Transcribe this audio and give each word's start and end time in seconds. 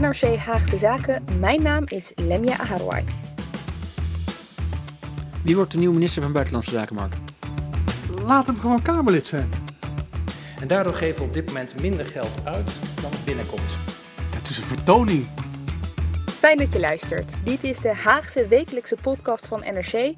NRC 0.00 0.36
Haagse 0.36 0.78
Zaken. 0.78 1.24
Mijn 1.38 1.62
naam 1.62 1.84
is 1.86 2.12
Lemia 2.14 2.58
Aharwai. 2.58 3.04
Wie 5.42 5.56
wordt 5.56 5.72
de 5.72 5.78
nieuwe 5.78 5.94
minister 5.94 6.22
van 6.22 6.32
Buitenlandse 6.32 6.70
Zaken, 6.70 6.94
Mark? 6.94 7.14
Laat 8.22 8.46
hem 8.46 8.58
gewoon 8.60 8.82
Kamerlid 8.82 9.26
zijn. 9.26 9.50
En 10.60 10.68
daardoor 10.68 10.94
geven 10.94 11.20
we 11.20 11.26
op 11.26 11.34
dit 11.34 11.46
moment 11.46 11.80
minder 11.80 12.06
geld 12.06 12.30
uit 12.44 12.70
dan 13.00 13.12
er 13.12 13.18
binnenkomt. 13.24 13.76
Het 14.34 14.48
is 14.48 14.56
een 14.56 14.64
vertoning. 14.64 15.26
Fijn 16.26 16.56
dat 16.56 16.72
je 16.72 16.80
luistert. 16.80 17.44
Dit 17.44 17.64
is 17.64 17.78
de 17.78 17.94
Haagse 17.94 18.46
wekelijkse 18.46 18.96
podcast 19.02 19.46
van 19.46 19.60
NRC. 19.60 20.14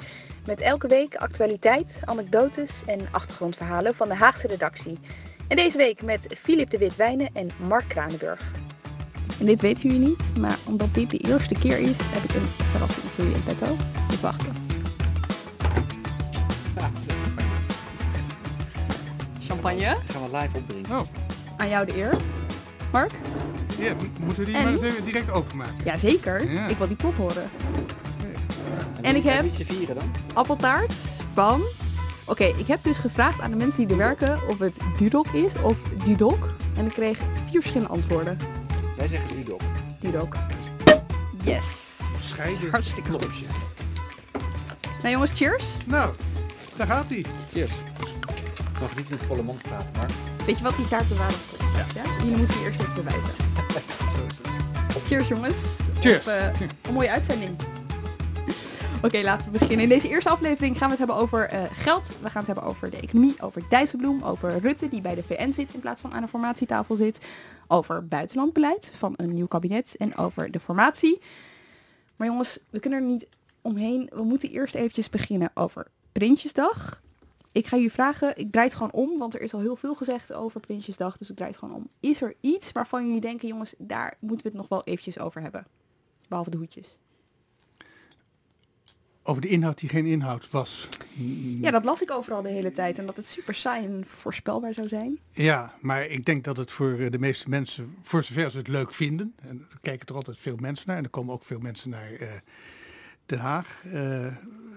Met 0.47 0.61
elke 0.61 0.89
week 0.89 1.17
actualiteit, 1.17 2.01
anekdotes 2.05 2.83
en 2.87 3.01
achtergrondverhalen 3.11 3.95
van 3.95 4.09
de 4.09 4.15
Haagse 4.15 4.47
redactie. 4.47 4.99
En 5.49 5.57
deze 5.57 5.79
week 5.79 6.03
met 6.03 6.27
Filip 6.39 6.71
de 6.71 6.79
Witwijnen 6.79 7.31
en 7.33 7.51
Mark 7.69 7.89
Kranenburg. 7.89 8.53
En 9.41 9.47
dit 9.47 9.61
weten 9.61 9.83
jullie 9.91 10.07
niet, 10.09 10.23
maar 10.39 10.59
omdat 10.65 10.89
dit 10.95 11.11
de 11.11 11.19
eerste 11.19 11.55
keer 11.55 11.79
is, 11.79 11.97
heb 12.01 12.23
ik 12.23 12.35
een 12.35 12.47
verrassing 12.71 13.05
voor 13.15 13.25
jullie 13.25 13.35
in 13.39 13.43
petto. 13.45 13.77
Dus 14.09 14.21
wachten. 14.21 14.53
Champagne. 19.49 19.97
Gaan 20.07 20.23
we 20.31 20.37
live 20.37 20.57
opdrinken. 20.57 20.95
Oh, 20.99 21.01
Aan 21.57 21.69
jou 21.69 21.87
de 21.87 21.97
eer. 21.97 22.17
Mark? 22.93 23.11
ja, 23.79 23.93
moeten 24.25 24.39
we 24.39 24.45
die 24.45 24.57
En? 24.57 24.63
maar 24.65 24.73
eens 24.73 24.83
even 24.83 25.05
direct 25.05 25.31
openmaken? 25.33 25.75
Jazeker. 25.85 26.53
Ja. 26.53 26.67
Ik 26.67 26.77
wil 26.77 26.87
die 26.87 26.97
pop 26.97 27.17
horen. 27.17 27.51
En 29.01 29.17
ik 29.17 29.25
heb- 29.25 29.45
vieren 29.53 29.95
dan? 29.99 30.11
appeltaart 30.35 30.93
van... 31.33 31.63
Oké, 32.25 32.45
ik 32.45 32.67
heb 32.67 32.85
dus 32.85 32.99
gevraagd 32.99 33.41
aan 33.41 33.51
de 33.51 33.57
mensen 33.57 33.81
die 33.81 33.91
er 33.91 33.97
werken 33.97 34.41
of 34.49 34.59
het 34.59 34.77
Dudok 34.99 35.27
is 35.29 35.53
of 35.63 35.77
Dudok. 36.05 36.39
En 36.77 36.87
ik 36.87 36.93
kreeg 36.93 37.19
vier 37.51 37.61
verschillende 37.61 37.93
antwoorden. 37.93 38.39
Wij 39.09 39.19
zeggen 39.19 39.39
Udok. 39.39 39.61
Dudok. 40.01 40.37
Yes. 41.45 41.99
Scheiden. 42.21 42.71
Hartstikke 42.71 43.11
goed. 43.11 43.29
Nou 45.03 45.11
jongens, 45.11 45.31
cheers. 45.35 45.65
Nou, 45.87 46.15
daar 46.77 46.87
gaat 46.87 47.09
hij. 47.09 47.25
Cheers. 47.53 47.73
Ik 48.73 48.81
mag 48.81 48.97
niet 48.97 49.09
met 49.09 49.21
volle 49.23 49.43
mond 49.43 49.63
praten, 49.63 49.91
Mark. 49.97 50.11
Weet 50.47 50.59
je 50.59 50.63
wat 50.63 50.77
die 50.77 50.89
taart 50.89 51.09
bewaren 51.09 51.35
straks, 51.71 51.93
ja? 51.95 52.03
Jullie 52.19 52.37
moeten 52.37 52.59
je 52.59 52.65
eerst 52.65 52.81
even 52.81 52.95
bewijzen. 52.95 53.35
Zo 54.15 54.27
is 54.29 54.37
het. 54.43 55.03
Cheers 55.07 55.29
jongens. 55.29 55.59
Cheers. 56.01 56.21
Op, 56.21 56.27
eh, 56.27 56.61
een 56.83 56.93
mooie 56.93 57.11
uitzending. 57.11 57.57
Oké, 59.03 59.21
laten 59.23 59.53
we 59.53 59.59
beginnen. 59.59 59.81
In 59.81 59.89
deze 59.89 60.09
eerste 60.09 60.31
aflevering 60.31 60.79
gaan 60.79 60.91
we 60.91 60.97
het 60.97 60.99
hebben 60.99 61.17
over 61.17 61.49
eh, 61.49 61.63
geld. 61.73 62.07
We 62.07 62.31
gaan 62.31 62.45
het 62.45 62.47
hebben 62.47 62.65
over 62.65 62.91
de 62.91 62.97
economie, 62.97 63.35
over 63.41 63.63
Dijsselbloem, 63.69 64.23
over 64.23 64.59
Rutte 64.59 64.89
die 64.89 65.01
bij 65.01 65.15
de 65.15 65.23
VN 65.23 65.53
zit 65.53 65.75
in 65.75 65.81
plaats 65.81 66.01
van 66.01 66.13
aan 66.13 66.23
een 66.23 66.29
formatietafel 66.29 66.97
zit. 66.97 67.21
Over 67.67 68.07
buitenlandbeleid 68.09 68.91
van 68.95 69.15
een 69.17 69.35
nieuw 69.35 69.47
kabinet 69.47 69.97
en 69.97 70.17
over 70.17 70.51
de 70.51 70.61
formatie. 70.61 71.21
Maar 72.17 72.27
jongens, 72.27 72.59
we 72.71 72.81
kunnen 72.81 72.99
er 72.99 73.05
niet 73.05 73.27
omheen. 73.61 74.11
We 74.15 74.23
moeten 74.23 74.51
eerst 74.51 74.75
eventjes 74.75 75.11
beginnen 75.11 75.51
over 75.55 75.87
Prinsjesdag. 76.13 77.03
Ik 77.53 77.67
ga 77.67 77.77
jullie 77.77 77.93
vragen, 77.93 78.37
ik 78.37 78.53
draai 78.53 78.67
het 78.67 78.77
gewoon 78.77 78.93
om, 78.93 79.19
want 79.19 79.35
er 79.35 79.41
is 79.41 79.55
al 79.55 79.61
heel 79.61 79.77
veel 79.77 79.95
gezegd 79.95 80.33
over 80.33 80.61
Prinsjesdag, 80.61 81.19
dus 81.19 81.31
ik 81.31 81.37
draai 81.37 81.51
het 81.51 81.61
gewoon 81.61 81.75
om. 81.75 81.89
Is 82.01 82.23
er 82.23 82.35
iets 82.41 82.73
waarvan 82.73 83.07
jullie 83.07 83.21
denken, 83.21 83.49
jongens, 83.49 83.75
daar 83.79 84.17
moeten 84.21 84.47
we 84.47 84.53
het 84.53 84.59
nog 84.59 84.69
wel 84.69 84.85
eventjes 84.85 85.19
over 85.19 85.43
hebben? 85.43 85.67
Behalve 86.29 86.51
de 86.51 86.57
hoedjes. 86.57 86.99
Over 89.29 89.43
de 89.43 89.49
inhoud 89.49 89.79
die 89.79 89.89
geen 89.89 90.07
inhoud 90.07 90.51
was. 90.51 90.89
Ja, 91.61 91.71
dat 91.71 91.85
las 91.85 92.03
ik 92.03 92.11
overal 92.11 92.43
de 92.43 92.49
hele 92.49 92.73
tijd 92.73 92.99
en 92.99 93.07
dat 93.07 93.17
het 93.17 93.27
super 93.27 93.55
saai 93.55 93.85
en 93.85 94.05
voorspelbaar 94.07 94.73
zou 94.73 94.89
zijn. 94.89 95.19
Ja, 95.33 95.75
maar 95.81 96.07
ik 96.07 96.25
denk 96.25 96.45
dat 96.45 96.57
het 96.57 96.71
voor 96.71 96.99
eh, 96.99 97.11
de 97.11 97.19
meeste 97.19 97.49
mensen, 97.49 97.97
voor 98.03 98.25
zover 98.25 98.51
ze 98.51 98.59
het 98.59 98.69
leuk 98.69 98.93
vinden, 98.93 99.35
en 99.41 99.67
er 99.71 99.79
kijken 99.81 100.07
er 100.07 100.15
altijd 100.15 100.39
veel 100.39 100.57
mensen 100.57 100.89
naar, 100.89 100.97
en 100.97 101.05
er 101.05 101.11
komen 101.11 101.35
ook 101.35 101.45
veel 101.45 101.59
mensen 101.59 101.91
naar 101.91 102.13
eh, 102.13 102.29
Den 103.27 103.39
Haag. 103.39 103.83
Eh, 103.85 103.91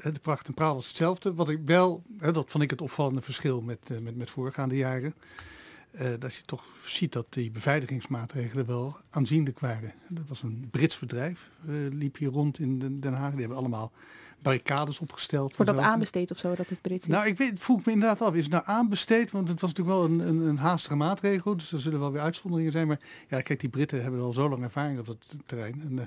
de 0.04 0.20
pracht 0.22 0.48
en 0.48 0.54
praal 0.54 0.78
is 0.78 0.88
hetzelfde. 0.88 1.34
Wat 1.34 1.50
ik 1.50 1.60
wel, 1.66 2.04
hè, 2.18 2.32
dat 2.32 2.52
vond 2.52 2.64
ik 2.64 2.70
het 2.70 2.82
opvallende 2.82 3.22
verschil 3.22 3.62
met, 3.62 3.90
met, 4.02 4.16
met 4.16 4.30
voorgaande 4.30 4.76
jaren. 4.76 5.14
dat 6.20 6.36
je 6.36 6.42
toch 6.42 6.64
ziet 6.84 7.14
dat 7.14 7.26
die 7.30 7.52
beveiligingsmaatregelen 7.52 8.66
wel 8.66 8.98
aanzienlijk 9.10 9.60
waren. 9.60 9.94
Dat 10.08 10.28
was 10.28 10.44
een 10.44 10.68
Brits 10.72 11.00
bedrijf, 11.00 11.50
liep 11.90 12.18
hier 12.18 12.30
rond 12.30 12.60
in 12.60 13.00
Den 13.00 13.14
Haag. 13.14 13.32
Die 13.32 13.40
hebben 13.40 13.58
allemaal 13.58 13.92
barricades 14.42 15.00
opgesteld. 15.00 15.56
En 15.56 15.66
dat 15.66 15.76
zo. 15.76 15.82
aanbesteed 15.82 16.32
of 16.32 16.38
zo, 16.38 16.56
dat 16.56 16.70
het 16.70 16.82
Brits 16.82 17.08
is? 17.08 17.14
Nou, 17.14 17.28
ik 17.28 17.38
weet, 17.38 17.60
vroeg 17.60 17.86
me 17.86 17.92
inderdaad 17.92 18.22
af, 18.22 18.34
is 18.34 18.44
het 18.44 18.52
nou 18.52 18.64
aanbesteed? 18.66 19.32
Want 19.32 19.50
het 19.50 19.62
was 19.62 19.74
natuurlijk 19.74 19.98
wel 19.98 20.06
een, 20.06 20.28
een, 20.28 20.48
een 20.48 20.58
haastige 20.58 20.96
maatregel, 20.96 21.58
dus 21.58 21.72
er 21.72 21.80
zullen 21.80 22.00
wel 22.00 22.12
weer 22.12 22.22
uitzonderingen 22.22 22.72
zijn. 22.72 22.88
Maar 22.88 23.00
ja, 23.28 23.42
kijk, 23.42 23.60
die 23.60 23.70
Britten 23.70 24.02
hebben 24.02 24.22
al 24.22 24.34
zo 24.34 24.50
lang 24.50 24.64
ervaring 24.64 25.00
op 25.00 25.06
dat 25.06 25.18
terrein. 25.46 25.82
En, 25.82 26.00
eh, 26.00 26.06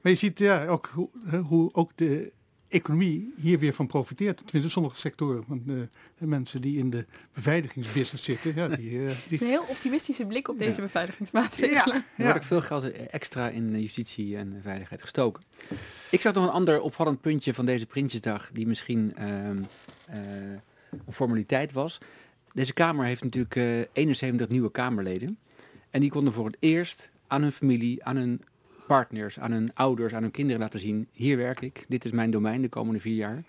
maar 0.00 0.12
je 0.12 0.18
ziet 0.18 0.38
ja, 0.38 0.66
ook 0.66 0.90
hoe, 0.94 1.08
hoe 1.48 1.72
ook 1.72 1.90
de 1.94 2.32
economie 2.72 3.32
hier 3.40 3.58
weer 3.58 3.72
van 3.74 3.86
profiteert. 3.86 4.36
Tenminste, 4.36 4.70
sommige 4.70 4.96
sectoren. 4.96 5.44
Want 5.46 5.68
eh, 5.68 5.74
de 6.18 6.26
mensen 6.26 6.60
die 6.60 6.78
in 6.78 6.90
de 6.90 7.06
beveiligingsbusiness 7.32 8.24
zitten, 8.24 8.54
ja, 8.54 8.68
die... 8.68 8.98
eh, 9.00 9.06
Het 9.06 9.16
die 9.24 9.32
is 9.32 9.40
een 9.40 9.46
heel 9.46 9.64
optimistische 9.68 10.26
blik 10.26 10.48
op 10.48 10.58
deze 10.58 10.80
beveiligingsmaatregelen. 10.80 11.94
ja, 11.94 11.94
Er 11.94 12.04
ja. 12.16 12.22
wordt 12.24 12.38
ook 12.38 12.44
veel 12.44 12.62
geld 12.62 12.92
extra 12.92 13.48
in 13.48 13.80
justitie 13.80 14.36
en 14.36 14.60
veiligheid 14.62 15.00
gestoken. 15.00 15.42
Ik 16.10 16.20
zag 16.20 16.34
nog 16.34 16.44
een 16.44 16.50
ander 16.50 16.80
opvallend 16.80 17.20
puntje 17.20 17.54
van 17.54 17.66
deze 17.66 17.86
Prinsjesdag, 17.86 18.50
die 18.52 18.66
misschien 18.66 19.12
ehm, 19.16 19.62
eh, 20.06 20.20
een 21.06 21.12
formaliteit 21.12 21.72
was. 21.72 21.98
Deze 22.52 22.72
Kamer 22.72 23.04
heeft 23.04 23.22
natuurlijk 23.24 23.56
eh, 23.56 23.64
71 23.92 24.48
nieuwe 24.48 24.70
Kamerleden. 24.70 25.38
En 25.90 26.00
die 26.00 26.10
konden 26.10 26.32
voor 26.32 26.46
het 26.46 26.56
eerst 26.58 27.10
aan 27.26 27.42
hun 27.42 27.52
familie, 27.52 28.04
aan 28.04 28.16
hun 28.16 28.40
partners, 28.86 29.38
aan 29.38 29.52
hun 29.52 29.74
ouders, 29.74 30.14
aan 30.14 30.22
hun 30.22 30.30
kinderen 30.30 30.60
laten 30.60 30.80
zien. 30.80 31.08
Hier 31.12 31.36
werk 31.36 31.60
ik, 31.60 31.84
dit 31.88 32.04
is 32.04 32.10
mijn 32.10 32.30
domein 32.30 32.62
de 32.62 32.68
komende 32.68 33.00
vier 33.00 33.14
jaar. 33.14 33.44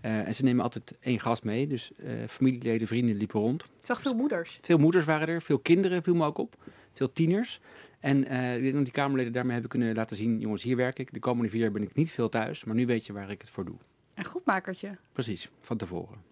Eh, 0.00 0.26
en 0.26 0.34
ze 0.34 0.42
nemen 0.42 0.62
altijd 0.62 0.94
één 1.00 1.20
gast 1.20 1.44
mee, 1.44 1.66
dus 1.66 1.90
eh, 1.96 2.12
familieleden, 2.28 2.86
vrienden 2.86 3.16
liepen 3.16 3.40
rond. 3.40 3.62
Ik 3.62 3.86
zag 3.86 4.00
veel 4.00 4.14
moeders. 4.14 4.58
Veel 4.62 4.78
moeders 4.78 5.04
waren 5.04 5.28
er, 5.28 5.42
veel 5.42 5.58
kinderen 5.58 6.02
viel 6.02 6.14
me 6.14 6.24
ook 6.24 6.38
op, 6.38 6.56
veel 6.92 7.12
tieners. 7.12 7.60
En 8.00 8.24
eh, 8.24 8.56
ik 8.56 8.62
denk 8.62 8.74
dat 8.74 8.84
die 8.84 8.92
Kamerleden 8.92 9.32
daarmee 9.32 9.52
hebben 9.52 9.70
kunnen 9.70 9.94
laten 9.94 10.16
zien, 10.16 10.40
jongens, 10.40 10.62
hier 10.62 10.76
werk 10.76 10.98
ik. 10.98 11.12
De 11.12 11.18
komende 11.18 11.50
vier 11.50 11.60
jaar 11.60 11.72
ben 11.72 11.82
ik 11.82 11.94
niet 11.94 12.10
veel 12.10 12.28
thuis, 12.28 12.64
maar 12.64 12.74
nu 12.74 12.86
weet 12.86 13.06
je 13.06 13.12
waar 13.12 13.30
ik 13.30 13.40
het 13.40 13.50
voor 13.50 13.64
doe. 13.64 13.76
Een 14.14 14.24
goedmakertje. 14.24 14.96
Precies, 15.12 15.50
van 15.60 15.76
tevoren. 15.76 16.25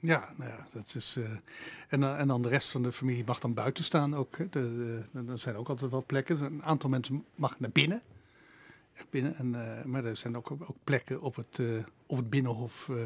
Ja, 0.00 0.28
nou 0.36 0.50
ja, 0.50 0.66
dat 0.72 0.94
is. 0.96 1.16
eh, 1.18 1.24
en, 1.88 2.00
dan- 2.00 2.16
en 2.16 2.28
dan 2.28 2.42
de 2.42 2.48
rest 2.48 2.70
van 2.70 2.82
de 2.82 2.92
familie 2.92 3.24
mag 3.26 3.40
dan 3.40 3.54
buiten 3.54 3.84
staan 3.84 4.14
ook. 4.16 4.38
Hè. 4.38 4.48
De, 4.48 5.02
de, 5.12 5.22
er 5.32 5.38
zijn 5.38 5.56
ook 5.56 5.68
altijd 5.68 5.90
wel 5.90 6.04
plekken. 6.06 6.40
Een 6.42 6.62
aantal 6.64 6.90
mensen 6.90 7.24
mag 7.34 7.60
naar 7.60 7.70
binnen. 7.70 8.02
Echt 8.94 9.10
binnen. 9.10 9.36
En, 9.36 9.54
eh, 9.78 9.84
maar 9.84 10.04
er 10.04 10.16
zijn 10.16 10.36
ook, 10.36 10.50
ook 10.50 10.76
plekken 10.84 11.20
op 11.20 11.36
het, 11.36 11.58
eh, 11.58 11.66
op 12.06 12.16
het 12.16 12.30
binnenhof. 12.30 12.88
eh. 12.88 12.96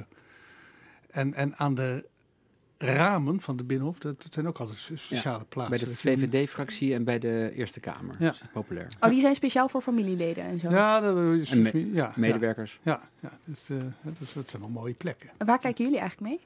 en, 1.10 1.34
en 1.34 1.56
aan 1.56 1.74
de 1.74 2.06
ramen 2.78 3.40
van 3.40 3.56
de 3.56 3.64
binnenhof, 3.64 3.98
dat, 3.98 4.22
dat 4.22 4.34
zijn 4.34 4.46
ook 4.48 4.58
altijd 4.58 4.78
speciale 4.78 5.44
plaatsen. 5.44 5.70
Bij 5.78 5.78
de 5.78 5.84
Dat 5.86 5.94
VVD-fractie 5.98 6.94
en 6.94 7.04
bij 7.04 7.18
de 7.18 7.50
Eerste 7.54 7.80
Kamer. 7.80 8.16
Ja. 8.18 8.24
Dat 8.26 8.34
is 8.34 8.42
populair. 8.52 8.88
Oh, 9.00 9.10
die 9.10 9.20
zijn 9.20 9.34
speciaal 9.34 9.68
voor 9.68 9.80
familieleden 9.80 10.44
en 10.44 10.58
zo. 10.58 10.70
Ja, 10.70 11.00
dat 11.00 11.16
is 11.34 11.50
En 11.50 11.62
me- 11.62 11.68
familie- 11.70 11.94
ja, 11.94 12.12
Medewerkers. 12.16 12.80
Ja, 12.82 13.08
ja, 13.20 13.38
dus, 13.44 13.58
eh, 13.78 13.84
dus 14.18 14.32
dat 14.32 14.50
zijn 14.50 14.62
wel 14.62 14.70
mooie 14.70 14.94
plekken. 14.94 15.30
En 15.36 15.46
Waar 15.46 15.58
kijken 15.58 15.84
jullie 15.84 16.00
eigenlijk 16.00 16.30
mee? 16.30 16.40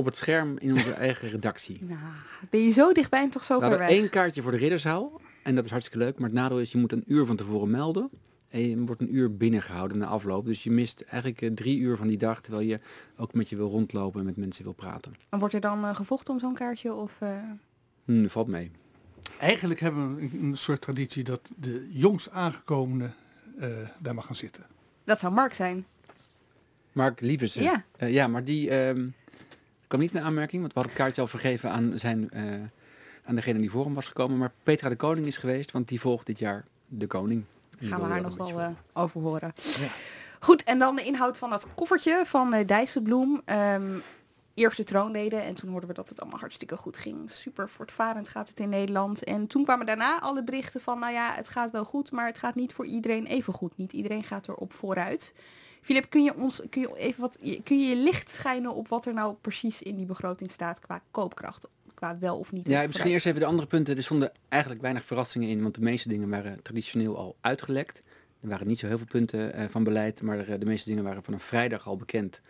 Op 0.00 0.06
het 0.06 0.16
scherm 0.16 0.58
in 0.58 0.72
onze 0.72 0.92
eigen 0.92 1.28
redactie. 1.28 1.78
Nou, 1.88 1.98
ben 2.50 2.60
je 2.60 2.70
zo 2.70 2.92
dichtbij 2.92 3.22
en 3.22 3.30
toch 3.30 3.44
zo 3.44 3.60
We 3.60 3.66
ver 3.66 3.78
weg? 3.78 3.88
één 3.88 4.10
kaartje 4.10 4.42
voor 4.42 4.50
de 4.50 4.56
ridderzaal. 4.56 5.20
En 5.42 5.54
dat 5.54 5.64
is 5.64 5.70
hartstikke 5.70 6.04
leuk. 6.04 6.18
Maar 6.18 6.28
het 6.28 6.38
nadeel 6.38 6.60
is, 6.60 6.72
je 6.72 6.78
moet 6.78 6.92
een 6.92 7.04
uur 7.06 7.26
van 7.26 7.36
tevoren 7.36 7.70
melden. 7.70 8.10
En 8.48 8.68
je 8.68 8.84
wordt 8.84 9.00
een 9.00 9.14
uur 9.14 9.36
binnengehouden 9.36 9.98
na 9.98 10.06
afloop. 10.06 10.44
Dus 10.44 10.62
je 10.62 10.70
mist 10.70 11.00
eigenlijk 11.00 11.42
eh, 11.42 11.50
drie 11.50 11.78
uur 11.78 11.96
van 11.96 12.06
die 12.06 12.18
dag. 12.18 12.40
Terwijl 12.40 12.66
je 12.66 12.80
ook 13.16 13.34
met 13.34 13.48
je 13.48 13.56
wil 13.56 13.68
rondlopen 13.68 14.20
en 14.20 14.26
met 14.26 14.36
mensen 14.36 14.64
wil 14.64 14.72
praten. 14.72 15.14
En 15.28 15.38
wordt 15.38 15.54
er 15.54 15.60
dan 15.60 15.84
eh, 15.84 15.94
gevochten 15.94 16.34
om 16.34 16.40
zo'n 16.40 16.54
kaartje? 16.54 16.94
Of, 16.94 17.16
eh, 17.18 17.28
Hm, 18.04 18.26
valt 18.26 18.48
mee. 18.48 18.70
Eigenlijk 19.38 19.80
hebben 19.80 20.16
we 20.16 20.28
een, 20.40 20.56
soort 20.56 20.80
traditie 20.80 21.24
dat 21.24 21.50
de 21.56 21.88
jongst 21.92 22.30
aangekomene 22.30 23.10
eh, 23.58 23.68
daar 23.98 24.14
mag 24.14 24.26
gaan 24.26 24.36
zitten. 24.36 24.66
Dat 25.04 25.18
zou 25.18 25.32
Mark 25.32 25.54
zijn. 25.54 25.86
Mark 26.92 27.20
Lieversen. 27.20 27.62
Ja. 27.62 27.84
Ja, 27.98 28.26
maar 28.28 28.44
die 28.44 28.70
ehm, 28.70 29.08
kwam 29.90 30.00
niet 30.00 30.14
in 30.14 30.22
aanmerking. 30.22 30.60
Want 30.60 30.72
we 30.72 30.78
hadden 30.78 30.96
het 30.96 31.02
kaartje 31.02 31.22
al 31.22 31.28
vergeven 31.28 31.70
aan 31.70 31.92
zijn 31.96 32.30
eh, 32.30 32.42
aan 33.24 33.34
degene 33.34 33.58
die 33.58 33.70
voor 33.70 33.84
hem 33.84 33.94
was 33.94 34.06
gekomen. 34.06 34.38
Maar 34.38 34.52
Petra 34.62 34.88
de 34.88 34.96
Koning 34.96 35.26
is 35.26 35.36
geweest, 35.36 35.70
want 35.70 35.88
die 35.88 36.00
volgt 36.00 36.26
dit 36.26 36.38
jaar 36.38 36.64
de 36.86 37.06
koning. 37.06 37.44
Gaan 37.78 38.00
we 38.00 38.06
haar 38.06 38.22
nog 38.22 38.36
wel 38.36 38.60
eh, 38.60 38.68
over 38.92 39.20
horen. 39.20 39.52
Ja. 39.56 39.88
Goed, 40.40 40.64
en 40.64 40.78
dan 40.78 40.96
de 40.96 41.02
inhoud 41.02 41.38
van 41.38 41.50
dat 41.50 41.66
koffertje 41.74 42.22
van 42.26 42.52
eh 42.52 42.66
Dijsselbloem. 42.66 43.42
Ehm 43.44 43.98
eerste 44.54 44.84
troonleden 44.84 45.42
en 45.42 45.54
toen 45.54 45.70
hoorden 45.70 45.88
we 45.88 45.94
dat 45.94 46.08
het 46.08 46.20
allemaal 46.20 46.38
hartstikke 46.38 46.76
goed 46.76 46.96
ging. 46.96 47.30
Super 47.30 47.68
voortvarend 47.68 48.28
gaat 48.28 48.48
het 48.48 48.60
in 48.60 48.68
Nederland. 48.68 49.24
En 49.24 49.46
toen 49.46 49.64
kwamen 49.64 49.86
daarna 49.86 50.20
alle 50.20 50.44
berichten 50.44 50.80
van, 50.80 50.98
nou 50.98 51.12
ja, 51.12 51.34
het 51.34 51.48
gaat 51.48 51.70
wel 51.70 51.84
goed, 51.84 52.10
maar 52.10 52.26
het 52.26 52.38
gaat 52.38 52.54
niet 52.54 52.72
voor 52.72 52.86
iedereen 52.86 53.26
even 53.26 53.52
goed. 53.52 53.76
Niet 53.76 53.92
iedereen 53.92 54.22
gaat 54.22 54.48
erop 54.48 54.72
vooruit. 54.72 55.34
Filip, 55.80 56.10
kun 56.10 56.22
je 56.22 56.34
ons 56.36 56.62
kun 56.70 56.82
je 56.82 56.96
even 56.96 57.20
wat 57.20 57.38
kun 57.64 57.80
je 57.80 57.86
je 57.88 57.96
licht 57.96 58.30
schijnen 58.30 58.74
op 58.74 58.88
wat 58.88 59.06
er 59.06 59.14
nou 59.14 59.34
precies 59.40 59.82
in 59.82 59.96
die 59.96 60.06
begroting 60.06 60.50
staat 60.50 60.80
qua 60.80 61.02
koopkracht, 61.10 61.68
qua 61.94 62.18
wel 62.18 62.38
of 62.38 62.52
niet? 62.52 62.68
Ja, 62.68 62.86
misschien 62.86 63.10
eerst 63.10 63.26
even 63.26 63.40
de 63.40 63.46
andere 63.46 63.68
punten. 63.68 63.96
Er 63.96 64.02
stonden 64.02 64.32
eigenlijk 64.48 64.82
weinig 64.82 65.04
verrassingen 65.04 65.48
in, 65.48 65.62
want 65.62 65.74
de 65.74 65.80
meeste 65.80 66.08
dingen 66.08 66.28
waren 66.28 66.62
traditioneel 66.62 67.16
al 67.16 67.36
uitgelekt. 67.40 68.00
Er 68.40 68.48
waren 68.48 68.66
niet 68.66 68.78
zo 68.78 68.86
heel 68.86 68.98
veel 68.98 69.06
punten 69.06 69.52
eh, 69.52 69.68
van 69.68 69.84
beleid, 69.84 70.22
maar 70.22 70.38
eh, 70.38 70.58
de 70.58 70.66
meeste 70.66 70.88
dingen 70.88 71.04
waren 71.04 71.22
vanaf 71.22 71.42
vrijdag 71.42 71.86
al 71.86 71.96
bekend. 71.96 72.40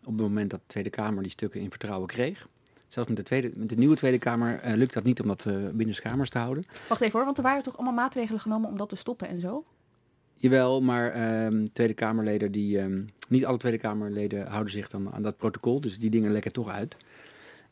Op 0.00 0.12
het 0.12 0.20
moment 0.20 0.50
dat 0.50 0.60
de 0.60 0.66
Tweede 0.66 0.90
Kamer 0.90 1.22
die 1.22 1.32
stukken 1.32 1.60
in 1.60 1.70
vertrouwen 1.70 2.08
kreeg. 2.08 2.48
Zelfs 2.90 3.08
met 3.08 3.18
de, 3.18 3.22
tweede, 3.22 3.50
met 3.54 3.68
de 3.68 3.76
nieuwe 3.76 3.96
Tweede 3.96 4.18
Kamer 4.18 4.60
eh, 4.60 4.74
lukt 4.74 4.94
dat 4.94 5.04
niet 5.04 5.20
om 5.20 5.28
dat 5.28 5.44
uh, 5.44 5.68
binnen 5.72 6.00
kamers 6.00 6.30
te 6.30 6.38
houden. 6.38 6.64
Wacht 6.88 7.00
even 7.00 7.12
hoor, 7.12 7.24
want 7.24 7.36
er 7.36 7.42
waren 7.42 7.62
toch 7.62 7.76
allemaal 7.76 7.94
maatregelen 7.94 8.40
genomen 8.40 8.70
om 8.70 8.76
dat 8.76 8.88
te 8.88 8.96
stoppen 8.96 9.28
en 9.28 9.40
zo? 9.40 9.64
Jawel, 10.40 10.80
maar 10.80 11.12
ehm, 11.12 11.64
Tweede 11.72 11.94
Kamerleden, 11.94 12.52
die, 12.52 12.78
ehm, 12.78 13.02
niet 13.28 13.44
alle 13.44 13.58
Tweede 13.58 13.78
Kamerleden 13.78 14.46
houden 14.46 14.72
zich 14.72 14.88
dan 14.88 15.12
aan 15.12 15.22
dat 15.22 15.36
protocol. 15.36 15.80
Dus 15.80 15.98
die 15.98 16.10
dingen 16.10 16.32
lekken 16.32 16.52
toch 16.52 16.68
uit. 16.68 16.96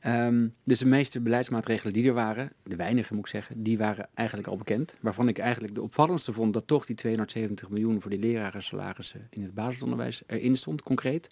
Ehm, 0.00 0.48
dus 0.64 0.78
de 0.78 0.86
meeste 0.86 1.20
beleidsmaatregelen 1.20 1.92
die 1.92 2.06
er 2.06 2.14
waren, 2.14 2.52
de 2.62 2.76
weinige 2.76 3.14
moet 3.14 3.24
ik 3.24 3.30
zeggen, 3.30 3.62
die 3.62 3.78
waren 3.78 4.08
eigenlijk 4.14 4.48
al 4.48 4.56
bekend. 4.56 4.94
Waarvan 5.00 5.28
ik 5.28 5.38
eigenlijk 5.38 5.74
de 5.74 5.82
opvallendste 5.82 6.32
vond 6.32 6.52
dat 6.52 6.66
toch 6.66 6.86
die 6.86 6.96
270 6.96 7.68
miljoen 7.68 8.00
voor 8.00 8.10
die 8.10 8.20
lerarensalarissen 8.20 9.26
in 9.30 9.42
het 9.42 9.54
basisonderwijs 9.54 10.22
erin 10.26 10.56
stond, 10.56 10.82
concreet. 10.82 11.28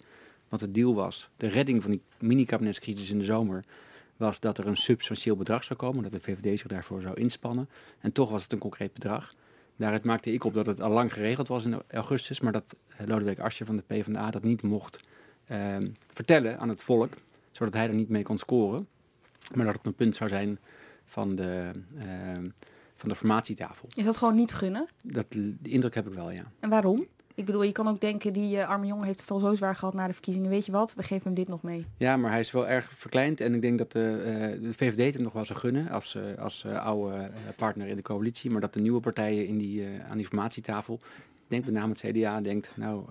Wat 0.49 0.61
het 0.61 0.73
deal 0.73 0.95
was, 0.95 1.29
de 1.37 1.47
redding 1.47 1.81
van 1.81 1.91
die 1.91 2.01
mini-kabinetscrisis 2.19 3.09
in 3.09 3.19
de 3.19 3.25
zomer, 3.25 3.63
was 4.15 4.39
dat 4.39 4.57
er 4.57 4.67
een 4.67 4.77
substantieel 4.77 5.35
bedrag 5.35 5.63
zou 5.63 5.79
komen, 5.79 6.03
dat 6.03 6.11
de 6.11 6.19
VVD 6.19 6.59
zich 6.59 6.67
daarvoor 6.67 7.01
zou 7.01 7.19
inspannen. 7.19 7.69
En 7.99 8.11
toch 8.11 8.29
was 8.29 8.43
het 8.43 8.51
een 8.51 8.59
concreet 8.59 8.93
bedrag. 8.93 9.35
Daaruit 9.77 10.03
maakte 10.03 10.33
ik 10.33 10.43
op 10.43 10.53
dat 10.53 10.65
het 10.65 10.81
al 10.81 10.91
lang 10.91 11.13
geregeld 11.13 11.47
was 11.47 11.65
in 11.65 11.81
augustus, 11.87 12.39
maar 12.39 12.51
dat 12.51 12.75
Lodewijk 13.05 13.39
Asscher 13.39 13.65
van 13.65 13.75
de 13.75 13.83
PvdA 13.87 14.31
dat 14.31 14.43
niet 14.43 14.61
mocht 14.61 14.99
ehm, 15.47 15.89
vertellen 16.13 16.59
aan 16.59 16.69
het 16.69 16.83
volk, 16.83 17.13
zodat 17.51 17.73
hij 17.73 17.87
er 17.87 17.93
niet 17.93 18.09
mee 18.09 18.23
kon 18.23 18.37
scoren. 18.37 18.87
Maar 19.53 19.65
dat 19.65 19.75
het 19.75 19.85
een 19.85 19.95
punt 19.95 20.15
zou 20.15 20.29
zijn 20.29 20.59
van 21.05 21.35
de, 21.35 21.71
ehm, 21.99 22.49
van 22.95 23.09
de 23.09 23.15
formatietafel. 23.15 23.87
Is 23.93 24.05
dat 24.05 24.17
gewoon 24.17 24.35
niet 24.35 24.53
gunnen? 24.53 24.87
Dat, 25.03 25.25
die 25.29 25.57
indruk 25.61 25.95
heb 25.95 26.07
ik 26.07 26.13
wel, 26.13 26.31
ja. 26.31 26.51
En 26.59 26.69
waarom? 26.69 27.07
Ik 27.37 27.45
bedoel, 27.45 27.63
je 27.63 27.71
kan 27.71 27.87
ook 27.87 28.01
denken, 28.01 28.33
die 28.33 28.55
uh, 28.55 28.67
arme 28.67 28.85
jongen 28.85 29.05
heeft 29.05 29.21
het 29.21 29.31
al 29.31 29.39
zo 29.39 29.55
zwaar 29.55 29.75
gehad 29.75 29.93
na 29.93 30.07
de 30.07 30.13
verkiezingen. 30.13 30.49
Weet 30.49 30.65
je 30.65 30.71
wat, 30.71 30.93
we 30.93 31.03
geven 31.03 31.23
hem 31.23 31.33
dit 31.33 31.47
nog 31.47 31.61
mee. 31.61 31.85
Ja, 31.97 32.17
maar 32.17 32.31
hij 32.31 32.39
is 32.39 32.51
wel 32.51 32.67
erg 32.67 32.91
verkleind. 32.95 33.41
En 33.41 33.53
ik 33.53 33.61
denk 33.61 33.77
dat 33.77 33.91
de, 33.91 34.23
uh, 34.59 34.61
de 34.67 34.73
VVD 34.73 35.13
hem 35.13 35.23
nog 35.23 35.33
wel 35.33 35.45
zou 35.45 35.59
gunnen 35.59 35.89
als, 35.89 36.15
uh, 36.15 36.43
als 36.43 36.65
oude 36.65 37.29
partner 37.55 37.87
in 37.87 37.95
de 37.95 38.01
coalitie. 38.01 38.49
Maar 38.49 38.61
dat 38.61 38.73
de 38.73 38.79
nieuwe 38.79 38.99
partijen 38.99 39.47
in 39.47 39.57
die, 39.57 39.87
aan 40.09 40.17
die 40.17 40.27
formatietafel, 40.27 40.99
ik 41.15 41.47
denk 41.47 41.65
met 41.65 41.73
name 41.73 41.93
het 41.99 41.99
CDA, 41.99 42.41
denkt, 42.41 42.77
nou, 42.77 43.05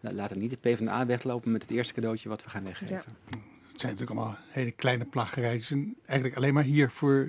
laten 0.00 0.38
niet 0.38 0.50
het 0.50 0.60
PvdA 0.60 1.06
weglopen 1.06 1.52
met 1.52 1.62
het 1.62 1.70
eerste 1.70 1.94
cadeautje 1.94 2.28
wat 2.28 2.44
we 2.44 2.50
gaan 2.50 2.64
weggeven. 2.64 2.94
Ja. 2.94 3.38
Het 3.72 3.80
zijn 3.80 3.92
natuurlijk 3.92 4.20
allemaal 4.20 4.36
hele 4.48 4.72
kleine 4.72 5.04
plagerijtjes. 5.04 5.70
En 5.70 5.96
eigenlijk 6.06 6.36
alleen 6.36 6.54
maar 6.54 6.64
hier 6.64 6.90
voor 6.90 7.28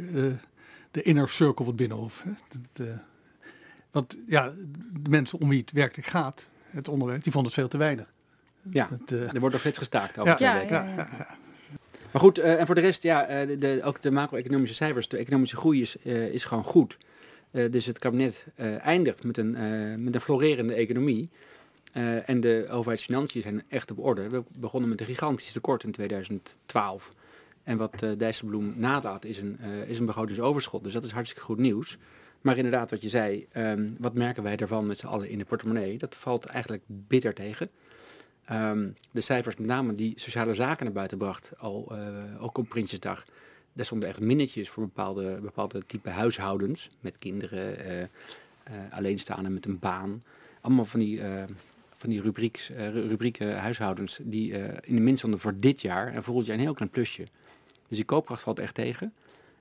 de 0.91 1.01
inner 1.01 1.29
circle 1.29 1.65
wat 1.65 1.75
binnenhof. 1.75 2.23
Hè. 2.23 2.31
De, 2.73 2.97
want 3.95 4.17
ja, 4.27 4.53
de 5.01 5.09
mensen 5.09 5.39
om 5.39 5.49
wie 5.49 5.59
het 5.59 5.71
werkelijk 5.71 6.07
gaat, 6.07 6.47
het 6.69 6.87
onderwijs, 6.87 7.23
die 7.23 7.31
vonden 7.31 7.51
het 7.51 7.59
veel 7.59 7.69
te 7.69 7.77
weinig. 7.77 8.13
Ja, 8.71 8.89
het, 8.99 9.11
uh, 9.11 9.21
er 9.21 9.39
wordt 9.39 9.51
nog 9.51 9.59
steeds 9.59 9.77
gestaakt 9.77 10.17
over 10.17 10.29
ja, 10.29 10.35
twee 10.35 10.61
weken. 10.61 10.75
Ja, 10.75 10.83
ja, 10.83 11.07
ja. 11.17 11.37
Maar 12.11 12.21
goed, 12.21 12.39
uh, 12.39 12.59
en 12.59 12.65
voor 12.65 12.75
de 12.75 12.81
rest, 12.81 13.03
ja, 13.03 13.45
uh, 13.45 13.59
de, 13.59 13.81
ook 13.83 14.01
de 14.01 14.11
macro-economische 14.11 14.75
cijfers, 14.75 15.07
de 15.07 15.17
economische 15.17 15.57
groei 15.57 15.81
is, 15.81 15.95
is 16.05 16.43
gewoon 16.43 16.63
goed. 16.63 16.97
dus 17.51 17.85
het 17.85 17.99
kabinet 17.99 18.45
eindigt 18.81 19.23
met 19.23 19.37
een, 19.37 19.51
met 20.03 20.15
een 20.15 20.21
florerende 20.21 20.73
economie. 20.73 21.29
en 22.25 22.39
de 22.39 22.67
overheidsfinanciën 22.69 23.41
zijn 23.41 23.63
echt 23.67 23.91
op 23.91 23.99
orde. 23.99 24.29
We 24.29 24.43
begonnen 24.57 24.89
met 24.89 24.99
een 24.99 25.05
gigantisch 25.05 25.51
tekort 25.51 25.83
in 25.83 25.91
2012. 25.91 27.13
En 27.63 27.77
wat 27.77 28.03
Dijsselbloem 28.17 28.73
nalaat 28.77 29.25
is 29.25 29.37
een, 29.37 29.59
is 29.87 29.99
een 29.99 30.05
begrotingsoverschot. 30.05 30.83
Dus 30.83 30.93
dat 30.93 31.03
is 31.03 31.11
hartstikke 31.11 31.45
goed 31.45 31.57
nieuws. 31.57 31.97
Maar 32.45 32.57
inderdaad, 32.57 32.89
wat 32.89 33.01
je 33.01 33.09
zei, 33.09 33.47
um, 33.53 33.95
wat 33.99 34.13
merken 34.13 34.43
wij 34.43 34.55
daarvan 34.55 34.85
met 34.85 34.99
z'n 34.99 35.05
allen 35.05 35.29
in 35.29 35.37
de 35.37 35.45
portemonnee? 35.45 35.97
Dat 35.97 36.15
valt 36.15 36.45
eigenlijk 36.45 36.83
bitter 36.87 37.33
tegen. 37.33 37.69
Um, 38.51 38.95
de 39.11 39.21
cijfers, 39.21 39.55
met 39.55 39.67
name 39.67 39.95
die 39.95 40.13
sociale 40.15 40.53
zaken 40.53 40.85
naar 40.85 40.93
buiten 40.93 41.17
bracht, 41.17 41.51
al, 41.57 41.91
uh, 41.91 42.43
ook 42.43 42.57
op 42.57 42.69
Prinsjesdag, 42.69 43.25
daar 43.73 43.85
stonden 43.85 44.09
echt 44.09 44.19
minnetjes 44.19 44.69
voor 44.69 44.83
bepaalde, 44.83 45.39
bepaalde 45.41 45.85
type 45.85 46.09
huishoudens, 46.09 46.89
met 46.99 47.17
kinderen, 47.19 47.77
uh, 47.79 48.73
alleenstaanden 48.91 49.53
met 49.53 49.65
een 49.65 49.79
baan. 49.79 50.21
Allemaal 50.61 50.85
van 50.85 50.99
die, 50.99 51.21
van 51.93 52.09
die 52.09 52.21
rubrieks, 52.21 52.69
rubrieken 52.93 53.59
huishoudens 53.59 54.19
die 54.23 54.51
in 54.81 54.95
de 54.95 55.01
min 55.01 55.17
stonden 55.17 55.39
voor 55.39 55.57
dit 55.57 55.81
jaar 55.81 56.13
en 56.13 56.23
volgend 56.23 56.45
jaar 56.45 56.55
een 56.55 56.61
heel 56.61 56.73
klein 56.73 56.91
plusje. 56.91 57.23
Dus 57.87 57.97
die 57.97 58.05
koopkracht 58.05 58.41
valt 58.41 58.59
echt 58.59 58.73
tegen. 58.73 59.13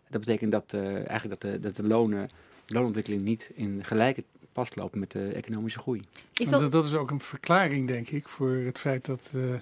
Dat 0.09 0.21
betekent 0.21 0.53
dat, 0.53 0.73
eigenlijk 1.07 1.41
dat 1.41 1.53
de, 1.53 1.61
dat 1.61 1.77
de 1.77 1.83
lonen 1.83 2.31
loonontwikkeling 2.67 3.23
niet 3.23 3.51
in 3.55 3.85
gelijke 3.85 4.25
pas 4.53 4.75
lopen 4.75 4.99
met 4.99 5.11
de 5.11 5.29
economische 5.29 5.79
groei. 5.79 6.03
Is 6.33 6.49
dat... 6.49 6.73
dat... 6.73 6.85
is 6.85 6.95
ook 6.95 7.11
een 7.11 7.21
verklaring, 7.21 7.89
denk 7.89 8.09
ik, 8.09 8.29
voor 8.29 8.51
het 8.51 8.79
feit 8.79 9.05
dat. 9.05 9.31
Uh, 9.35 9.55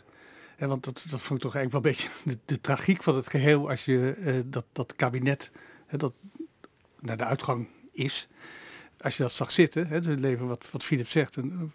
hè, 0.57 0.67
want 0.67 0.85
dat, 0.85 1.05
dat 1.11 1.21
vond 1.21 1.39
ik 1.39 1.51
toch 1.51 1.55
eigenlijk 1.55 1.85
wel 1.85 1.93
een 1.93 1.99
beetje 1.99 2.09
de, 2.31 2.39
de 2.55 2.61
tragiek 2.61 3.03
van 3.03 3.17
het 3.17 3.29
geheel 3.29 3.71
als 3.71 3.85
je 3.85 4.17
uh, 4.19 4.41
dat, 4.47 4.65
dat 4.73 4.97
kabinet, 4.97 5.51
hè, 5.87 5.99
dat 5.99 6.13
naar 7.01 7.17
de 7.17 7.25
uitgang 7.25 7.67
is, 7.93 8.29
als 9.01 9.17
je 9.17 9.23
dat 9.23 9.33
zag 9.33 9.51
zitten, 9.51 9.87
hè, 9.87 9.95
het 9.95 10.07
leven 10.21 10.47
wat, 10.47 10.71
wat 10.71 10.85
Philip 10.85 11.09
zegt, 11.09 11.37
een, 11.37 11.73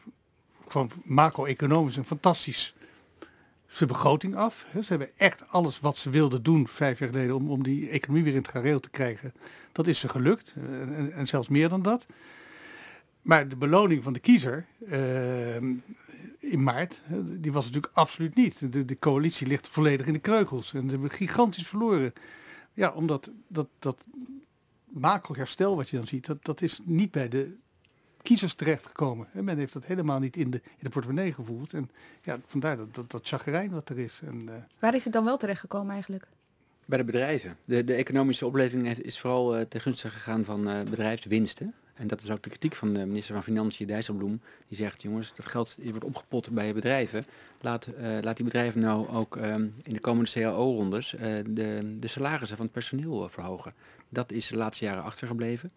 gewoon 0.67 0.91
macro-economisch 1.03 1.95
een 1.95 2.05
fantastisch 2.05 2.73
ze 3.67 3.85
begroting 3.85 4.35
af. 4.35 4.65
Ze 4.73 4.87
hebben 4.87 5.09
echt 5.17 5.49
alles 5.49 5.79
wat 5.79 5.97
ze 5.97 6.09
wilden 6.09 6.43
doen 6.43 6.67
vijf 6.67 6.99
jaar 6.99 7.09
geleden 7.09 7.35
om, 7.35 7.51
om 7.51 7.63
die 7.63 7.89
economie 7.89 8.23
weer 8.23 8.33
in 8.33 8.41
het 8.41 8.47
gareel 8.47 8.79
te 8.79 8.89
krijgen. 8.89 9.33
Dat 9.71 9.87
is 9.87 9.99
ze 9.99 10.09
gelukt. 10.09 10.53
En, 10.55 11.11
en 11.11 11.27
zelfs 11.27 11.47
meer 11.47 11.69
dan 11.69 11.81
dat. 11.81 12.05
Maar 13.21 13.47
de 13.47 13.55
beloning 13.55 14.03
van 14.03 14.13
de 14.13 14.19
kiezer 14.19 14.65
uh, 14.79 15.55
in 16.39 16.63
maart, 16.63 17.01
die 17.23 17.51
was 17.51 17.65
natuurlijk 17.65 17.93
absoluut 17.93 18.35
niet. 18.35 18.71
De, 18.73 18.85
de, 18.85 18.99
coalitie 18.99 19.47
ligt 19.47 19.67
volledig 19.67 20.05
in 20.05 20.13
de 20.13 20.19
kreukels. 20.19 20.73
En 20.73 20.83
ze 20.83 20.89
hebben 20.89 21.09
gigantisch 21.09 21.67
verloren. 21.67 22.13
Ja, 22.73 22.91
omdat 22.91 23.31
dat, 23.47 23.67
dat 23.79 24.03
macro-herstel 24.83 25.75
wat 25.75 25.89
je 25.89 25.97
dan 25.97 26.07
ziet, 26.07 26.25
dat, 26.25 26.45
dat 26.45 26.61
is 26.61 26.79
niet 26.83 27.11
bij 27.11 27.29
de 27.29 27.55
kiezers 28.21 28.53
terechtgekomen. 28.53 29.27
En 29.33 29.43
men 29.43 29.57
heeft 29.57 29.73
dat 29.73 29.85
helemaal 29.85 30.19
niet 30.19 30.37
in 30.37 30.49
de, 30.49 30.61
in 30.63 30.83
de 30.83 30.89
portemonnee 30.89 31.33
gevoeld. 31.33 31.73
En 31.73 31.89
ja, 32.21 32.39
vandaar 32.47 32.77
dat, 32.77 32.95
dat, 32.95 33.11
dat 33.11 33.27
chagrijn 33.27 33.69
wat 33.69 33.89
er 33.89 33.99
is. 33.99 34.19
En, 34.25 34.45
uh, 34.49 34.55
Waar 34.79 34.95
is 34.95 35.03
het 35.03 35.13
dan 35.13 35.23
wel 35.23 35.37
terechtgekomen 35.37 35.91
eigenlijk? 35.91 36.27
Bij 36.85 36.97
de 36.97 37.03
bedrijven. 37.03 37.57
De, 37.65 37.83
de 37.83 37.93
economische 37.93 38.45
opleving 38.45 38.87
is 38.97 39.19
vooral 39.19 39.59
uh, 39.59 39.65
ten 39.65 39.81
gunste 39.81 40.09
gegaan 40.09 40.45
van 40.45 40.69
uh, 40.69 40.81
bedrijfswinsten. 40.83 41.73
En 41.93 42.07
dat 42.07 42.21
is 42.21 42.31
ook 42.31 42.43
de 42.43 42.49
kritiek 42.49 42.75
van 42.75 42.93
de 42.93 43.05
minister 43.05 43.33
van 43.33 43.43
Financiën, 43.43 43.87
Dijsselbloem. 43.87 44.41
Die 44.67 44.77
zegt, 44.77 45.01
jongens, 45.01 45.33
dat 45.35 45.45
geld 45.45 45.75
wordt 45.83 46.03
opgepot 46.03 46.49
bij 46.49 46.73
bedrijven. 46.73 47.25
Laat, 47.61 47.87
uh, 47.87 48.17
laat 48.21 48.35
die 48.35 48.45
bedrijven 48.45 48.81
nou 48.81 49.09
ook 49.09 49.35
um, 49.35 49.73
in 49.83 49.93
de 49.93 49.99
komende 49.99 50.31
CAO-rondes 50.31 51.15
de, 51.45 51.95
de 51.99 52.07
salarissen 52.07 52.57
van 52.57 52.65
het 52.65 52.73
personeel 52.73 53.29
verhogen. 53.29 53.73
Dat 54.09 54.31
is 54.31 54.47
de 54.47 54.57
laatste 54.57 54.85
jaren 54.85 55.03
achtergebleven. 55.03 55.71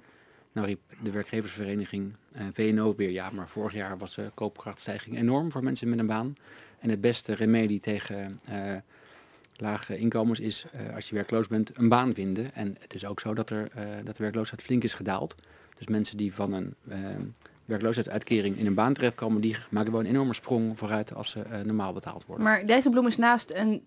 Nou 0.53 0.67
riep 0.67 0.81
de 1.03 1.11
werkgeversvereniging 1.11 2.13
VNO 2.53 2.95
weer, 2.97 3.11
ja, 3.11 3.31
maar 3.31 3.49
vorig 3.49 3.73
jaar 3.73 3.99
was 3.99 4.15
de 4.15 4.31
koopkrachtstijging 4.35 5.17
enorm 5.17 5.51
voor 5.51 5.65
mensen 5.65 5.89
met 5.89 5.99
een 5.99 6.07
baan. 6.07 6.37
En 6.79 6.91
het 6.91 7.01
beste 7.01 7.35
remedie 7.35 7.81
tegen 7.81 8.41
lage 9.61 9.99
inkomens 9.99 10.41
is, 10.41 10.65
uh, 10.75 10.95
als 10.95 11.09
je 11.09 11.15
werkloos 11.15 11.47
bent, 11.47 11.79
een 11.79 11.89
baan 11.89 12.15
vinden. 12.15 12.55
En 12.55 12.77
het 12.81 12.95
is 12.95 13.05
ook 13.05 13.21
zo 13.21 13.35
dat, 13.35 13.51
er, 13.51 13.71
uh, 13.77 13.83
dat 14.05 14.17
de 14.17 14.23
werkloosheid 14.23 14.63
flink 14.63 14.85
is 14.85 14.95
gedaald. 14.95 15.35
Dus 15.79 15.87
mensen 15.87 16.17
die 16.17 16.35
van 16.35 16.53
een 16.53 16.75
uh, 16.89 16.97
werkloosheidsuitkering 17.71 18.59
in 18.59 18.67
een 18.67 18.75
baan 18.75 18.95
terechtkomen, 18.95 19.41
die 19.41 19.57
maken 19.71 19.93
wel 19.93 20.01
een 20.01 20.07
enorme 20.07 20.35
sprong 20.35 20.79
vooruit 20.79 21.15
als 21.15 21.31
ze 21.31 21.43
normaal 21.65 21.93
betaald 21.93 22.27
worden. 22.27 22.45
Maar 22.45 22.67
Dijsselbloem 22.67 23.07
is 23.07 23.17
naast, 23.17 23.53
een, 23.55 23.83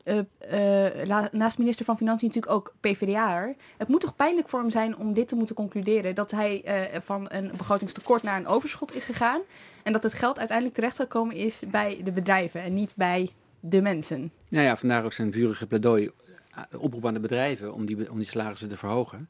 naast 1.31 1.57
minister 1.57 1.85
van 1.85 1.97
Financiën 1.97 2.27
natuurlijk 2.27 2.53
ook 2.53 2.73
PvdA'er. 2.79 3.55
Het 3.77 3.87
moet 3.87 4.01
toch 4.01 4.15
pijnlijk 4.15 4.49
voor 4.49 4.59
hem 4.59 4.69
zijn 4.69 4.97
om 4.97 5.13
dit 5.13 5.27
te 5.27 5.35
moeten 5.35 5.55
concluderen, 5.55 6.15
dat 6.15 6.31
hij 6.31 6.63
van 7.03 7.25
een 7.29 7.51
begrotingstekort 7.57 8.23
naar 8.23 8.37
een 8.37 8.47
overschot 8.47 8.95
is 8.95 9.03
gegaan. 9.03 9.41
En 9.83 9.93
dat 9.93 10.03
het 10.03 10.13
geld 10.13 10.37
uiteindelijk 10.37 10.77
terechtgekomen 10.77 11.35
is 11.35 11.59
bij 11.67 12.01
de 12.03 12.11
bedrijven 12.11 12.61
en 12.61 12.73
niet 12.73 12.93
bij 12.95 13.29
de 13.59 13.81
mensen. 13.81 14.31
Nou 14.49 14.65
ja, 14.65 14.77
vandaar 14.77 15.03
ook 15.03 15.13
zijn 15.13 15.31
vurige 15.31 15.67
pleidooi 15.67 16.11
oproep 16.77 17.05
aan 17.05 17.13
de 17.13 17.19
bedrijven 17.19 17.73
om 17.73 17.85
die, 17.85 18.11
om 18.11 18.17
die 18.17 18.27
salarissen 18.27 18.69
te 18.69 18.77
verhogen. 18.77 19.29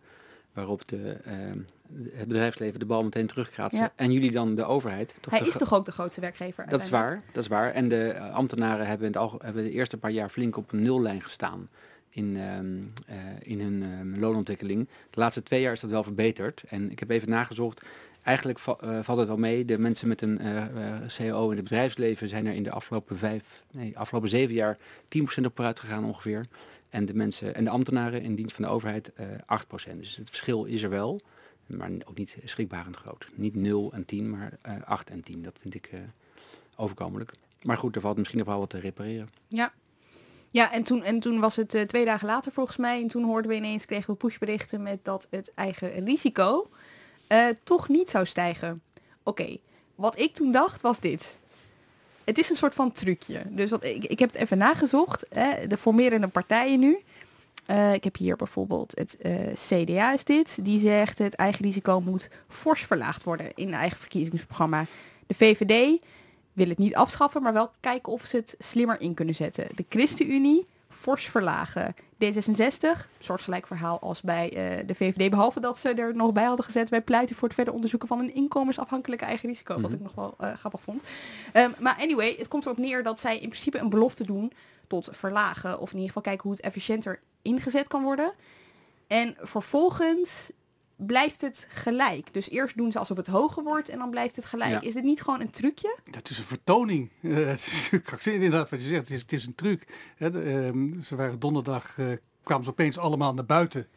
Waarop 0.54 0.88
de, 0.88 1.18
ehm, 1.26 1.58
de- 1.88 2.12
het 2.14 2.28
bedrijfsleven 2.28 2.80
de 2.80 2.86
bal 2.86 3.04
meteen 3.04 3.28
terugkraatst. 3.28 3.78
Ja. 3.78 3.92
En 3.96 4.12
jullie 4.12 4.32
dan 4.32 4.56
de 4.56 4.64
overheid. 4.66 5.14
Toch 5.22 5.32
Hij 5.34 5.42
de 5.42 5.48
is 5.48 5.58
toch 5.58 5.74
ook 5.74 5.86
de 5.86 5.92
grootste 5.92 6.22
werkgever? 6.22 6.66
Dat 6.70 6.82
is 6.82 6.90
waar, 6.90 7.22
dat 7.32 7.44
is 7.44 7.50
waar. 7.50 7.72
En 7.72 7.88
de 7.88 8.08
eh, 8.10 8.34
ambtenaren 8.34 8.88
hebben, 8.88 9.06
in 9.08 9.12
het 9.14 9.22
alge- 9.22 9.38
hebben 9.46 9.64
de 9.64 9.72
eerste 9.72 9.98
paar 9.98 10.12
jaar 10.12 10.30
flink 10.30 10.58
op 10.58 10.72
een 10.72 10.82
nullijn 10.82 11.22
gestaan 11.22 11.70
in, 12.10 12.38
ehm, 12.38 12.66
eh, 13.08 13.16
in 13.40 13.62
hun 13.62 13.84
ehm, 13.84 14.20
loonontwikkeling. 14.20 14.88
De 15.10 15.20
laatste 15.20 15.44
twee 15.44 15.62
jaar 15.62 15.74
is 15.74 15.80
dat 15.80 15.90
wel 15.90 16.04
verbeterd. 16.04 16.64
En 16.68 16.92
ik 16.92 17.00
heb 17.00 17.10
even 17.10 17.30
nagezocht. 17.30 17.82
Eigenlijk 18.24 18.60
va- 18.60 18.78
eh, 18.82 19.00
valt 19.02 19.18
het 19.20 19.28
wel 19.28 19.38
mee. 19.38 19.66
De 19.66 19.80
mensen 19.80 20.08
met 20.08 20.22
een 20.22 20.40
CEO 21.08 21.50
in 21.50 21.56
het 21.58 21.64
bedrijfsleven 21.64 22.28
zijn 22.28 22.46
er 22.46 22.54
in 22.54 22.64
de 22.64 22.72
afgelopen 22.72 23.18
vijf, 23.18 23.44
nee, 23.72 23.98
afgelopen 23.98 24.30
zeven 24.30 24.54
jaar 24.54 24.78
10% 25.08 25.46
op 25.46 25.52
vooruit 25.56 25.80
gegaan 25.80 26.06
ongeveer. 26.06 26.46
En 26.94 27.06
de 27.06 27.14
mensen 27.14 27.56
en 27.56 27.64
de 27.64 27.70
ambtenaren 27.70 28.22
in 28.22 28.36
dienst 28.36 28.56
van 28.56 28.66
de 28.66 28.70
overheid 28.70 29.14
eh 29.14 29.28
8%. 29.96 29.98
Dus 30.00 30.16
het 30.16 30.30
verschil 30.30 30.64
is 30.64 30.84
er 30.84 30.90
wel. 30.90 31.22
Maar 31.66 31.92
ook 32.06 32.18
niet 32.18 32.38
schrikbarend 32.44 32.96
groot. 32.96 33.28
Niet 33.36 33.56
0 33.56 33.94
en 33.94 34.06
10, 34.06 34.30
maar 34.30 34.58
eh 34.62 34.74
8 34.86 35.10
en 35.10 35.24
10. 35.24 35.44
Dat 35.44 35.58
vind 35.60 35.76
ik 35.76 35.86
eh, 35.86 36.00
overkomelijk. 36.76 37.34
Maar 37.62 37.78
goed, 37.78 37.96
er 37.96 38.02
valt 38.02 38.18
misschien 38.18 38.38
nog 38.38 38.48
wel 38.48 38.60
wat 38.60 38.70
te 38.70 38.80
repareren. 38.80 39.30
Ja. 39.48 39.74
Ja, 40.50 40.72
en 40.72 40.84
toen, 40.84 41.04
en 41.04 41.20
toen 41.20 41.40
was 41.40 41.56
het 41.56 41.84
twee 41.88 42.06
dagen 42.06 42.28
later 42.28 42.52
volgens 42.52 42.78
mij. 42.78 43.02
En 43.02 43.08
toen 43.08 43.24
hoorden 43.24 43.52
we 43.52 43.58
ineens, 43.58 43.86
kregen 43.86 44.12
we 44.12 44.18
pushberichten 44.20 44.84
met 44.84 45.06
dat 45.06 45.28
het 45.30 45.52
eigen 45.56 46.06
risico 46.06 46.68
toch 47.64 47.90
niet 47.90 48.10
zou 48.10 48.26
stijgen. 48.26 48.82
Oké, 49.24 49.58
wat 49.96 50.20
ik 50.20 50.34
toen 50.34 50.52
dacht 50.52 50.82
was 50.82 51.00
dit. 51.00 51.40
Het 52.26 52.38
is 52.38 52.50
een 52.50 52.56
soort 52.56 52.76
van 52.76 52.92
trucje. 52.92 53.42
Dus 53.50 53.72
ik, 53.72 54.04
ik 54.04 54.20
heb 54.20 54.32
het 54.32 54.42
even 54.42 54.58
nagezocht. 54.58 55.26
Hè, 55.30 55.68
de 55.68 55.78
formerende 55.78 56.28
partijen 56.28 56.80
nu. 56.80 57.04
Eh, 57.66 57.94
ik 57.94 58.04
heb 58.04 58.18
hier 58.18 58.36
bijvoorbeeld 58.36 58.98
het 58.98 59.18
eh, 59.18 59.34
CDA 59.54 60.14
is 60.14 60.24
dit. 60.24 60.58
Die 60.62 60.80
zegt 60.80 61.18
het 61.18 61.36
eigen 61.36 61.66
risico 61.66 62.02
moet 62.02 62.30
fors 62.48 62.82
verlaagd 62.82 63.24
worden 63.24 63.52
in 63.56 63.68
een 63.68 63.74
eigen 63.74 63.98
verkiezingsprogramma. 63.98 64.86
De 65.28 65.34
VVD 65.34 66.02
wil 66.54 66.70
het 66.70 66.78
niet 66.78 66.96
afschaffen, 66.96 67.42
maar 67.42 67.54
wel 67.54 67.72
kijken 67.80 68.14
of 68.14 68.26
ze 68.26 68.36
het 68.36 68.56
slimmer 68.60 69.02
in 69.02 69.14
kunnen 69.14 69.36
zetten. 69.36 69.68
De 69.76 69.86
ChristenUnie 69.90 70.68
fors 71.04 71.26
verlagen. 71.30 71.96
D66, 72.24 73.08
soortgelijk 73.20 73.68
verhaal 73.68 74.00
als 74.00 74.22
bij 74.22 74.50
eh, 74.54 74.88
de 74.88 74.96
VVD, 74.96 75.30
behalve 75.30 75.60
dat 75.60 75.78
ze 75.78 75.90
er 75.94 76.16
nog 76.16 76.32
bij 76.34 76.44
hadden 76.44 76.66
gezet. 76.66 76.90
Wij 76.90 77.02
pleiten 77.02 77.36
voor 77.36 77.48
het 77.48 77.56
verder 77.56 77.74
onderzoeken 77.74 78.08
van 78.08 78.20
een 78.20 78.34
inkomensafhankelijke 78.36 79.26
eigen 79.26 79.50
risico, 79.50 79.74
wat 79.74 79.84
Mhm. 79.92 79.94
ik 79.94 80.00
nog 80.02 80.16
wel 80.16 80.36
eh, 80.40 80.54
grappig 80.54 80.82
vond. 80.82 81.04
Ehm, 81.54 81.72
maar 81.80 81.96
anyway, 82.00 82.36
het 82.38 82.48
komt 82.48 82.66
erop 82.66 82.78
neer 82.78 83.04
dat 83.04 83.20
zij 83.20 83.34
in 83.40 83.50
principe 83.50 83.78
een 83.78 83.90
belofte 83.90 84.24
doen 84.24 84.52
tot 84.88 85.10
verlagen, 85.12 85.80
of 85.80 85.88
in 85.90 85.94
ieder 85.94 86.08
geval 86.08 86.22
kijken 86.24 86.44
hoe 86.44 86.52
het 86.52 86.62
efficiënter 86.62 87.20
ingezet 87.42 87.88
kan 87.88 88.04
worden. 88.04 88.34
En 89.08 89.36
vervolgens 89.40 90.52
blijft 90.96 91.42
het 91.42 91.66
gelijk. 91.70 92.34
Dus 92.34 92.50
eerst 92.50 92.78
doen 92.78 92.92
ze 92.92 93.00
alsof 93.00 93.18
het 93.18 93.28
hoger 93.28 93.64
wordt 93.64 93.90
en 93.90 93.98
dan 93.98 94.10
blijft 94.10 94.36
het 94.36 94.46
gelijk. 94.46 94.72
Ja. 94.72 94.82
Is 94.82 94.94
dit 94.94 95.04
niet 95.04 95.22
gewoon 95.22 95.42
een 95.42 95.50
trucje? 95.50 95.98
Dat 96.12 96.30
is 96.30 96.38
een 96.38 96.44
vertoning. 96.44 97.10
Eh, 97.22 97.46
het 97.46 98.20
is 98.20 98.28
inderdaad 98.28 98.70
wat 98.70 98.82
je 98.82 98.88
zegt. 98.88 99.02
Het 99.02 99.12
is, 99.12 99.22
het 99.22 99.34
is 99.34 99.46
een 99.46 99.56
truc. 99.56 99.88
Hè, 100.16 100.32
de, 100.32 100.42
ehm, 100.42 101.02
ze 101.02 101.16
waren 101.16 101.40
donderdag, 101.40 101.98
eh, 101.98 102.08
kwamen 102.44 102.64
ze 102.64 102.70
opeens 102.70 102.98
allemaal 102.98 103.34
naar 103.34 103.46
buiten. 103.46 103.88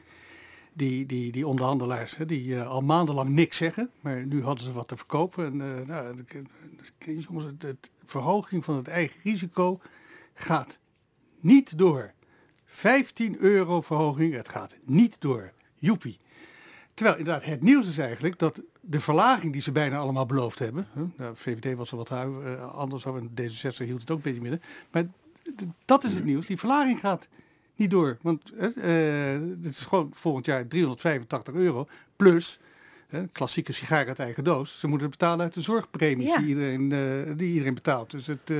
Die, 0.72 1.06
die, 1.06 1.32
die 1.32 1.46
onderhandelaars, 1.46 2.16
hè, 2.16 2.26
die 2.26 2.56
eh, 2.56 2.68
al 2.68 2.80
maandenlang 2.80 3.28
niks 3.28 3.56
zeggen. 3.56 3.90
Maar 4.00 4.26
nu 4.26 4.42
hadden 4.42 4.64
ze 4.64 4.72
wat 4.72 4.88
te 4.88 4.96
verkopen. 4.96 5.44
En, 5.46 5.86
nou, 5.86 6.14
de- 7.58 7.76
verhoging 8.04 8.64
van 8.64 8.76
het 8.76 8.88
eigen 8.88 9.20
risico 9.22 9.80
gaat 10.34 10.78
niet 11.40 11.78
door. 11.78 12.12
15 12.64 13.36
euro 13.38 13.80
verhoging, 13.80 14.34
het 14.34 14.48
gaat 14.48 14.76
niet 14.84 15.20
door. 15.20 15.52
Joepie. 15.74 16.18
Terwijl 16.96 17.18
inderdaad 17.18 17.44
het 17.44 17.62
nieuws 17.62 17.86
is 17.86 17.98
eigenlijk 17.98 18.38
dat 18.38 18.62
de 18.80 19.00
verlaging 19.00 19.52
die 19.52 19.62
ze 19.62 19.72
bijna 19.72 19.98
allemaal 19.98 20.26
beloofd 20.26 20.58
hebben. 20.58 20.86
Hè, 20.92 21.02
nou, 21.16 21.36
VVD 21.36 21.76
was 21.76 21.90
er 21.90 21.96
wat 21.96 22.10
eh, 22.10 22.74
anders 22.74 23.06
over 23.06 23.20
en 23.20 23.30
D66 23.30 23.84
hield 23.84 24.00
het 24.00 24.10
ook 24.10 24.16
een 24.16 24.22
beetje 24.22 24.40
midden. 24.40 24.62
Maar 24.90 25.06
dat 25.84 26.04
is 26.04 26.14
het 26.14 26.24
nieuws. 26.24 26.46
Die 26.46 26.58
verlaging 26.58 27.00
gaat 27.00 27.28
niet 27.74 27.90
door. 27.90 28.16
Want 28.20 28.52
eh, 28.52 28.68
het 29.62 29.76
is 29.76 29.78
gewoon 29.78 30.10
volgend 30.12 30.46
jaar 30.46 30.66
385 30.68 31.54
euro 31.54 31.88
plus 32.16 32.58
klassieke 33.32 33.72
sigaar 33.72 34.06
uit 34.06 34.18
eigen 34.18 34.44
doos. 34.44 34.78
Ze 34.78 34.86
moeten 34.86 35.08
het 35.08 35.18
betalen 35.18 35.44
uit 35.44 35.54
de 35.54 35.60
zorgpremies 35.60 36.28
Ja. 36.28 36.38
die, 36.38 36.46
iedereen, 36.46 36.88
die 37.36 37.52
iedereen 37.52 37.74
betaalt. 37.74 38.10
Dus 38.10 38.26
het, 38.26 38.52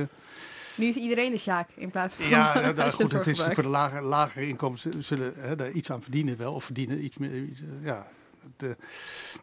Nu 0.75 0.85
is 0.85 0.95
iedereen 0.95 1.31
de 1.31 1.37
Sjaak 1.37 1.69
in 1.75 1.91
plaats 1.91 2.15
van... 2.15 2.29
ja, 2.29 2.53
nou, 2.61 2.75
nou, 2.75 2.91
goed, 2.91 3.11
het 3.11 3.27
is 3.27 3.41
voor 3.41 3.63
de 3.63 3.69
lage, 3.69 4.01
lagere 4.01 4.47
inkomens 4.47 4.85
zullen 4.99 5.33
hè, 5.37 5.55
daar 5.55 5.71
iets 5.71 5.91
aan 5.91 6.01
verdienen 6.01 6.37
wel. 6.37 6.53
Of 6.53 6.63
verdienen 6.63 7.03
iets 7.03 7.17
meer. 7.17 7.43
iets, 7.43 7.61
ja, 7.81 8.07
eh, 8.57 8.69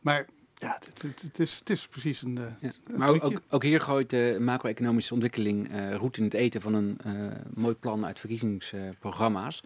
maar 0.02 0.26
ja, 0.54 0.78
het, 0.84 1.02
het, 1.02 1.22
het 1.22 1.38
is, 1.38 1.58
het 1.58 1.70
is 1.70 1.88
precies 1.88 2.22
een, 2.22 2.38
eh, 2.38 2.44
Ja. 2.58 2.70
een 2.84 2.98
Maar 2.98 3.08
ook, 3.08 3.40
ook, 3.50 3.62
hier 3.62 3.80
gooit 3.80 4.10
de 4.10 4.36
macro-economische 4.40 5.12
ontwikkeling 5.14 5.72
eh 5.72 5.94
roet 5.94 6.16
in 6.16 6.24
het 6.24 6.34
eten 6.34 6.60
van 6.60 6.74
een 6.74 6.98
mooi 7.54 7.74
plan 7.74 8.06
uit 8.06 8.20
verkiezingsprogramma's. 8.20 9.62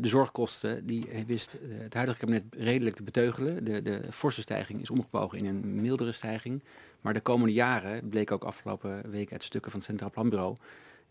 De 0.00 0.08
zorgkosten, 0.08 0.86
die 0.86 1.24
wist 1.26 1.56
het 1.68 1.94
huidige 1.94 2.18
kabinet 2.18 2.44
redelijk 2.50 2.96
te 2.96 3.02
beteugelen. 3.02 3.64
De, 3.64 3.82
de 3.82 4.02
forse 4.10 4.40
stijging 4.40 4.80
is 4.80 4.90
omgebogen 4.90 5.38
in 5.38 5.46
een 5.46 5.80
mildere 5.80 6.12
stijging. 6.12 6.62
Maar 7.00 7.14
de 7.14 7.20
komende 7.20 7.52
jaren, 7.52 8.08
bleek 8.08 8.30
ook 8.30 8.44
afgelopen 8.44 9.10
week 9.10 9.32
uit 9.32 9.42
stukken 9.42 9.70
van 9.70 9.80
het 9.80 9.88
Centraal 9.88 10.10
Planbureau 10.10 10.56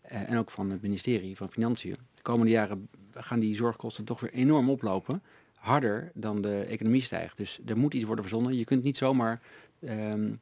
en 0.02 0.38
ook 0.38 0.50
van 0.50 0.70
het 0.70 0.82
ministerie 0.82 1.36
van 1.36 1.50
Financiën, 1.50 1.96
de 2.14 2.22
komende 2.22 2.52
jaren 2.52 2.88
gaan 3.14 3.40
die 3.40 3.54
zorgkosten 3.54 4.04
toch 4.04 4.20
weer 4.20 4.32
enorm 4.32 4.70
oplopen. 4.70 5.22
Harder 5.60 6.10
dan 6.14 6.40
de 6.40 6.64
economie 6.64 7.02
stijgt. 7.02 7.36
Dus 7.36 7.60
er 7.66 7.78
moet 7.78 7.94
iets 7.94 8.04
worden 8.04 8.24
verzonnen. 8.24 8.56
Je 8.56 8.64
kunt 8.64 8.82
niet 8.82 8.96
zomaar 8.96 9.40
ehm, 9.80 10.32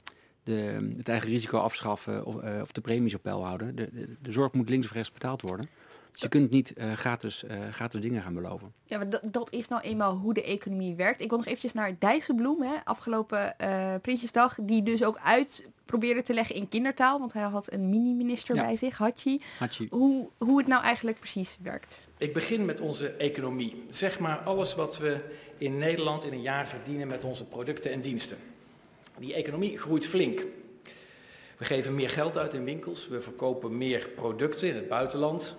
de, 0.42 0.92
het 0.96 1.08
eigen 1.08 1.28
risico 1.28 1.58
afschaffen 1.58 2.24
of, 2.24 2.40
eh, 2.40 2.60
of 2.60 2.72
de 2.72 2.80
premies 2.80 3.14
op 3.14 3.22
peil 3.22 3.44
houden. 3.44 3.76
De, 3.76 3.88
de, 3.92 4.16
de 4.20 4.32
zorg 4.32 4.52
moet 4.52 4.68
links 4.68 4.86
of 4.86 4.92
rechts 4.92 5.12
betaald 5.12 5.42
worden. 5.42 5.68
Dus 6.18 6.26
je 6.26 6.38
kunt 6.38 6.50
niet 6.50 6.72
eh, 6.72 6.92
gratis, 6.92 7.44
eh, 7.44 7.56
gratis 7.72 8.00
dingen 8.00 8.22
gaan 8.22 8.34
beloven. 8.34 8.72
Ja, 8.84 8.96
maar 8.96 9.10
dat, 9.10 9.20
dat 9.30 9.52
is 9.52 9.68
nou 9.68 9.82
eenmaal 9.82 10.14
hoe 10.16 10.34
de 10.34 10.42
economie 10.42 10.94
werkt. 10.94 11.20
Ik 11.20 11.28
wil 11.28 11.38
nog 11.38 11.46
eventjes 11.46 11.72
naar 11.72 11.96
Dijsselbloem, 11.98 12.62
hè, 12.62 12.74
afgelopen 12.84 13.58
eh 13.58 13.94
Prinsjesdag, 14.02 14.56
die 14.62 14.82
dus 14.82 15.04
ook 15.04 15.18
uit 15.24 15.66
probeerde 15.84 16.22
te 16.22 16.34
leggen 16.34 16.54
in 16.54 16.68
kindertaal, 16.68 17.18
want 17.18 17.32
hij 17.32 17.42
had 17.42 17.72
een 17.72 17.88
mini-minister 17.88 18.54
Ja. 18.54 18.62
bij 18.62 18.76
zich, 18.76 18.98
Hachi, 18.98 19.40
Had 19.58 19.74
je, 19.74 19.86
hoe, 19.90 20.28
hoe 20.38 20.58
het 20.58 20.66
nou 20.66 20.82
eigenlijk 20.82 21.18
precies 21.18 21.58
werkt. 21.62 22.08
Ik 22.16 22.32
begin 22.32 22.64
met 22.64 22.80
onze 22.80 23.08
economie. 23.10 23.82
Zeg 23.90 24.18
maar 24.18 24.38
alles 24.38 24.74
wat 24.74 24.98
we 24.98 25.16
in 25.58 25.78
Nederland 25.78 26.24
in 26.24 26.32
een 26.32 26.42
jaar 26.42 26.68
verdienen 26.68 27.08
met 27.08 27.24
onze 27.24 27.44
producten 27.44 27.92
en 27.92 28.00
diensten. 28.00 28.36
Die 29.18 29.34
economie 29.34 29.78
groeit 29.78 30.06
flink. 30.06 30.44
We 31.56 31.64
geven 31.64 31.94
meer 31.94 32.10
geld 32.10 32.36
uit 32.38 32.54
in 32.54 32.64
winkels, 32.64 33.08
we 33.08 33.20
verkopen 33.20 33.78
meer 33.78 34.08
producten 34.08 34.68
in 34.68 34.74
het 34.74 34.88
buitenland 34.88 35.56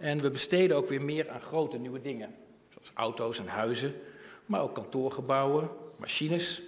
en 0.00 0.20
we 0.20 0.30
besteden 0.30 0.76
ook 0.76 0.88
weer 0.88 1.02
meer 1.02 1.30
aan 1.30 1.40
grote 1.40 1.78
nieuwe 1.78 2.00
dingen. 2.00 2.34
Zoals 2.68 2.90
auto's 2.94 3.38
en 3.38 3.46
huizen, 3.46 3.94
maar 4.46 4.60
ook 4.62 4.74
kantoorgebouwen, 4.74 5.68
machines. 5.96 6.62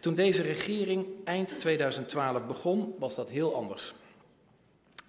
Toen 0.00 0.14
deze 0.14 0.42
regering 0.42 1.06
eind 1.24 1.60
2012 1.60 2.46
begon, 2.46 2.94
was 2.98 3.14
dat 3.14 3.28
heel 3.28 3.54
anders. 3.54 3.94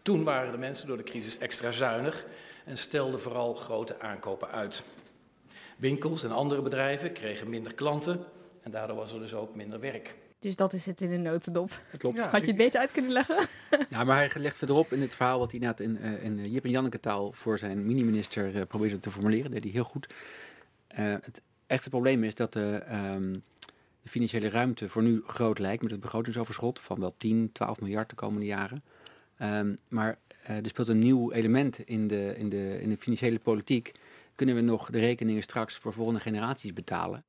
Toen 0.02 0.24
waren 0.24 0.52
de 0.52 0.58
mensen 0.58 0.88
door 0.88 0.98
de 0.98 1.04
crisis 1.04 1.38
extra 1.38 1.72
zuinig 1.72 2.26
en 2.66 2.78
stelden 2.78 3.22
vooral 3.22 3.54
grote 3.54 4.00
aankopen 4.00 4.52
uit. 4.52 4.84
Winkels 5.78 6.24
en 6.24 6.32
andere 6.32 6.62
bedrijven 6.62 7.12
kregen 7.12 7.50
minder 7.50 7.74
klanten 7.74 8.26
en 8.62 8.72
daardoor 8.72 8.96
was 8.96 9.14
er 9.14 9.20
dus 9.20 9.34
ook 9.34 9.56
minder 9.56 9.80
werk. 9.80 10.16
Dus 10.48 10.56
dat 10.56 10.74
is 10.74 10.86
het 10.86 11.02
in 11.02 11.12
een 11.12 11.22
notendop. 11.22 11.82
klopt. 11.98 12.16
Ja, 12.16 12.28
Had 12.30 12.42
je 12.42 12.48
het 12.48 12.56
beter 12.58 12.80
uit 12.80 12.92
kunnen 12.92 13.12
leggen? 13.12 13.48
Ja, 13.90 14.04
maar 14.08 14.18
hij 14.18 14.42
legt 14.42 14.58
verderop 14.58 14.92
in 14.92 15.02
het 15.02 15.16
verhaal 15.16 15.40
wat 15.40 15.52
hij 15.52 15.60
inderdaad 15.60 15.86
in, 15.86 15.98
eh, 16.02 16.24
in 16.24 16.40
eh, 16.40 16.54
Jip 16.54 16.64
en 16.64 16.70
Janneke 16.70 17.00
taal 17.00 17.32
voor 17.32 17.60
zijn 17.60 17.86
mini-minister 17.86 18.56
eh, 18.56 18.62
probeerde 18.68 19.00
te 19.00 19.12
formuleren. 19.12 19.52
deed 19.52 19.64
hij 19.64 19.72
heel 19.72 19.84
goed. 19.84 20.08
Eh, 20.88 21.06
het 21.22 21.42
echte 21.68 21.90
probleem 21.90 22.24
is 22.24 22.36
dat 22.36 22.54
de, 22.54 22.76
ehm, 22.76 23.32
de 24.02 24.10
financiële 24.10 24.50
ruimte 24.50 24.90
voor 24.90 25.04
nu 25.04 25.24
groot 25.28 25.60
lijkt 25.60 25.82
met 25.82 25.92
het 25.92 26.00
begrotingsoverschot 26.00 26.80
van 26.80 27.00
wel 27.00 27.16
10, 27.18 27.50
12 27.54 27.80
miljard 27.82 28.10
de 28.10 28.16
komende 28.16 28.46
jaren. 28.46 28.84
Ehm, 29.38 29.76
maar 29.88 30.18
eh, 30.44 30.56
er 30.56 30.68
speelt 30.68 30.88
een 30.88 31.00
nieuw 31.00 31.32
element 31.32 31.80
in 31.80 32.08
de, 32.08 32.34
in, 32.38 32.50
de, 32.50 32.78
in 32.82 32.90
de 32.90 32.98
financiële 32.98 33.40
politiek. 33.40 33.92
Kunnen 34.36 34.56
we 34.56 34.62
nog 34.62 34.90
de 34.90 35.00
rekeningen 35.00 35.44
straks 35.44 35.76
voor 35.76 35.94
volgende 35.94 36.20
generaties 36.20 36.74
betalen? 36.74 37.24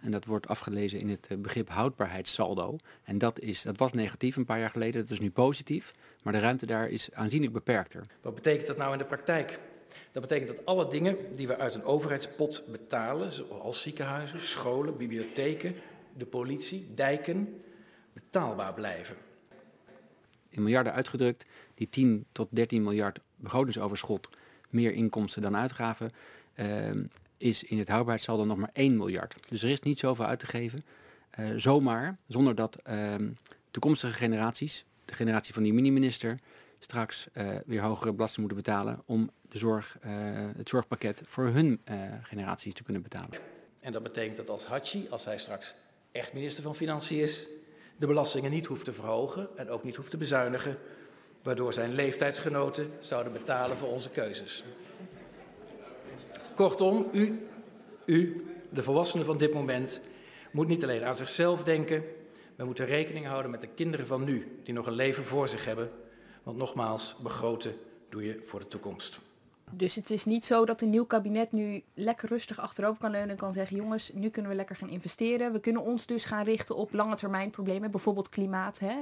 En 0.00 0.10
dat 0.10 0.24
wordt 0.24 0.48
afgelezen 0.48 0.98
in 0.98 1.08
het 1.08 1.26
eh, 1.30 1.38
begrip 1.38 1.68
houdbaarheidssaldo. 1.68 2.76
En 3.04 3.18
dat, 3.18 3.40
is, 3.40 3.62
dat 3.62 3.76
was 3.76 3.92
negatief 3.92 4.36
een 4.36 4.44
paar 4.44 4.58
jaar 4.58 4.70
geleden, 4.70 5.00
dat 5.00 5.10
is 5.10 5.20
nu 5.20 5.30
positief. 5.30 5.94
Maar 6.22 6.32
de 6.32 6.38
ruimte 6.38 6.66
daar 6.66 6.88
is 6.88 7.08
aanzienlijk 7.12 7.52
beperkter. 7.52 8.06
Wat 8.20 8.34
betekent 8.34 8.66
dat 8.66 8.76
nou 8.76 8.92
in 8.92 8.98
de 8.98 9.04
praktijk? 9.04 9.58
Dat 10.12 10.22
betekent 10.22 10.56
dat 10.56 10.66
alle 10.66 10.88
dingen 10.88 11.16
die 11.32 11.46
we 11.46 11.56
uit 11.56 11.74
een 11.74 11.84
overheidspot 11.84 12.62
betalen, 12.70 13.32
zoals 13.32 13.82
ziekenhuizen, 13.82 14.40
scholen, 14.40 14.96
bibliotheken, 14.96 15.74
de 16.16 16.26
politie, 16.26 16.88
dijken, 16.94 17.62
betaalbaar 18.12 18.74
blijven. 18.74 19.16
In 20.48 20.62
miljarden 20.62 20.92
uitgedrukt, 20.92 21.44
die 21.74 21.88
10 21.88 22.26
tot 22.32 22.48
13 22.50 22.82
miljard 22.82 23.20
begrotingsoverschot, 23.36 24.28
meer 24.68 24.92
inkomsten 24.92 25.42
dan 25.42 25.56
uitgaven. 25.56 26.10
ehm, 26.54 27.04
is 27.38 27.64
in 27.64 27.78
het 27.78 27.88
houdbaarheidssaldo 27.88 28.44
nog 28.44 28.56
maar 28.56 28.70
1 28.72 28.96
miljard. 28.96 29.34
Dus 29.48 29.62
er 29.62 29.70
is 29.70 29.80
niet 29.80 29.98
zoveel 29.98 30.24
uit 30.24 30.38
te 30.38 30.46
geven, 30.46 30.84
eh, 31.30 31.46
zomaar, 31.56 32.18
zonder 32.26 32.54
dat 32.54 32.76
ehm, 32.82 33.28
toekomstige 33.70 34.12
generaties, 34.12 34.84
de 35.04 35.14
generatie 35.14 35.54
van 35.54 35.62
die 35.62 35.72
mini-minister, 35.72 36.38
straks 36.78 37.26
eh, 37.32 37.48
weer 37.66 37.80
hogere 37.80 38.12
belasting 38.12 38.46
moeten 38.46 38.64
betalen 38.64 39.02
om 39.06 39.30
de 39.48 39.58
zorg, 39.58 39.96
eh, 40.00 40.10
het 40.56 40.68
zorgpakket 40.68 41.22
voor 41.24 41.46
hun 41.46 41.80
generaties 42.22 42.74
te 42.74 42.82
kunnen 42.82 43.02
betalen. 43.02 43.38
En 43.80 43.92
dat 43.92 44.02
betekent 44.02 44.36
dat 44.36 44.50
als 44.50 44.66
Hachi, 44.66 45.06
als 45.10 45.24
hij 45.24 45.38
straks 45.38 45.74
echt 46.12 46.32
minister 46.32 46.62
van 46.62 46.74
Financiën 46.74 47.20
is, 47.20 47.48
de 47.96 48.06
belastingen 48.06 48.50
niet 48.50 48.66
hoeft 48.66 48.84
te 48.84 48.92
verhogen 48.92 49.48
en 49.56 49.70
ook 49.70 49.84
niet 49.84 49.96
hoeft 49.96 50.10
te 50.10 50.16
bezuinigen, 50.16 50.78
waardoor 51.42 51.72
zijn 51.72 51.94
leeftijdsgenoten 51.94 52.90
zouden 53.00 53.32
betalen 53.32 53.76
voor 53.76 53.88
onze 53.88 54.10
keuzes. 54.10 54.64
Kortom, 56.58 57.06
u, 57.12 57.48
u, 58.04 58.46
de 58.70 58.82
volwassenen 58.82 59.26
van 59.26 59.38
dit 59.38 59.54
moment, 59.54 60.00
moet 60.50 60.68
niet 60.68 60.82
alleen 60.82 61.04
aan 61.04 61.14
zichzelf 61.14 61.62
denken, 61.64 62.04
we 62.56 62.64
moeten 62.64 62.86
rekening 62.86 63.26
houden 63.26 63.50
met 63.50 63.60
de 63.60 63.66
kinderen 63.66 64.06
van 64.06 64.24
nu, 64.24 64.60
die 64.64 64.74
nog 64.74 64.86
een 64.86 64.92
leven 64.92 65.24
voor 65.24 65.48
zich 65.48 65.64
hebben. 65.64 65.90
Want 66.42 66.56
nogmaals, 66.56 67.16
begroten 67.22 67.74
doe 68.08 68.24
je 68.24 68.40
voor 68.42 68.60
de 68.60 68.66
toekomst. 68.66 69.18
Dus 69.70 69.94
het 69.94 70.10
is 70.10 70.24
niet 70.24 70.44
zo 70.44 70.64
dat 70.64 70.80
een 70.80 70.90
nieuw 70.90 71.04
kabinet 71.04 71.52
nu 71.52 71.82
lekker 71.94 72.28
rustig 72.28 72.60
achterover 72.60 73.00
kan 73.00 73.10
leunen 73.10 73.30
en 73.30 73.36
kan 73.36 73.52
zeggen, 73.52 73.76
jongens, 73.76 74.10
nu 74.14 74.28
kunnen 74.28 74.50
we 74.50 74.56
lekker 74.56 74.76
gaan 74.76 74.90
investeren. 74.90 75.52
We 75.52 75.60
kunnen 75.60 75.82
ons 75.82 76.06
dus 76.06 76.24
gaan 76.24 76.44
richten 76.44 76.76
op 76.76 76.92
lange 76.92 77.16
termijn 77.16 77.50
problemen, 77.50 77.90
bijvoorbeeld 77.90 78.28
klimaat. 78.28 78.78
Hè? 78.78 78.94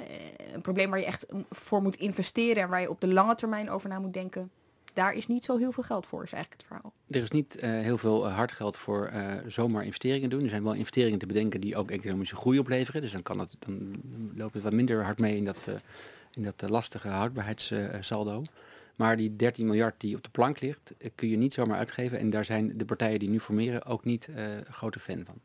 Een 0.53 0.61
probleem 0.61 0.91
waar 0.91 0.99
je 0.99 1.07
echt 1.07 1.27
voor 1.51 1.83
moet 1.83 1.97
investeren 1.97 2.63
en 2.63 2.69
waar 2.69 2.81
je 2.81 2.91
op 2.91 3.01
de 3.01 3.13
lange 3.13 3.35
termijn 3.35 3.71
over 3.71 3.89
na 3.89 3.99
moet 3.99 4.15
denken. 4.15 4.51
Daar 4.97 5.15
is 5.15 5.27
niet 5.27 5.45
zo 5.45 5.57
heel 5.57 5.73
veel 5.73 5.83
geld 5.83 6.07
voor, 6.07 6.23
is 6.23 6.33
eigenlijk 6.33 6.63
het 6.63 6.73
verhaal. 6.73 6.93
Er 7.09 7.23
is 7.23 7.31
niet 7.31 7.57
uh, 7.57 7.63
heel 7.63 7.99
veel 7.99 8.27
uh, 8.27 8.35
hard 8.35 8.53
geld 8.53 8.77
voor 8.77 9.11
uh, 9.15 9.35
zomaar 9.47 9.85
investeringen 9.85 10.31
doen. 10.31 10.43
Er 10.43 10.49
zijn 10.49 10.63
wel 10.63 10.73
investeringen 10.73 11.19
te 11.19 11.27
bedenken 11.27 11.61
die 11.61 11.77
ook 11.77 11.91
economische 11.91 12.37
groei 12.37 12.59
opleveren. 12.59 13.03
Dus 13.03 13.13
dan, 13.13 13.23
kan 13.23 13.39
het, 13.39 13.57
dan 13.59 14.03
loopt 14.35 14.55
het 14.55 14.63
wat 14.63 14.73
minder 14.73 15.05
hard 15.05 15.19
mee 15.19 15.37
in 15.37 15.45
dat, 15.45 15.69
in 16.35 16.43
dat 16.43 16.71
lastige 16.71 17.09
houdbaarheidssaldo. 17.09 18.43
Maar 18.95 19.17
die 19.17 19.37
13 19.37 19.67
miljard 19.67 20.01
die 20.01 20.17
op 20.17 20.23
de 20.23 20.31
plank 20.31 20.61
ligt, 20.61 20.95
kun 21.15 21.29
je 21.29 21.37
niet 21.37 21.55
zomaar 21.55 21.79
uitgeven. 21.79 22.19
En 22.19 22.31
daar 22.31 22.45
zijn 22.45 22.79
de 22.79 22.85
partijen 22.85 23.19
die 23.19 23.29
nu 23.29 23.41
formeren 23.41 23.85
ook 23.85 24.05
niet 24.05 24.29
grote 24.69 24.99
fan 24.99 25.25
van. 25.25 25.41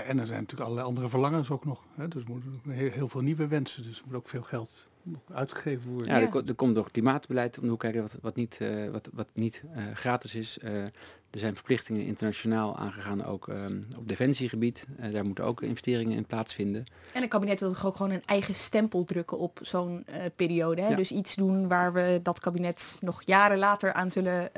En 0.00 0.18
er 0.18 0.26
zijn 0.26 0.40
natuurlijk 0.40 0.60
allerlei 0.60 0.86
andere 0.86 1.08
verlangens 1.08 1.50
ook 1.50 1.64
nog. 1.64 1.84
Hè? 1.94 2.08
Dus 2.08 2.22
er 2.22 2.30
moeten 2.30 2.60
heel, 2.70 2.90
heel 2.90 3.08
veel 3.08 3.20
nieuwe 3.20 3.46
wensen. 3.46 3.82
Dus 3.82 3.98
er 3.98 4.04
moet 4.06 4.16
ook 4.16 4.28
veel 4.28 4.42
geld 4.42 4.90
uitgegeven 5.32 5.90
worden. 5.90 6.14
Ja, 6.14 6.20
Er, 6.20 6.48
er, 6.48 6.54
komt 6.54 6.74
nog 6.74 6.90
klimaatbeleid 6.90 7.58
om 7.58 7.62
de 7.64 7.70
hoek 7.70 7.80
kijken 7.80 8.00
wat, 8.00 8.16
wat 8.20 8.36
niet, 8.36 8.58
uh, 8.62 8.90
wat, 8.90 9.08
wat 9.12 9.28
niet 9.32 9.62
uh, 9.76 9.82
gratis 9.94 10.34
is. 10.34 10.58
Uh, 10.64 10.82
er 11.30 11.38
zijn 11.38 11.54
verplichtingen 11.54 12.04
internationaal 12.04 12.76
aangegaan, 12.76 13.24
ook 13.24 13.46
um, 13.46 13.86
op 13.96 14.08
defensiegebied. 14.08 14.86
daar 15.12 15.24
moeten 15.24 15.44
ook 15.44 15.62
investeringen 15.62 16.16
in 16.16 16.26
plaatsvinden. 16.26 16.84
En 17.12 17.20
het 17.20 17.30
kabinet 17.30 17.60
wil 17.60 17.68
toch 17.68 17.86
ook 17.86 17.96
gewoon 17.96 18.12
een 18.12 18.24
eigen 18.24 18.54
stempel 18.54 19.04
drukken 19.04 19.38
op 19.38 19.58
zo'n 19.62 20.04
periode. 20.36 20.82
Hè? 20.82 20.88
Ja. 20.88 20.96
Dus 20.96 21.12
iets 21.12 21.34
doen 21.34 21.68
waar 21.68 21.92
we 21.92 22.20
dat 22.22 22.40
kabinet 22.40 22.98
nog 23.00 23.22
jaren 23.24 23.58
later 23.58 23.92
aan 23.92 24.10
zullen 24.10 24.50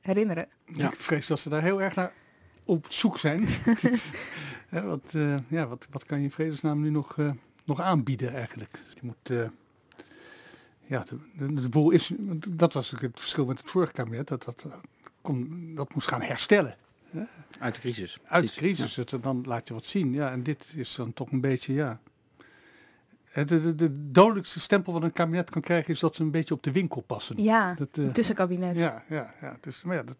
herinneren. 0.00 0.48
Ja. 0.64 0.86
Ik 0.86 0.94
vrees 0.94 1.26
dat 1.26 1.40
ze 1.40 1.48
daar 1.48 1.62
heel 1.62 1.82
erg 1.82 1.94
naar 1.94 2.12
op 2.64 2.86
zoek 2.88 3.18
zijn. 3.18 3.48
ja, 4.70 4.82
wat, 4.82 5.14
ja, 5.48 5.66
wat, 5.66 5.86
wat 5.90 6.04
kan 6.04 6.18
je 6.18 6.24
in 6.24 6.30
vredesnaam 6.30 6.80
nu 6.80 6.90
nog, 6.90 7.16
nog 7.64 7.80
aanbieden 7.80 8.34
eigenlijk? 8.34 8.78
Je 8.94 9.00
moet 9.02 9.50
ja, 10.92 11.04
de, 11.38 11.54
de, 11.54 11.68
boel 11.68 11.90
is, 11.90 12.12
dat 12.48 12.72
was 12.72 12.90
het 12.90 13.00
verschil 13.14 13.46
met 13.46 13.58
het 13.58 13.70
vorige 13.70 13.92
kabinet, 13.92 14.28
dat 14.28 14.44
dat, 14.44 14.66
kon, 15.20 15.70
dat 15.74 15.94
moest 15.94 16.08
gaan 16.08 16.22
herstellen. 16.22 16.76
Hè? 17.10 17.22
Uit 17.58 17.74
de 17.74 17.80
crisis. 17.80 18.18
Uit 18.24 18.48
de 18.48 18.54
crisis, 18.54 18.94
ja. 18.94 19.02
het, 19.02 19.22
dan 19.22 19.42
laat 19.46 19.68
je 19.68 19.74
wat 19.74 19.86
zien. 19.86 20.12
Ja, 20.12 20.30
en 20.30 20.42
dit 20.42 20.72
is 20.76 20.94
dan 20.94 21.12
toch 21.12 21.32
een 21.32 21.40
beetje, 21.40 21.72
ja. 21.72 22.00
De, 23.32 23.44
de, 23.44 23.74
de 23.74 24.10
dodelijkste 24.10 24.60
stempel 24.60 24.92
wat 24.92 25.02
een 25.02 25.12
kabinet 25.12 25.50
kan 25.50 25.62
krijgen 25.62 25.92
is 25.92 26.00
dat 26.00 26.16
ze 26.16 26.22
een 26.22 26.30
beetje 26.30 26.54
op 26.54 26.62
de 26.62 26.72
winkel 26.72 27.00
passen. 27.00 27.42
Ja, 27.42 27.74
dat, 27.74 27.96
uh, 27.98 28.08
tussenkabinet. 28.08 28.78
Ja, 28.78 29.04
ja, 29.08 29.34
ja. 29.40 29.56
Dus, 29.60 29.82
maar, 29.82 29.96
ja 29.96 30.02
dat, 30.02 30.16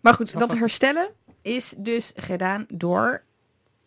maar 0.00 0.14
goed, 0.14 0.38
dat 0.38 0.52
herstellen 0.52 1.10
is 1.42 1.74
dus 1.76 2.12
gedaan 2.16 2.66
door 2.68 3.22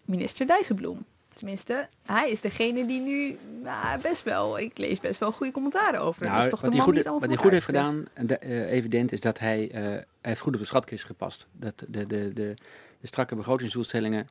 minister 0.06 0.48
Dijsselbloem. 0.48 1.06
Tenminste, 1.34 1.88
hij 2.06 2.32
is 2.32 2.42
degene 2.42 2.86
die 2.86 3.02
nu 3.02 3.38
nou, 3.64 4.02
best 4.02 4.24
wel, 4.24 4.60
ik 4.60 4.78
lees 4.78 5.00
best 5.00 5.20
wel 5.20 5.32
goede 5.32 5.52
commentaren 5.52 6.00
over. 6.00 6.26
Nou, 6.26 6.42
dus 6.42 6.50
toch 6.50 6.62
wat 6.62 6.72
de 6.72 6.78
man 6.78 6.86
goed, 6.86 6.96
niet 6.96 7.04
wat 7.04 7.26
hij 7.26 7.36
goed 7.36 7.52
heeft 7.52 7.66
gedaan, 7.66 8.06
uh, 8.44 8.72
evident, 8.72 9.12
is 9.12 9.20
dat 9.20 9.40
hij, 9.40 9.68
uh, 9.68 9.74
hij 9.74 10.06
heeft 10.22 10.40
goed 10.40 10.54
op 10.54 10.60
de 10.60 10.66
schatkist 10.66 11.06
gepast. 11.06 11.48
Dat 11.52 11.80
de, 11.80 11.86
de, 11.90 12.08
de, 12.08 12.34
de, 12.34 12.54
de 13.00 13.08
strakke 13.08 13.36
begrotingsdoelstellingen 13.36 14.28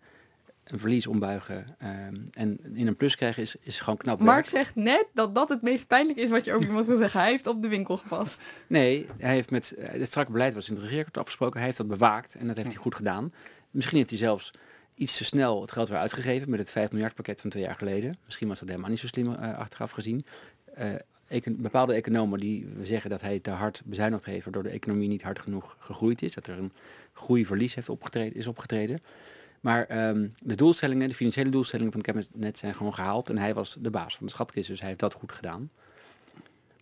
een 0.65 0.79
verlies 0.79 1.07
ombuigen 1.07 1.77
um, 1.83 2.29
en 2.33 2.59
in 2.75 2.87
een 2.87 2.97
plus 2.97 3.17
krijgen 3.17 3.43
is, 3.43 3.57
is 3.61 3.81
gewoon 3.81 3.97
knap 3.97 4.21
Mark 4.21 4.35
werk. 4.35 4.47
zegt 4.47 4.75
net 4.75 5.07
dat 5.15 5.35
dat 5.35 5.49
het 5.49 5.63
meest 5.63 5.87
pijnlijk 5.87 6.19
is 6.19 6.31
wat 6.31 6.45
je 6.45 6.53
over 6.53 6.67
iemand 6.67 6.87
kan 6.87 6.99
zeggen. 6.99 7.21
Hij 7.21 7.31
heeft 7.31 7.47
op 7.47 7.63
de 7.63 7.69
winkel 7.69 7.97
gepast. 7.97 8.43
Nee, 8.67 9.07
hij 9.19 9.35
heeft 9.35 9.51
met 9.51 9.75
het 9.79 10.09
strakke 10.09 10.33
beleid 10.33 10.55
was 10.55 10.69
in 10.69 10.75
het 10.75 10.83
regeerakkoord 10.83 11.19
afgesproken. 11.19 11.57
Hij 11.57 11.65
heeft 11.65 11.77
dat 11.77 11.89
bewaakt 11.89 12.35
en 12.35 12.47
dat 12.47 12.57
heeft 12.57 12.73
hij 12.73 12.77
goed 12.77 12.95
gedaan. 12.95 13.33
Misschien 13.71 13.99
heeft 13.99 14.11
hij 14.11 14.19
zelfs 14.19 14.53
iets 14.95 15.17
te 15.17 15.25
snel 15.25 15.61
het 15.61 15.73
geld 15.73 15.89
weer 15.89 15.99
uitgegeven 15.99 16.51
met 16.51 16.59
het 16.59 16.71
5 16.71 16.91
miljard 16.91 17.15
pakket 17.15 17.41
van 17.41 17.51
twee 17.51 17.63
jaar 17.63 17.75
geleden. 17.75 18.17
Misschien 18.25 18.49
was 18.49 18.59
dat 18.59 18.69
helemaal 18.69 18.91
niet 18.91 18.99
zo 18.99 19.07
slim 19.07 19.27
uh, 19.27 19.59
achteraf 19.59 19.91
gezien. 19.91 20.25
Econ 21.33 21.57
bepaalde 21.59 21.95
economen 21.95 22.39
die 22.39 22.67
zeggen 22.83 23.11
dat 23.11 23.21
hij 23.21 23.39
te 23.39 23.51
hard 23.51 23.83
bezuinigd 23.85 24.25
heeft, 24.25 24.45
waardoor 24.45 24.63
de 24.63 24.69
economie 24.69 25.09
niet 25.09 25.23
hard 25.23 25.39
genoeg 25.39 25.77
gegroeid 25.79 26.23
is. 26.23 26.35
Dat 26.35 26.47
er 26.47 26.59
een 26.59 26.73
groeiverlies 27.13 27.75
heeft 27.75 27.89
opgetreden, 27.89 28.39
is 28.39 28.47
opgetreden. 28.47 29.01
Maar 29.61 30.09
um, 30.09 30.35
de 30.43 30.55
doelstellingen, 30.55 31.09
de 31.09 31.15
financiële 31.15 31.51
doelstellingen 31.51 31.93
van 31.93 32.01
het 32.01 32.27
kabinet 32.29 32.59
zijn 32.59 32.75
gewoon 32.75 32.95
gehaald. 32.95 33.29
En 33.29 33.39
hij 33.39 33.55
was 33.55 33.77
de 33.81 33.91
baas 33.91 34.17
van 34.17 34.27
de 34.27 34.33
schatkist, 34.33 34.69
dus 34.69 34.79
hij 34.79 34.89
heeft 34.89 35.01
dat 35.01 35.15
goed 35.15 35.33
gedaan. 35.33 35.71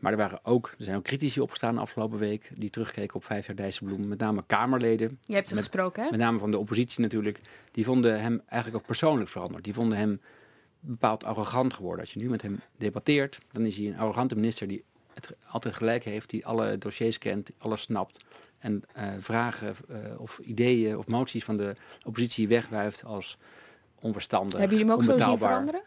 Maar 0.01 0.13
er, 0.13 0.19
waren 0.19 0.41
ook, 0.43 0.75
er 0.79 0.85
zijn 0.85 0.97
ook 0.97 1.05
critici 1.05 1.41
opgestaan 1.41 1.79
afgelopen 1.79 2.19
week 2.19 2.51
die 2.55 2.71
terugkeken 2.71 3.15
op 3.17 3.25
vijf 3.25 3.47
jaar 3.47 3.57
Dijsselbloem. 3.57 4.09
Met 4.09 4.19
name 4.19 4.45
Kamerleden. 4.47 5.19
Je 5.25 5.35
hebt 5.35 5.49
ze 5.49 5.55
met, 5.55 5.65
gesproken, 5.65 6.05
hè? 6.05 6.11
Met 6.11 6.21
name 6.21 6.39
van 6.39 6.51
de 6.51 6.59
oppositie 6.59 7.01
natuurlijk. 7.01 7.41
Die 7.73 7.85
vonden 7.85 8.21
hem 8.21 8.43
eigenlijk 8.47 8.83
ook 8.83 8.87
persoonlijk 8.87 9.31
veranderd. 9.31 9.65
Die 9.65 9.75
vonden 9.75 9.99
hem 9.99 10.21
bepaald 10.81 11.25
arrogant 11.25 11.75
geworden. 11.75 12.01
Als 12.01 12.13
je 12.13 12.21
nu 12.21 12.29
met 12.29 12.43
hem 12.43 12.61
debatteert, 12.77 13.39
dan 13.51 13.67
is 13.67 13.77
hij 13.77 13.87
een 13.87 13.99
arrogante 13.99 14.35
minister 14.35 14.69
die 14.69 14.85
het 15.15 15.37
altijd 15.47 15.75
gelijk 15.75 16.05
heeft. 16.05 16.31
Die 16.31 16.47
alle 16.47 16.79
dossiers 16.79 17.19
kent, 17.19 17.51
alles 17.59 17.81
snapt. 17.81 18.25
En 18.59 18.83
uh, 18.97 19.13
vragen 19.19 19.75
uh, 19.91 20.21
of 20.21 20.39
ideeën 20.39 20.99
of 20.99 21.07
moties 21.07 21.45
van 21.45 21.57
de 21.57 21.75
oppositie 22.07 22.49
wegwuift 22.49 23.05
als 23.05 23.39
onverstandig, 24.01 24.59
Hebben 24.59 24.77
jullie 24.79 24.93
hem 24.93 25.01
ook 25.01 25.05
zo 25.05 25.19
zien 25.19 25.39
veranderen? 25.39 25.83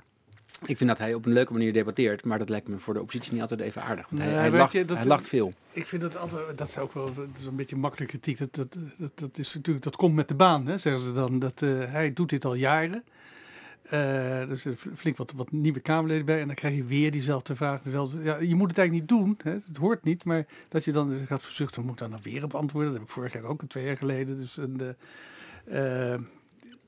Ik 0.65 0.77
vind 0.77 0.89
dat 0.89 0.97
hij 0.97 1.13
op 1.13 1.25
een 1.25 1.33
leuke 1.33 1.51
manier 1.51 1.73
debatteert, 1.73 2.25
maar 2.25 2.39
dat 2.39 2.49
lijkt 2.49 2.67
me 2.67 2.79
voor 2.79 2.93
de 2.93 2.99
oppositie 2.99 3.31
niet 3.31 3.41
altijd 3.41 3.59
even 3.59 3.83
aardig. 3.83 4.09
Want 4.09 4.21
hij, 4.21 4.31
nee, 4.31 4.39
hij, 4.39 4.51
lacht, 4.51 4.71
je, 4.71 4.85
dat, 4.85 4.97
hij 4.97 5.05
lacht 5.05 5.27
veel. 5.27 5.53
Ik 5.71 5.87
vind 5.87 6.01
dat 6.01 6.17
altijd, 6.17 6.57
dat 6.57 6.67
is 6.67 6.77
ook 6.77 6.93
wel 6.93 7.13
dat 7.13 7.27
is 7.39 7.45
een 7.45 7.55
beetje 7.55 7.75
makkelijk 7.75 8.09
kritiek. 8.09 8.37
Dat, 8.37 8.55
dat, 8.55 8.77
dat, 8.97 9.11
dat, 9.15 9.37
is 9.37 9.53
natuurlijk, 9.53 9.85
dat 9.85 9.95
komt 9.95 10.15
met 10.15 10.27
de 10.27 10.35
baan, 10.35 10.67
hè, 10.67 10.77
zeggen 10.77 11.03
ze 11.03 11.13
dan. 11.13 11.39
Dat, 11.39 11.61
uh, 11.61 11.83
hij 11.87 12.13
doet 12.13 12.29
dit 12.29 12.45
al 12.45 12.53
jaren. 12.53 13.03
Uh, 13.93 14.47
dus 14.47 14.65
er 14.65 14.75
flink 14.95 15.17
wat, 15.17 15.31
wat 15.35 15.51
nieuwe 15.51 15.79
Kamerleden 15.79 16.25
bij 16.25 16.39
en 16.39 16.47
dan 16.47 16.55
krijg 16.55 16.75
je 16.75 16.83
weer 16.83 17.11
diezelfde 17.11 17.55
vraag. 17.55 17.81
Ja, 18.23 18.37
je 18.39 18.55
moet 18.55 18.69
het 18.69 18.77
eigenlijk 18.77 18.91
niet 18.91 19.07
doen, 19.07 19.37
hè, 19.43 19.51
het 19.51 19.77
hoort 19.77 20.03
niet, 20.03 20.23
maar 20.23 20.45
dat 20.69 20.83
je 20.83 20.91
dan 20.91 21.25
gaat 21.25 21.43
verzuchten, 21.43 21.85
moet 21.85 21.97
dan 21.97 22.09
dan 22.09 22.19
weer 22.21 22.43
op 22.43 22.55
antwoorden. 22.55 22.91
Dat 22.91 22.99
heb 22.99 23.09
ik 23.09 23.13
vorig 23.13 23.33
jaar 23.33 23.43
ook, 23.43 23.61
twee 23.67 23.85
jaar 23.85 23.97
geleden. 23.97 24.39
Dus 24.39 24.57
een, 24.57 24.95
uh, 25.65 26.15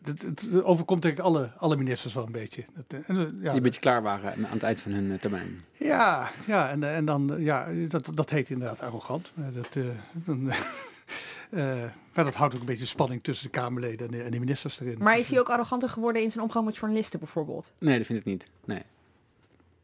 het, 0.05 0.21
het, 0.21 0.63
overkomt 0.63 1.01
denk 1.01 1.17
ik 1.17 1.23
alle, 1.23 1.51
alle 1.57 1.75
ministers 1.75 2.13
wel 2.13 2.25
een 2.25 2.31
beetje. 2.31 2.65
Dat, 2.75 2.99
uh, 3.07 3.17
ja, 3.17 3.25
Die 3.25 3.49
een 3.49 3.61
beetje 3.61 3.79
klaar 3.79 4.01
waren 4.01 4.33
aan 4.33 4.53
het 4.53 4.63
eind 4.63 4.81
van 4.81 4.91
hun 4.91 5.05
uh, 5.05 5.19
termijn. 5.19 5.63
Ja, 5.73 6.31
ja 6.47 6.69
en, 6.69 6.83
en 6.83 7.05
dan, 7.05 7.35
ja, 7.39 7.67
dat, 7.87 8.09
dat 8.13 8.29
heet 8.29 8.49
inderdaad 8.49 8.81
arrogant. 8.81 9.31
Dat, 9.53 9.75
uh, 9.75 9.85
dan, 10.13 10.43
maar 12.13 12.25
dat 12.25 12.35
houdt 12.35 12.53
ook 12.53 12.59
een 12.59 12.65
beetje 12.65 12.85
spanning 12.85 13.23
tussen 13.23 13.45
de 13.45 13.51
Kamerleden 13.51 14.05
en 14.05 14.11
de, 14.11 14.23
en 14.23 14.31
de 14.31 14.39
ministers 14.39 14.79
erin. 14.79 14.97
Maar 14.99 15.19
is 15.19 15.29
hij 15.29 15.39
ook 15.39 15.49
arroganter 15.49 15.89
geworden 15.89 16.21
in 16.21 16.31
zijn 16.31 16.43
omgang 16.43 16.65
met 16.65 16.77
journalisten 16.77 17.19
bijvoorbeeld? 17.19 17.73
Nee, 17.77 17.97
dat 17.97 18.05
vind 18.05 18.19
ik 18.19 18.25
niet. 18.25 18.47
Nee, 18.65 18.81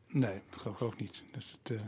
nee 0.07 0.41
dat 0.49 0.61
geloof 0.61 0.75
ik 0.75 0.87
ook 0.87 0.99
niet. 0.99 1.23
Dus 1.31 1.57
het, 1.63 1.81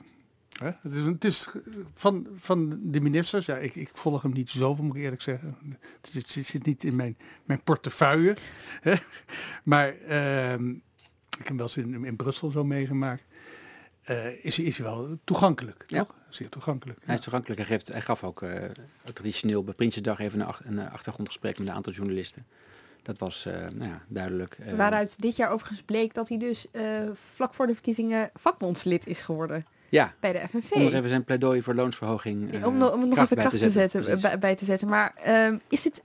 Hè? 0.60 0.72
Het, 0.82 0.94
is, 0.94 1.04
het 1.04 1.24
is 1.24 1.48
van, 1.94 2.28
van 2.38 2.80
de 2.82 3.02
ministers, 3.02 3.46
ja, 3.46 3.58
ik, 3.58 3.76
ik 3.76 3.90
volg 3.94 4.22
hem 4.22 4.34
niet 4.34 4.50
zoveel, 4.50 4.84
moet 4.84 4.96
ik 4.96 5.02
eerlijk 5.02 5.22
zeggen. 5.22 5.58
Het, 6.02 6.14
het, 6.14 6.36
het 6.36 6.46
zit 6.46 6.66
niet 6.66 6.84
in 6.84 6.96
mijn, 6.96 7.18
mijn 7.44 7.62
portefeuille. 7.64 8.38
Hè? 8.82 8.94
Maar 9.64 9.96
uh, 9.98 10.54
ik 10.54 11.38
heb 11.38 11.48
hem 11.48 11.58
wel 11.58 11.66
eens 11.66 11.78
in, 11.78 12.06
in 12.06 12.16
Brussel 12.16 12.52
zo 12.52 12.64
meegemaakt. 12.64 13.24
Uh, 14.10 14.46
is, 14.46 14.60
is 14.60 14.78
wel 14.78 15.18
toegankelijk, 15.24 15.84
ja. 15.88 16.04
toch? 16.04 16.16
Zeer 16.30 16.50
toegankelijk. 16.50 17.00
Hij 17.04 17.16
is 17.16 17.22
toegankelijk. 17.22 17.60
Hij, 17.60 17.70
geeft, 17.70 17.88
hij 17.88 18.02
gaf 18.02 18.24
ook 18.24 18.42
uh, 18.42 18.52
traditioneel 19.14 19.64
bij 19.64 19.74
Prinsjesdag 19.74 20.20
even 20.20 20.40
een, 20.40 20.46
ach, 20.46 20.62
een 20.66 20.90
achtergrondgesprek 20.90 21.58
met 21.58 21.68
een 21.68 21.74
aantal 21.74 21.94
journalisten. 21.94 22.46
Dat 23.02 23.20
was 23.20 23.46
uh, 23.46 23.54
nou 23.54 23.90
ja, 23.90 24.04
duidelijk. 24.08 24.58
Waaruit 24.76 25.22
dit 25.22 25.36
jaar 25.36 25.52
overigens 25.52 25.82
bleek 25.84 26.14
dat 26.14 26.30
hij 26.30 26.38
dus 26.38 26.68
vlak 27.14 27.54
voor 27.54 27.68
de 27.68 27.74
verkiezingen 27.74 28.30
vakbondslid 28.34 29.08
is 29.08 29.22
geworden. 29.22 29.66
Ja. 29.94 30.14
bij 30.20 30.34
de 30.34 30.48
FNV. 30.50 30.72
Om 30.72 30.84
nog 30.84 30.94
even 30.94 31.10
zijn 31.10 31.24
pleidooi 31.24 31.62
voor 31.62 31.74
loonsverhoging 31.74 32.54
uh, 32.54 32.66
om, 32.66 32.82
om 32.82 33.08
nog 33.08 33.18
even 33.18 33.38
kracht 33.38 33.60
te 33.60 33.70
zetten, 33.70 34.22
bij, 34.22 34.40
bij, 34.40 34.56
te 34.56 34.66
zetten. 34.66 34.88
Maar 34.88 35.14
um, 35.28 35.62
is 35.70 35.82
dit 35.82 36.04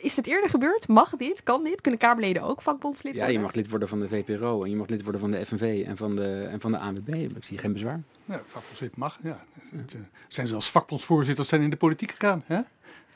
is 0.00 0.16
het 0.16 0.26
eerder 0.26 0.50
gebeurd? 0.50 0.88
Mag 0.88 1.16
dit? 1.16 1.42
Kan 1.42 1.64
dit? 1.64 1.80
Kunnen 1.80 2.00
Kamerleden 2.00 2.42
ook 2.42 2.62
vakbondslid 2.62 3.14
worden? 3.14 3.32
Ja, 3.32 3.38
je 3.38 3.44
mag 3.44 3.54
lid 3.54 3.70
worden 3.70 3.88
van 3.88 4.00
de 4.00 4.08
VPRO 4.08 4.64
en 4.64 4.70
je 4.70 4.76
mag 4.76 4.88
lid 4.88 5.02
worden 5.02 5.20
van 5.20 5.30
de 5.30 5.46
FNV 5.46 5.84
en 5.86 5.96
van 5.96 6.16
de, 6.16 6.48
en 6.50 6.60
van 6.60 6.72
de 6.72 6.78
ANWB. 6.78 7.08
Ik 7.08 7.44
zie 7.44 7.58
geen 7.58 7.72
bezwaar. 7.72 8.02
Ja, 8.24 8.42
vakbondslid 8.48 8.96
mag, 8.96 9.18
ja. 9.22 9.44
Het, 9.76 9.94
uh, 9.94 10.00
zijn 10.28 10.46
zelfs 10.46 10.70
vakbondsvoorzitters 10.70 11.48
zijn 11.48 11.62
in 11.62 11.70
de 11.70 11.76
politiek 11.76 12.10
gegaan, 12.10 12.42
hè? 12.46 12.60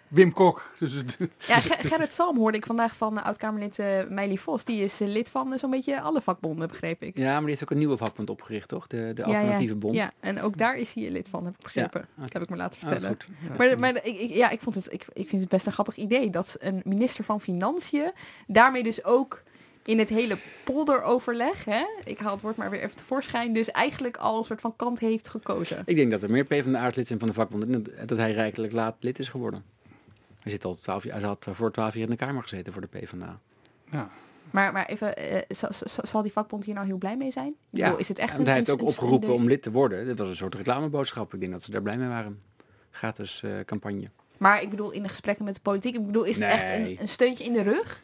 Wim 0.08 0.32
Kok. 0.32 0.72
Dus 0.78 0.92
ja, 1.46 1.60
Gerrit 1.60 2.12
Salm 2.12 2.36
hoorde 2.36 2.56
ik 2.56 2.66
vandaag 2.66 2.96
van 2.96 3.22
oud-Kamerlid 3.22 3.78
uh, 3.78 3.86
Meili 4.08 4.38
Vos. 4.38 4.64
Die 4.64 4.82
is 4.82 5.00
uh, 5.00 5.08
lid 5.08 5.30
van 5.30 5.58
zo'n 5.58 5.70
beetje 5.70 6.00
alle 6.00 6.20
vakbonden, 6.20 6.68
begreep 6.68 7.02
ik. 7.02 7.16
Ja, 7.16 7.32
maar 7.32 7.40
die 7.40 7.48
heeft 7.48 7.62
ook 7.62 7.70
een 7.70 7.78
nieuwe 7.78 7.96
vakbond 7.96 8.30
opgericht, 8.30 8.68
toch? 8.68 8.86
De, 8.86 9.10
de 9.14 9.24
alternatieve 9.24 9.72
ja, 9.72 9.78
bond. 9.78 9.94
Ja, 9.94 10.12
en 10.20 10.40
ook 10.40 10.58
daar 10.58 10.76
is 10.76 10.92
hij 10.92 11.10
lid 11.10 11.28
van, 11.28 11.44
heb 11.44 11.54
ik 11.54 11.62
begrepen. 11.62 12.00
Ja, 12.00 12.06
okay. 12.16 12.28
Heb 12.32 12.42
ik 12.42 12.48
me 12.48 12.56
laten 12.56 12.80
oh, 12.82 12.88
vertellen. 12.88 13.18
Oh, 13.50 13.58
maar 13.58 13.78
maar 13.78 14.04
ik, 14.06 14.18
ik, 14.18 14.30
ja, 14.30 14.50
ik, 14.50 14.60
vond 14.60 14.74
het, 14.74 14.92
ik, 14.92 15.06
ik 15.12 15.28
vind 15.28 15.40
het 15.40 15.50
best 15.50 15.66
een 15.66 15.72
grappig 15.72 15.96
idee 15.96 16.30
dat 16.30 16.56
een 16.58 16.80
minister 16.84 17.24
van 17.24 17.40
Financiën 17.40 18.12
daarmee 18.46 18.82
dus 18.82 19.04
ook 19.04 19.42
in 19.84 19.98
het 19.98 20.08
hele 20.08 20.36
polderoverleg, 20.64 21.64
hè, 21.64 21.84
ik 22.04 22.18
haal 22.18 22.32
het 22.32 22.42
woord 22.42 22.56
maar 22.56 22.70
weer 22.70 22.82
even 22.82 22.96
tevoorschijn, 22.96 23.52
dus 23.52 23.70
eigenlijk 23.70 24.16
al 24.16 24.38
een 24.38 24.44
soort 24.44 24.60
van 24.60 24.76
kant 24.76 24.98
heeft 24.98 25.28
gekozen. 25.28 25.82
Ik 25.84 25.96
denk 25.96 26.10
dat 26.10 26.22
er 26.22 26.30
meer 26.30 26.44
PvdA 26.44 26.90
lid 26.94 27.06
zijn 27.06 27.18
van 27.18 27.28
de 27.28 27.34
vakbond, 27.34 27.88
dat 28.08 28.18
hij 28.18 28.32
rijkelijk 28.32 28.72
laat 28.72 28.96
lid 29.00 29.18
is 29.18 29.28
geworden. 29.28 29.64
Hij, 30.40 30.52
zit 30.52 30.64
al 30.64 30.78
12 30.78 31.04
jaar, 31.04 31.18
hij 31.18 31.28
had 31.28 31.46
voor 31.50 31.72
12 31.72 31.94
jaar 31.94 32.02
in 32.02 32.10
de 32.10 32.16
Kamer 32.16 32.42
gezeten 32.42 32.72
voor 32.72 32.82
de 32.82 32.88
PvdA. 32.88 33.40
Ja. 33.90 34.10
Maar, 34.50 34.72
maar 34.72 34.86
even, 34.86 35.32
uh, 35.32 35.40
zal 36.02 36.22
die 36.22 36.32
vakbond 36.32 36.64
hier 36.64 36.74
nou 36.74 36.86
heel 36.86 36.98
blij 36.98 37.16
mee 37.16 37.30
zijn? 37.30 37.54
Ja, 37.70 37.84
bedoel, 37.84 37.98
is 37.98 38.08
het 38.08 38.18
echt 38.18 38.38
en 38.38 38.44
hij 38.44 38.54
heeft 38.54 38.70
ook 38.70 38.82
opgeroepen 38.82 39.34
om 39.34 39.46
lid 39.46 39.62
te 39.62 39.70
worden. 39.70 40.06
Dit 40.06 40.18
was 40.18 40.28
een 40.28 40.36
soort 40.36 40.54
reclameboodschap. 40.54 41.34
Ik 41.34 41.40
denk 41.40 41.52
dat 41.52 41.62
ze 41.62 41.70
daar 41.70 41.82
blij 41.82 41.98
mee 41.98 42.08
waren. 42.08 42.42
Gratis 42.90 43.42
uh, 43.44 43.60
campagne. 43.64 44.10
Maar 44.36 44.62
ik 44.62 44.70
bedoel, 44.70 44.90
in 44.90 45.02
de 45.02 45.08
gesprekken 45.08 45.44
met 45.44 45.54
de 45.54 45.60
politiek, 45.60 45.94
ik 45.94 46.06
bedoel, 46.06 46.24
is 46.24 46.34
het 46.34 46.44
echt 46.44 46.78
een, 46.78 46.96
een, 47.00 47.08
steuntje 47.08 47.44
in 47.44 47.52
de 47.52 47.62
rug? 47.62 48.02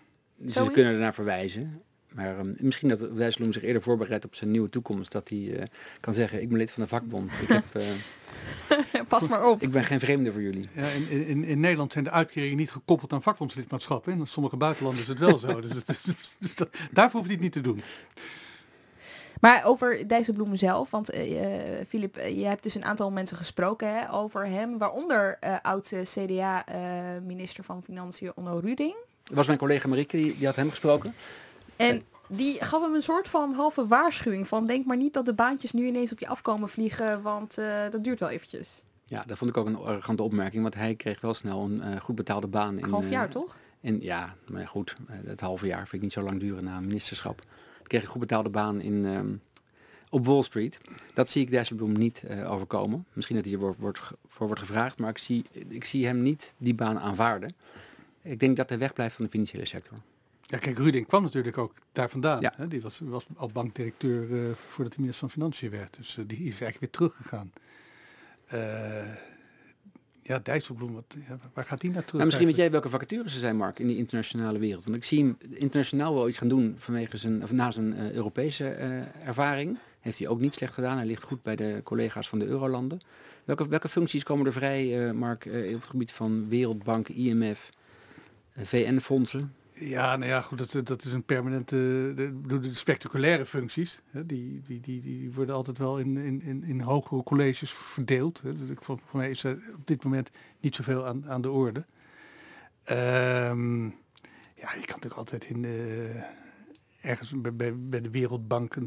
Ze 0.49 0.71
kunnen 0.71 0.93
ernaar 0.93 1.15
verwijzen. 1.15 1.83
Maar 2.15 2.39
um, 2.39 2.55
misschien 2.59 2.89
dat 2.89 3.01
Wijsloem 3.01 3.53
zich 3.53 3.63
eerder 3.63 3.83
voorbereidt 3.83 4.25
op 4.25 4.35
zijn 4.35 4.51
nieuwe 4.51 4.69
toekomst. 4.69 5.13
Dat 5.13 5.29
hij 5.29 5.39
uh, 5.39 5.63
kan 6.01 6.15
zeggen, 6.15 6.43
ik 6.43 6.49
ben 6.49 6.59
lid 6.59 6.71
van 6.71 6.83
de 6.83 6.89
vakbond. 6.89 7.33
Ik 7.41 7.49
heb, 7.49 7.65
Pas 9.09 9.29
maar 9.29 9.47
op. 9.47 9.63
Ik 9.63 9.71
ben 9.71 9.85
geen 9.85 10.01
vreemde 10.01 10.33
voor 10.33 10.43
jullie. 10.43 10.69
Ja, 10.73 10.87
in, 10.87 11.27
in, 11.27 11.45
in 11.45 11.61
Nederland 11.61 11.93
zijn 11.93 12.05
de 12.05 12.11
uitkeringen 12.11 12.57
niet 12.57 12.71
gekoppeld 12.71 13.13
aan 13.13 13.23
vakbondslidmaatschap. 13.23 14.09
In 14.09 14.27
sommige 14.27 14.57
buitenlanden 14.57 15.03
is 15.03 15.09
het 15.09 15.19
wel 15.19 15.39
zo. 15.39 15.61
Dus, 15.61 15.73
het, 15.73 15.87
dus 16.39 16.55
dat, 16.55 16.69
daarvoor 16.91 17.21
hoeft 17.21 17.33
hij 17.33 17.35
het 17.35 17.45
niet 17.45 17.53
te 17.53 17.61
doen. 17.61 17.83
Maar 19.41 19.65
over 19.65 20.09
Dijsselbloem 20.09 20.57
zelf, 20.57 20.91
want 20.91 21.11
Filip, 21.89 22.19
uh, 22.19 22.31
uh, 22.31 22.39
je 22.39 22.45
hebt 22.45 22.63
dus 22.63 22.75
een 22.75 22.85
aantal 22.85 23.11
mensen 23.11 23.37
gesproken 23.37 23.99
hè, 23.99 24.13
over 24.13 24.47
hem, 24.47 24.79
waaronder 24.79 25.39
uh, 25.45 25.57
oud 25.63 25.93
CDA-minister 26.03 27.65
van 27.65 27.83
Financiën 27.83 28.33
Onno 28.35 28.59
Ruding. 28.59 28.95
Dat 29.25 29.37
was 29.37 29.47
mijn 29.47 29.59
collega 29.59 29.89
Marieke, 29.89 30.17
die, 30.17 30.37
die 30.37 30.47
had 30.47 30.57
hem 30.57 30.71
gesproken. 30.71 31.15
En 31.77 32.03
die 32.29 32.65
gaf 32.65 32.83
hem 32.83 32.95
een 32.95 33.03
soort 33.03 33.29
van 33.29 33.53
halve 33.53 33.87
waarschuwing 33.87 34.49
van 34.49 34.67
denk 34.67 34.87
maar 34.87 34.97
niet 34.97 35.13
dat 35.13 35.25
de 35.25 35.35
baantjes 35.35 35.73
nu 35.73 35.87
ineens 35.87 36.13
op 36.13 36.19
je 36.19 36.27
afkomen 36.27 36.69
vliegen, 36.69 37.23
want 37.23 37.59
uh, 37.59 37.91
dat 37.91 38.05
duurt 38.05 38.21
wel 38.21 38.29
eventjes. 38.29 38.85
Ja, 39.05 39.25
dat 39.27 39.39
vond 39.39 39.51
ik 39.51 39.57
ook 39.57 39.67
een 39.67 39.77
arrogante 39.77 40.23
opmerking, 40.23 40.63
want 40.63 40.75
hij 40.75 40.95
kreeg 40.95 41.21
wel 41.21 41.35
snel 41.35 41.65
een 41.65 41.77
uh, 41.77 41.97
goed 42.01 42.15
betaalde 42.15 42.47
baan. 42.47 42.79
In, 42.79 42.91
half 42.91 43.11
jaar 43.11 43.27
uh, 43.27 43.33
toch? 43.33 43.57
In, 43.81 44.01
ja, 44.01 44.35
maar 44.49 44.69
goed, 44.69 44.97
het 45.11 45.41
halve 45.41 45.67
jaar 45.67 45.79
vind 45.79 45.93
ik 45.93 46.01
niet 46.01 46.13
zo 46.13 46.23
lang 46.23 46.41
duren 46.41 46.65
na 46.65 46.77
een 46.77 46.87
ministerschap. 46.87 47.41
Ik 47.83 47.89
kreeg 47.89 48.03
een 48.03 48.09
goed 48.09 48.21
betaalde 48.21 48.51
baan 48.51 48.81
in, 48.81 49.05
um, 49.05 49.43
op 50.11 50.27
Wall 50.27 50.43
Street. 50.43 50.79
Dat 51.15 51.31
zie 51.31 51.43
ik 51.43 51.51
Dijsselbloem 51.51 51.93
niet 51.93 52.23
overkomen. 52.47 53.07
Misschien 53.13 53.37
dat 53.37 53.45
hij 53.45 53.55
er 53.55 53.61
wordt, 53.61 53.79
wordt, 53.79 54.01
voor 54.29 54.47
wordt 54.47 54.61
gevraagd, 54.61 54.99
maar 54.99 55.11
ik 55.11 55.19
zie, 55.19 55.45
ik 55.69 55.85
zie 55.85 56.07
hem 56.07 56.23
niet 56.23 56.55
die 56.57 56.75
baan 56.75 56.99
aanvaarden. 56.99 57.55
Ik 58.23 58.41
denk 58.41 58.57
dat 58.57 58.69
hij 58.69 58.79
wegblijft 58.79 59.15
van 59.15 59.25
de 59.25 59.31
financiële 59.31 59.67
sector. 59.67 59.99
Ja, 60.55 60.61
kijk, 60.61 60.79
Ruding 60.79 61.07
kwam 61.07 61.23
natuurlijk 61.23 61.59
ook 61.59 61.73
daar 61.93 62.11
vandaan. 62.11 62.41
Ja. 62.41 62.53
Hè? 62.57 62.69
Die 62.69 62.83
was, 62.83 63.01
was 63.03 63.27
al 63.37 63.49
bankdirecteur 63.49 64.29
uh, 64.29 64.51
voordat 64.69 64.95
hij 64.95 65.03
minister 65.03 65.29
van 65.29 65.31
Financiën 65.31 65.71
werd. 65.71 65.97
Dus 65.97 66.17
uh, 66.17 66.25
die 66.27 66.39
is 66.39 66.61
eigenlijk 66.61 66.79
weer 66.79 66.91
teruggegaan. 66.91 67.53
Uh, 68.53 69.15
ja, 70.23 70.39
Dijsselbloem, 70.39 70.95
wat, 70.95 71.17
ja, 71.29 71.39
waar 71.55 71.65
gaat 71.65 71.83
hij 71.83 71.91
naartoe? 71.91 72.17
Maar 72.17 72.25
misschien 72.27 72.47
weet 72.47 72.57
jij 72.57 72.71
welke 72.71 72.89
vacatures 72.89 73.35
er 73.35 73.41
zijn, 73.41 73.57
Mark, 73.57 73.79
in 73.79 73.87
die 73.87 73.97
internationale 73.97 74.59
wereld. 74.59 74.85
Want 74.85 74.97
ik 74.97 75.05
zie 75.05 75.19
hem 75.19 75.37
internationaal 75.51 76.15
wel 76.15 76.29
iets 76.29 76.39
gaan 76.39 76.49
doen 76.49 76.75
vanwege 76.79 77.17
zijn, 77.17 77.43
of 77.43 77.53
na 77.53 77.71
zijn 77.71 78.13
Europese 78.15 78.69
ervaring. 79.23 79.79
Heeft 80.01 80.19
hij 80.19 80.29
ook 80.29 80.41
niet 80.41 80.55
slecht 80.55 80.75
gedaan. 80.75 80.97
Hij 80.97 81.07
ligt 81.07 81.23
goed 81.23 81.43
bij 81.43 81.57
de 81.57 81.81
collega's 81.85 82.29
van 82.29 82.39
de 82.39 82.47
Eurolanden. 82.47 83.01
Welke, 83.45 83.69
welke 83.69 83.89
functies 83.89 84.23
komen 84.23 84.47
er 84.47 84.53
vrij, 84.53 85.13
Mark, 85.13 85.45
op 85.47 85.81
het 85.81 85.91
gebied 85.91 86.13
van 86.13 86.49
Wereldbank, 86.49 87.09
IMF, 87.09 87.71
VN-fondsen? 88.57 89.53
Ja, 89.77 90.17
nou 90.17 90.31
ja, 90.31 90.41
goed, 90.41 90.73
dat, 90.73 90.87
dat 90.87 91.05
is 91.05 91.13
een 91.13 91.23
permanente, 91.23 91.77
de, 92.15 92.41
de, 92.47 92.59
de 92.59 92.75
spectaculaire 92.75 93.47
functies, 93.47 94.01
hè, 94.11 94.27
die, 94.27 94.63
die, 94.67 94.81
die, 94.81 95.01
die 95.01 95.33
worden 95.33 95.55
altijd 95.55 95.79
wel 95.79 95.99
in, 95.99 96.17
in, 96.17 96.43
in, 96.43 96.65
in 96.65 96.81
hogere 96.81 97.23
colleges 97.23 97.73
verdeeld. 97.73 98.41
Hè. 98.43 98.57
Dus 98.57 98.69
voor, 98.81 98.99
voor 99.07 99.21
mij 99.21 99.31
is 99.31 99.45
er 99.45 99.59
op 99.75 99.87
dit 99.87 100.05
moment 100.05 100.31
niet 100.61 100.77
zoveel 100.77 101.07
aan, 101.07 101.29
aan 101.29 101.43
de 101.43 101.51
orde. 101.51 101.85
Um, 102.91 103.85
ja, 104.55 104.75
je 104.75 104.87
kan 104.87 104.99
natuurlijk 105.01 105.15
altijd 105.15 105.45
in 105.45 105.65
ergens 107.01 107.41
bij, 107.41 107.55
bij, 107.55 107.79
bij 107.79 108.01
de 108.01 108.11
Wereldbank, 108.11 108.77
uh, 108.77 108.85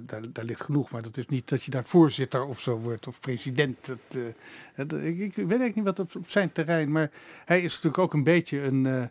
daar, 0.00 0.32
daar 0.32 0.44
ligt 0.44 0.60
genoeg, 0.60 0.90
maar 0.90 1.02
dat 1.02 1.16
is 1.16 1.26
niet 1.26 1.48
dat 1.48 1.62
je 1.62 1.70
daar 1.70 1.84
voorzitter 1.84 2.44
of 2.44 2.60
zo 2.60 2.78
wordt 2.78 3.06
of 3.06 3.20
president. 3.20 3.86
Dat, 3.86 4.92
ik, 4.92 5.18
ik, 5.18 5.34
weet 5.34 5.36
eigenlijk 5.36 5.74
niet 5.74 5.84
wat 5.84 5.98
op, 5.98 6.16
op 6.16 6.30
zijn 6.30 6.52
terrein, 6.52 6.92
maar 6.92 7.10
hij 7.44 7.60
is 7.60 7.72
natuurlijk 7.74 7.98
ook 7.98 8.14
een 8.14 8.24
beetje 8.24 8.62
een... 8.62 9.10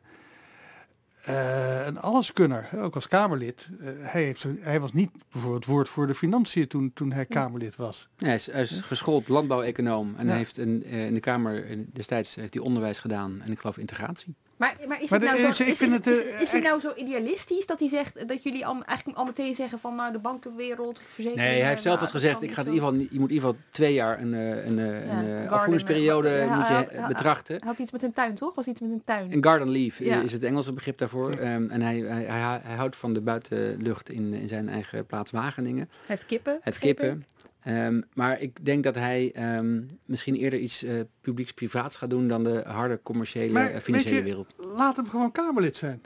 Uh, 1.30 1.86
een 1.86 2.00
alleskunner, 2.00 2.70
ook 2.78 2.96
als 2.96 3.08
Kamerlid. 3.08 3.70
Uh, 3.82 3.90
hij, 4.00 4.24
heeft, 4.24 4.46
hij 4.60 4.80
was 4.80 4.94
niet 4.94 5.12
bijvoorbeeld 5.32 5.66
woord 5.66 5.90
voor 5.90 6.08
de 6.08 6.16
financiën 6.16 6.68
toen, 6.68 6.92
toen 6.94 7.12
hij 7.12 7.26
Kamerlid 7.26 7.76
was. 7.76 8.10
Ja, 8.18 8.26
hij, 8.26 8.36
is, 8.36 8.52
hij 8.52 8.62
is 8.62 8.82
geschoold 8.82 9.28
landbouweconoom 9.28 10.14
en 10.18 10.24
ja. 10.24 10.30
hij 10.30 10.38
heeft 10.38 10.58
in, 10.58 10.84
uh, 10.86 11.06
in 11.06 11.14
de 11.14 11.20
Kamer 11.20 11.66
destijds 11.94 12.36
heeft 12.36 12.54
hij 12.54 12.64
onderwijs 12.64 13.00
gedaan 13.00 13.42
en 13.42 13.52
ik 13.52 13.60
geloof 13.60 13.78
integratie. 13.78 14.36
Maar, 14.58 14.76
maar 14.88 15.02
is, 15.02 15.10
maar 15.10 15.20
het, 15.20 15.30
nou 15.30 15.54
zo, 15.54 15.64
is, 15.64 15.82
is, 15.82 15.92
het, 15.92 16.08
is, 16.08 16.22
is 16.40 16.52
hij 16.52 16.60
nou 16.60 16.80
zo 16.80 16.94
idealistisch 16.96 17.66
dat 17.66 17.80
hij 17.80 17.90
zegt 17.90 18.28
dat 18.28 18.44
jullie 18.44 18.66
al, 18.66 18.84
eigenlijk 18.86 19.18
al 19.18 19.26
meteen 19.26 19.56
zeggen 19.56 19.80
van 19.80 19.96
nou 19.96 20.12
de 20.12 20.20
bankenwereld, 20.20 21.00
verzekeringen... 21.00 21.52
Nee, 21.52 21.60
hij 21.60 21.70
heeft 21.70 21.82
zelf 21.82 22.00
nou, 22.00 22.08
eens 22.08 22.22
gezegd, 22.22 22.42
ik 22.42 22.52
ga 22.52 22.62
in 22.62 22.74
ieder 22.74 22.84
geval, 22.84 23.00
je 23.00 23.20
moet 23.20 23.30
in 23.30 23.36
ieder 23.36 23.50
geval 23.50 23.56
twee 23.70 23.94
jaar 23.94 24.22
een, 24.22 24.34
een, 24.34 24.76
ja, 24.76 25.42
een 25.42 25.50
afvoeringsperiode 25.50 26.30
ja, 26.30 26.56
moet 26.56 26.68
je 26.68 26.74
had, 26.74 26.96
had, 26.96 27.08
betrachten. 27.08 27.56
Hij 27.56 27.68
had 27.68 27.80
iets 27.80 27.92
met 27.92 28.04
een 28.04 28.14
tuin, 28.14 28.36
toch? 28.36 28.56
Was 28.56 28.68
iets 28.68 28.80
met 28.80 28.92
een 28.92 29.02
tuin? 29.06 29.34
Een 29.34 29.44
garden 29.44 29.70
leave 29.70 30.06
ja. 30.06 30.22
is 30.22 30.32
het 30.32 30.44
Engelse 30.44 30.74
begrip 30.74 30.98
daarvoor. 30.98 31.32
Um, 31.32 31.70
en 31.70 31.82
hij, 31.82 31.98
hij, 31.98 32.24
hij, 32.24 32.60
hij, 32.64 32.76
houdt 32.76 32.96
van 32.96 33.14
de 33.14 33.22
buitenlucht 33.22 34.10
in, 34.10 34.34
in 34.34 34.48
zijn 34.48 34.70
eigen 34.70 35.06
plaats 35.06 35.32
Wageningen. 35.32 35.90
Hij 35.90 36.06
heeft 36.06 36.26
kippen. 36.26 36.54
Hij 36.54 36.62
heeft 36.64 36.80
kippen. 36.80 37.26
Um, 37.68 38.04
maar 38.14 38.42
ik 38.42 38.66
denk 38.66 38.84
dat 38.84 38.96
hij 38.96 39.36
um, 39.58 40.00
misschien 40.06 40.36
eerder 40.36 40.60
iets 40.60 40.84
uh, 40.84 41.02
publieks-privaats 41.22 41.96
gaat 41.96 42.10
doen 42.10 42.28
dan 42.28 42.44
de 42.44 42.64
harde 42.66 43.00
commerciële 43.04 43.54
maar, 43.54 43.74
uh, 43.74 43.80
financiële 43.80 44.16
je, 44.16 44.24
wereld. 44.24 44.54
Laat 44.58 44.96
hem 44.96 45.10
gewoon 45.10 45.32
Kamerlid 45.32 45.78
zijn. 45.78 46.02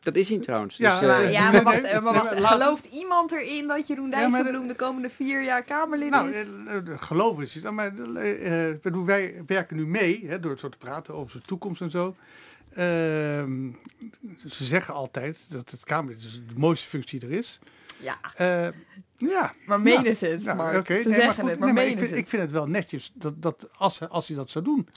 Dat 0.00 0.16
is 0.16 0.28
hij 0.28 0.38
trouwens. 0.38 0.76
Ja, 0.76 1.00
dus, 1.00 1.08
uh, 1.08 1.14
maar, 1.14 1.30
ja 1.30 1.50
maar 1.52 1.62
wacht, 1.62 1.82
maar 1.82 2.02
wacht 2.02 2.34
nee, 2.34 2.42
gelooft 2.42 2.84
iemand 2.84 3.32
erin 3.32 3.66
dat 3.66 3.86
Jeroen 3.86 4.10
Dijsselbloem 4.10 4.62
ja, 4.62 4.68
de 4.68 4.74
komende 4.74 5.10
vier 5.10 5.42
jaar 5.42 5.62
Kamerlid 5.62 6.10
nou, 6.10 6.30
is? 6.30 6.46
Nou, 6.64 6.96
geloof 6.96 7.40
is 7.40 7.54
het. 7.54 7.70
Maar 7.70 7.94
uh, 7.94 9.04
wij 9.04 9.42
werken 9.46 9.76
nu 9.76 9.86
mee, 9.86 10.24
hè, 10.26 10.40
door 10.40 10.50
het 10.50 10.60
soort 10.60 10.72
te 10.72 10.78
praten 10.78 11.14
over 11.14 11.30
zijn 11.30 11.42
toekomst 11.42 11.80
en 11.80 11.90
zo. 11.90 12.16
Ehm, 12.74 13.70
ze 14.46 14.64
zeggen 14.64 14.94
altijd 14.94 15.38
dat 15.48 15.70
het 15.70 15.84
Kamerlid 15.84 16.22
de 16.22 16.58
mooiste 16.58 16.88
functie 16.88 17.20
er 17.20 17.32
is. 17.32 17.58
Ja. 18.00 18.18
Ja. 19.28 19.54
Maar 19.66 19.80
menen 19.80 20.04
ja. 20.04 20.14
ze 20.14 20.26
het, 20.26 20.42
ja? 20.42 20.78
Okay. 20.78 21.02
Ze 21.02 21.08
nee, 21.08 21.20
zeggen 21.20 21.24
maar 21.26 21.34
goed, 21.34 21.50
het, 21.50 21.58
maar 21.58 21.72
nee, 21.72 21.84
menen 21.84 21.92
ik, 21.92 21.98
vind, 21.98 22.10
het. 22.10 22.18
ik 22.18 22.28
vind 22.28 22.42
het 22.42 22.50
wel 22.50 22.66
netjes 22.66 23.12
dat, 23.14 23.42
dat 23.42 23.68
als, 23.76 24.08
als 24.08 24.28
hij 24.28 24.36
dat 24.36 24.50
zou 24.50 24.64
doen. 24.64 24.88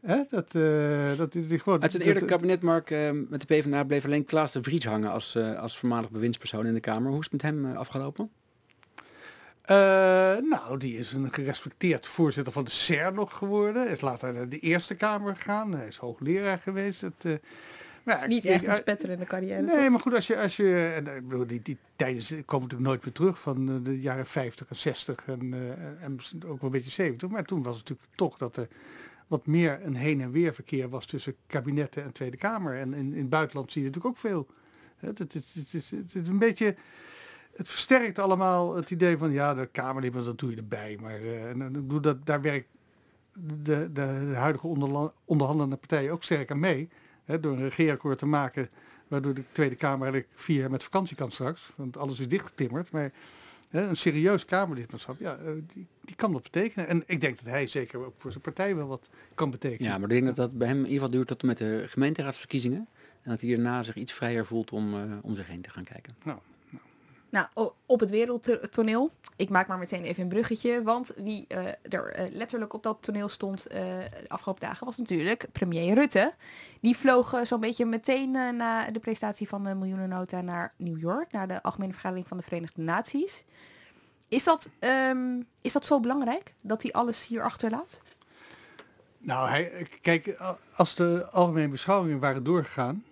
Hè, 0.00 0.22
dat, 0.30 0.54
uh, 0.54 1.16
dat 1.16 1.34
is 1.34 1.62
gewoon... 1.62 1.82
Uit 1.82 1.94
een 1.94 2.00
eerder 2.00 2.24
kabinet, 2.24 2.62
Mark, 2.62 2.90
uh, 2.90 3.10
met 3.28 3.40
de 3.40 3.46
PvdA 3.46 3.84
bleef 3.84 4.04
alleen 4.04 4.24
Klaas 4.24 4.52
de 4.52 4.62
Vries 4.62 4.84
hangen 4.84 5.10
als, 5.10 5.34
uh, 5.36 5.58
als 5.58 5.78
voormalig 5.78 6.10
bewindspersoon 6.10 6.66
in 6.66 6.74
de 6.74 6.80
Kamer. 6.80 7.10
Hoe 7.10 7.20
is 7.20 7.28
het 7.30 7.32
met 7.32 7.42
hem 7.42 7.76
afgelopen? 7.76 8.30
Uh, 9.70 9.76
nou, 10.36 10.78
die 10.78 10.98
is 10.98 11.12
een 11.12 11.32
gerespecteerd 11.32 12.06
voorzitter 12.06 12.52
van 12.52 12.64
de 12.64 12.70
SER 12.70 13.12
nog 13.12 13.34
geworden. 13.34 13.82
Hij 13.82 13.92
is 13.92 14.00
later 14.00 14.32
naar 14.32 14.48
de 14.48 14.58
Eerste 14.58 14.94
Kamer 14.94 15.36
gegaan. 15.36 15.72
Hij 15.72 15.86
is 15.86 15.96
hoogleraar 15.96 16.58
geweest. 16.58 17.00
Het, 17.00 17.24
uh, 17.24 17.32
maar 17.32 17.42
ja, 18.08 18.26
Niet 18.26 18.44
echt 18.44 18.66
een 18.66 18.74
spetterende 18.74 19.24
carrière. 19.24 19.62
Nee, 19.62 19.76
toch? 19.76 19.88
maar 19.88 20.00
goed, 20.00 20.14
als 20.14 20.26
je, 20.26 20.38
als 20.38 20.56
je 20.56 20.92
en, 20.94 21.16
ik 21.16 21.28
bedoel, 21.28 21.46
die, 21.46 21.62
die 21.62 21.78
tijden 21.96 22.22
komen 22.44 22.68
natuurlijk 22.68 22.90
nooit 22.90 23.04
meer 23.04 23.14
terug 23.14 23.40
van 23.40 23.82
de 23.82 24.00
jaren 24.00 24.26
50 24.26 24.68
en 24.68 24.76
60 24.76 25.22
en, 25.26 25.54
en 26.00 26.18
ook 26.34 26.42
wel 26.42 26.56
een 26.60 26.70
beetje 26.70 26.90
70. 26.90 27.28
Maar 27.28 27.44
toen 27.44 27.62
was 27.62 27.78
het 27.78 27.88
natuurlijk 27.88 28.16
toch 28.16 28.36
dat 28.36 28.56
er 28.56 28.68
wat 29.26 29.46
meer 29.46 29.80
een 29.82 29.96
heen 29.96 30.20
en 30.20 30.30
weer 30.30 30.54
verkeer 30.54 30.88
was 30.88 31.06
tussen 31.06 31.34
kabinetten 31.46 32.02
en 32.02 32.12
Tweede 32.12 32.36
Kamer. 32.36 32.76
En 32.76 32.94
in, 32.94 33.12
in 33.12 33.18
het 33.18 33.28
buitenland 33.28 33.72
zie 33.72 33.82
je 33.82 33.88
natuurlijk 33.88 34.14
ook 34.14 34.20
veel. 34.20 34.46
Het, 34.96 35.18
het, 35.18 35.32
het, 35.32 35.74
is, 35.74 35.90
het 35.90 36.14
is 36.14 36.28
een 36.28 36.38
beetje 36.38 36.74
het 37.58 37.68
versterkt 37.68 38.18
allemaal 38.18 38.76
het 38.76 38.90
idee 38.90 39.18
van 39.18 39.32
ja, 39.32 39.54
de 39.54 39.66
Kamerleden, 39.66 40.24
dat 40.24 40.38
doe 40.38 40.50
je 40.50 40.56
erbij. 40.56 40.98
Maar 41.00 41.20
uh, 41.20 41.48
en, 41.48 41.62
en, 41.62 41.88
doe 41.88 42.00
dat, 42.00 42.26
daar 42.26 42.40
werkt 42.40 42.68
de, 43.32 43.92
de, 43.92 43.92
de 43.92 44.34
huidige 44.34 44.66
onderhandelende 45.24 45.76
partijen 45.76 46.12
ook 46.12 46.22
sterk 46.22 46.50
aan 46.50 46.58
mee. 46.58 46.88
Hè, 47.28 47.40
door 47.40 47.52
een 47.52 47.62
regeerakkoord 47.62 48.18
te 48.18 48.26
maken 48.26 48.68
waardoor 49.08 49.34
de 49.34 49.42
Tweede 49.52 49.74
Kamer 49.74 50.02
eigenlijk 50.02 50.40
vier 50.40 50.60
jaar 50.60 50.70
met 50.70 50.82
vakantie 50.82 51.16
kan 51.16 51.30
straks. 51.30 51.70
Want 51.76 51.96
alles 51.96 52.20
is 52.20 52.28
dichtgetimmerd. 52.28 52.90
Maar 52.90 53.12
hè, 53.70 53.88
een 53.88 53.96
serieus 53.96 54.44
Kamerlidmaatschap, 54.44 55.18
ja, 55.18 55.38
uh, 55.38 55.50
die, 55.72 55.86
die, 56.04 56.16
kan 56.16 56.32
dat 56.32 56.42
betekenen. 56.42 56.88
En 56.88 57.02
ik 57.06 57.20
denk 57.20 57.36
dat 57.36 57.46
hij 57.46 57.66
zeker 57.66 58.04
ook 58.04 58.14
voor 58.16 58.30
zijn 58.30 58.42
partij 58.42 58.76
wel 58.76 58.86
wat 58.86 59.10
kan 59.34 59.50
betekenen. 59.50 59.90
Ja, 59.90 59.98
maar 59.98 60.10
ik 60.10 60.14
denk 60.14 60.26
dat 60.26 60.36
dat 60.36 60.58
bij 60.58 60.68
hem 60.68 60.76
in 60.76 60.82
ieder 60.82 60.98
geval 60.98 61.10
duurt 61.10 61.28
tot 61.28 61.42
met 61.42 61.56
de 61.56 61.82
gemeenteraadsverkiezingen. 61.86 62.88
En 63.22 63.30
dat 63.30 63.40
hij 63.40 63.50
daarna 63.50 63.82
zich 63.82 63.94
iets 63.94 64.12
vrijer 64.12 64.46
voelt 64.46 64.72
om, 64.72 64.94
uh, 64.94 65.02
om 65.22 65.34
zich 65.34 65.46
heen 65.46 65.60
te 65.60 65.70
gaan 65.70 65.84
kijken. 65.84 66.14
Nou, 66.24 66.38
nou, 67.30 67.70
op 67.86 68.00
het 68.00 68.10
wereldtoneel. 68.10 69.10
Ik 69.36 69.48
maak 69.48 69.66
maar 69.66 69.78
meteen 69.78 70.04
even 70.04 70.22
een 70.22 70.28
bruggetje. 70.28 70.82
Want 70.82 71.12
wie 71.16 71.44
uh, 71.48 71.66
er 71.66 72.20
uh, 72.20 72.32
letterlijk 72.32 72.72
op 72.72 72.82
dat 72.82 72.98
toneel 73.00 73.28
stond 73.28 73.66
uh, 73.66 73.74
de 74.20 74.28
afgelopen 74.28 74.66
dagen 74.66 74.86
was 74.86 74.96
natuurlijk 74.96 75.46
premier 75.52 75.94
Rutte. 75.94 76.34
Die 76.80 76.96
vloog 76.96 77.40
zo'n 77.42 77.60
beetje 77.60 77.86
meteen 77.86 78.30
na 78.30 78.90
de 78.90 78.98
presentatie 78.98 79.48
van 79.48 79.64
de 79.64 79.74
miljoenennota 79.74 80.40
naar 80.40 80.72
New 80.76 80.98
York. 80.98 81.32
Naar 81.32 81.48
de 81.48 81.62
Algemene 81.62 81.92
Vergadering 81.92 82.28
van 82.28 82.36
de 82.36 82.42
Verenigde 82.42 82.82
Naties. 82.82 83.44
Is 84.28 84.44
dat, 84.44 84.70
um, 84.80 85.46
is 85.60 85.72
dat 85.72 85.84
zo 85.84 86.00
belangrijk 86.00 86.54
dat 86.60 86.82
hij 86.82 86.92
alles 86.92 87.26
hier 87.26 87.42
achterlaat? 87.42 88.00
Nou, 89.18 89.48
hij, 89.48 89.86
kijk, 90.00 90.38
als 90.74 90.94
de 90.94 91.28
algemene 91.30 91.68
beschouwingen 91.68 92.18
waren 92.18 92.44
doorgegaan, 92.44 93.04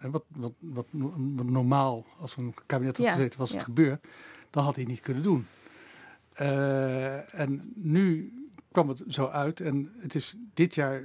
wat, 0.00 0.24
wat, 0.28 0.52
wat, 0.58 0.86
wat, 0.90 1.46
normaal 1.46 2.06
als 2.18 2.36
een 2.36 2.54
kabinet 2.66 2.96
had 2.96 3.08
gezeten 3.08 3.38
was 3.38 3.52
het 3.52 3.62
gebeurd, 3.62 4.06
dan 4.50 4.64
had 4.64 4.76
hij 4.76 4.84
niet 4.84 5.00
kunnen 5.00 5.22
doen. 5.22 5.46
Uh, 6.40 7.34
en 7.34 7.72
nu 7.74 8.32
kwam 8.72 8.88
het 8.88 9.02
zo 9.08 9.26
uit 9.26 9.60
en 9.60 9.92
het 9.98 10.14
is 10.14 10.36
dit 10.54 10.74
jaar 10.74 11.02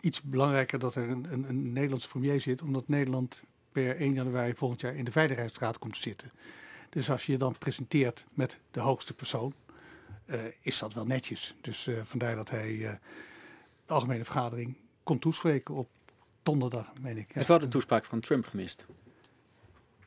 iets 0.00 0.22
belangrijker 0.22 0.78
dat 0.78 0.94
er 0.94 1.08
een, 1.08 1.26
een, 1.32 1.48
een 1.48 1.72
Nederlands 1.72 2.08
premier 2.08 2.40
zit, 2.40 2.62
omdat 2.62 2.88
Nederland 2.88 3.42
per 3.72 3.96
1 3.96 4.12
januari 4.12 4.54
volgend 4.54 4.80
jaar 4.80 4.94
in 4.94 5.04
de 5.04 5.10
Veiligheidsraad 5.10 5.78
komt 5.78 5.94
te 5.94 6.00
zitten. 6.00 6.32
Dus 6.90 7.10
als 7.10 7.26
je 7.26 7.32
je 7.32 7.38
dan 7.38 7.58
presenteert 7.58 8.24
met 8.34 8.58
de 8.70 8.80
hoogste 8.80 9.14
persoon, 9.14 9.54
uh, 10.26 10.40
is 10.60 10.78
dat 10.78 10.94
wel 10.94 11.06
netjes. 11.06 11.54
Dus 11.60 11.86
uh, 11.86 12.00
vandaar 12.04 12.36
dat 12.36 12.50
hij 12.50 12.76
de 13.86 13.92
algemene 13.92 14.24
vergadering 14.24 14.76
kon 15.02 15.18
toespreken 15.18 15.74
op 15.74 15.88
donderdag, 16.46 16.92
meen 17.00 17.16
ik. 17.16 17.28
Ik 17.28 17.34
heb 17.34 17.46
wel 17.46 17.58
de 17.58 17.68
toespraak 17.68 18.04
van 18.04 18.20
Trump 18.20 18.46
gemist. 18.46 18.76
Die 18.76 18.86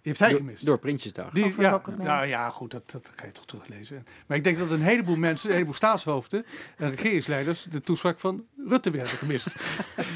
heeft 0.02 0.20
hij 0.20 0.30
door, 0.30 0.38
gemist? 0.38 0.66
Door 0.66 0.80
Prinsjesdag. 0.80 1.32
Die, 1.32 1.54
ja, 1.58 1.82
nou 1.98 2.26
ja, 2.26 2.50
goed, 2.50 2.72
dat, 2.72 2.92
dat 2.92 3.12
ga 3.16 3.26
je 3.26 3.32
toch 3.32 3.46
teruglezen. 3.46 4.06
Maar 4.28 4.38
ik 4.38 4.44
denk 4.44 4.58
dat 4.58 4.72
een 4.72 4.82
heleboel 4.82 5.16
mensen, 5.16 5.48
een 5.48 5.54
heleboel 5.54 5.76
staatshoofden 5.76 6.46
en 6.78 6.90
regeringsleiders 6.90 7.64
de 7.64 7.82
toespraak 7.82 8.20
van 8.20 8.46
Rutte 8.68 8.92
weer 8.92 9.02
hebben 9.02 9.18
gemist. 9.18 9.48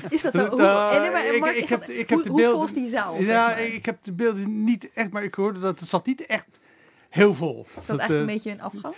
Is 0.10 0.22
dat 0.22 0.34
zo? 0.34 0.50
Hoe, 0.50 1.54
ik, 1.56 1.70
heb, 1.70 1.84
ik 1.84 2.10
heb 2.10 2.24
de 2.24 2.32
beelden, 2.32 2.74
die 2.74 2.88
zaal? 2.88 3.22
Ja, 3.22 3.56
ik 3.56 3.86
heb 3.86 4.04
de 4.04 4.14
beelden 4.14 4.64
niet 4.64 4.92
echt, 4.94 5.12
maar 5.12 5.24
ik 5.24 5.34
hoorde 5.34 5.60
dat 5.60 5.80
het 5.80 5.90
zat 5.90 6.06
niet 6.06 6.26
echt 6.26 6.60
heel 7.10 7.36
vol. 7.36 7.66
Is 7.68 7.74
dat, 7.74 7.86
dat 7.86 8.00
eigenlijk 8.00 8.12
uh, 8.12 8.20
een 8.20 8.26
beetje 8.26 8.52
een 8.52 8.62
afgang? 8.62 8.96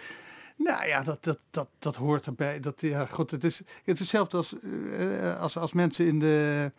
Nou 0.56 0.88
ja, 0.88 1.04
dat, 1.04 1.24
dat, 1.24 1.40
dat, 1.52 1.68
dat 1.80 1.96
hoort 1.96 2.26
erbij. 2.26 2.60
Dat, 2.60 2.82
ja, 2.82 3.06
goed, 3.06 3.32
het, 3.32 3.44
is, 3.44 3.58
het 3.58 3.94
is 3.94 4.00
hetzelfde 4.00 4.38
als, 4.38 4.54
uh, 4.62 5.40
als, 5.40 5.58
als 5.58 5.74
mensen 5.74 6.06
in 6.06 6.20
de, 6.20 6.72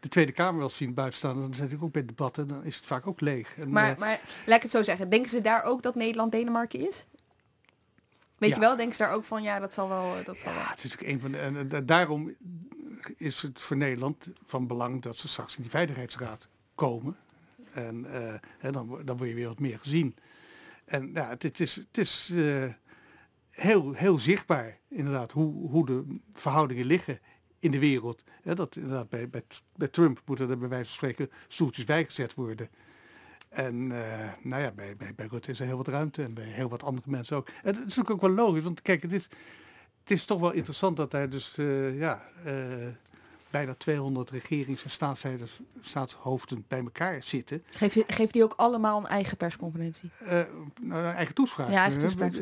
de 0.00 0.08
Tweede 0.08 0.32
Kamer 0.32 0.60
wel 0.60 0.68
zien 0.68 0.94
buiten 0.94 1.18
staan. 1.18 1.40
Dan 1.40 1.54
zit 1.54 1.72
ik 1.72 1.82
ook 1.82 1.92
bij 1.92 2.04
debatten, 2.04 2.48
dan 2.48 2.64
is 2.64 2.76
het 2.76 2.86
vaak 2.86 3.06
ook 3.06 3.20
leeg. 3.20 3.56
En, 3.58 3.70
maar, 3.70 3.92
uh, 3.92 3.98
maar 3.98 4.20
laat 4.46 4.56
ik 4.56 4.62
het 4.62 4.70
zo 4.70 4.82
zeggen, 4.82 5.08
denken 5.10 5.30
ze 5.30 5.40
daar 5.40 5.64
ook 5.64 5.82
dat 5.82 5.94
Nederland 5.94 6.32
Denemarken 6.32 6.88
is? 6.88 7.06
Weet 8.38 8.50
ja. 8.50 8.56
je 8.56 8.60
wel, 8.60 8.76
denken 8.76 8.96
ze 8.96 9.02
daar 9.02 9.14
ook 9.14 9.24
van, 9.24 9.42
ja, 9.42 9.58
dat 9.58 9.72
zal 9.72 9.88
wel... 9.88 10.24
Dat 10.24 10.36
ja, 10.36 10.42
zal 10.42 10.52
wel. 10.52 10.62
het 10.62 10.84
is 10.84 10.92
ook 10.92 11.00
een 11.00 11.20
van 11.20 11.32
de... 11.32 11.38
En, 11.38 11.70
en, 11.70 11.86
daarom 11.86 12.34
is 13.16 13.42
het 13.42 13.60
voor 13.60 13.76
Nederland 13.76 14.28
van 14.44 14.66
belang 14.66 15.02
dat 15.02 15.18
ze 15.18 15.28
straks 15.28 15.56
in 15.56 15.62
die 15.62 15.70
Veiligheidsraad 15.70 16.48
komen. 16.74 17.16
En 17.72 18.06
uh, 18.12 18.34
hè, 18.58 18.72
dan, 18.72 19.00
dan 19.04 19.16
word 19.16 19.28
je 19.28 19.34
weer 19.34 19.48
wat 19.48 19.58
meer 19.58 19.78
gezien. 19.78 20.16
En 20.84 21.10
ja, 21.14 21.28
het, 21.28 21.42
het 21.42 21.60
is... 21.60 21.74
Het 21.74 21.98
is 21.98 22.30
uh, 22.32 22.64
heel, 23.52 23.92
heel 23.92 24.18
zichtbaar, 24.18 24.78
inderdaad, 24.88 25.32
hoe, 25.32 25.68
hoe 25.70 25.86
de 25.86 26.04
verhoudingen 26.32 26.86
liggen 26.86 27.20
in 27.58 27.70
de 27.70 27.78
wereld. 27.78 28.24
Ja, 28.42 28.54
dat 28.54 28.76
inderdaad 28.76 29.08
bij, 29.08 29.28
bij, 29.28 29.42
bij 29.76 29.88
Trump 29.88 30.22
moeten 30.24 30.50
er 30.50 30.58
bij 30.58 30.68
wijze 30.68 30.84
van 30.84 30.94
spreken 30.94 31.30
stoeltjes 31.48 31.84
bijgezet 31.84 32.34
worden. 32.34 32.68
En 33.48 33.74
uh, 33.90 34.28
nou 34.42 34.62
ja, 34.62 34.70
bij, 34.70 34.96
bij, 34.96 35.14
bij 35.14 35.26
Rutte 35.26 35.50
is 35.50 35.60
er 35.60 35.66
heel 35.66 35.76
wat 35.76 35.88
ruimte 35.88 36.22
en 36.22 36.34
bij 36.34 36.44
heel 36.44 36.68
wat 36.68 36.82
andere 36.82 37.10
mensen 37.10 37.36
ook. 37.36 37.48
En 37.48 37.54
het 37.62 37.76
is 37.76 37.82
natuurlijk 37.82 38.10
ook 38.10 38.20
wel 38.20 38.30
logisch, 38.30 38.64
want 38.64 38.82
kijk, 38.82 39.02
het 39.02 39.12
is, 39.12 39.22
het 40.00 40.10
is 40.10 40.24
toch 40.24 40.40
wel 40.40 40.52
interessant 40.52 40.96
dat 40.96 41.12
hij 41.12 41.28
dus, 41.28 41.56
uh, 41.56 41.98
ja, 41.98 42.22
uh, 42.46 42.52
bijna 43.50 43.74
200 43.74 44.30
regerings- 44.30 44.84
en 44.84 44.90
staatsleiders, 44.90 45.60
staatshoofden 45.80 46.64
bij 46.68 46.78
elkaar 46.78 47.22
zitten. 47.22 47.64
Geeft 47.70 47.94
die, 47.94 48.04
geeft 48.06 48.32
die 48.32 48.42
ook 48.42 48.54
allemaal 48.56 48.98
een 48.98 49.06
eigen 49.06 49.36
persconferentie? 49.36 50.10
nou, 50.80 51.04
een 51.04 51.14
eigen 51.14 51.34
toespraak. 51.34 51.68
Ja, 51.68 51.82
eigen 51.82 52.00
toespraak. 52.00 52.34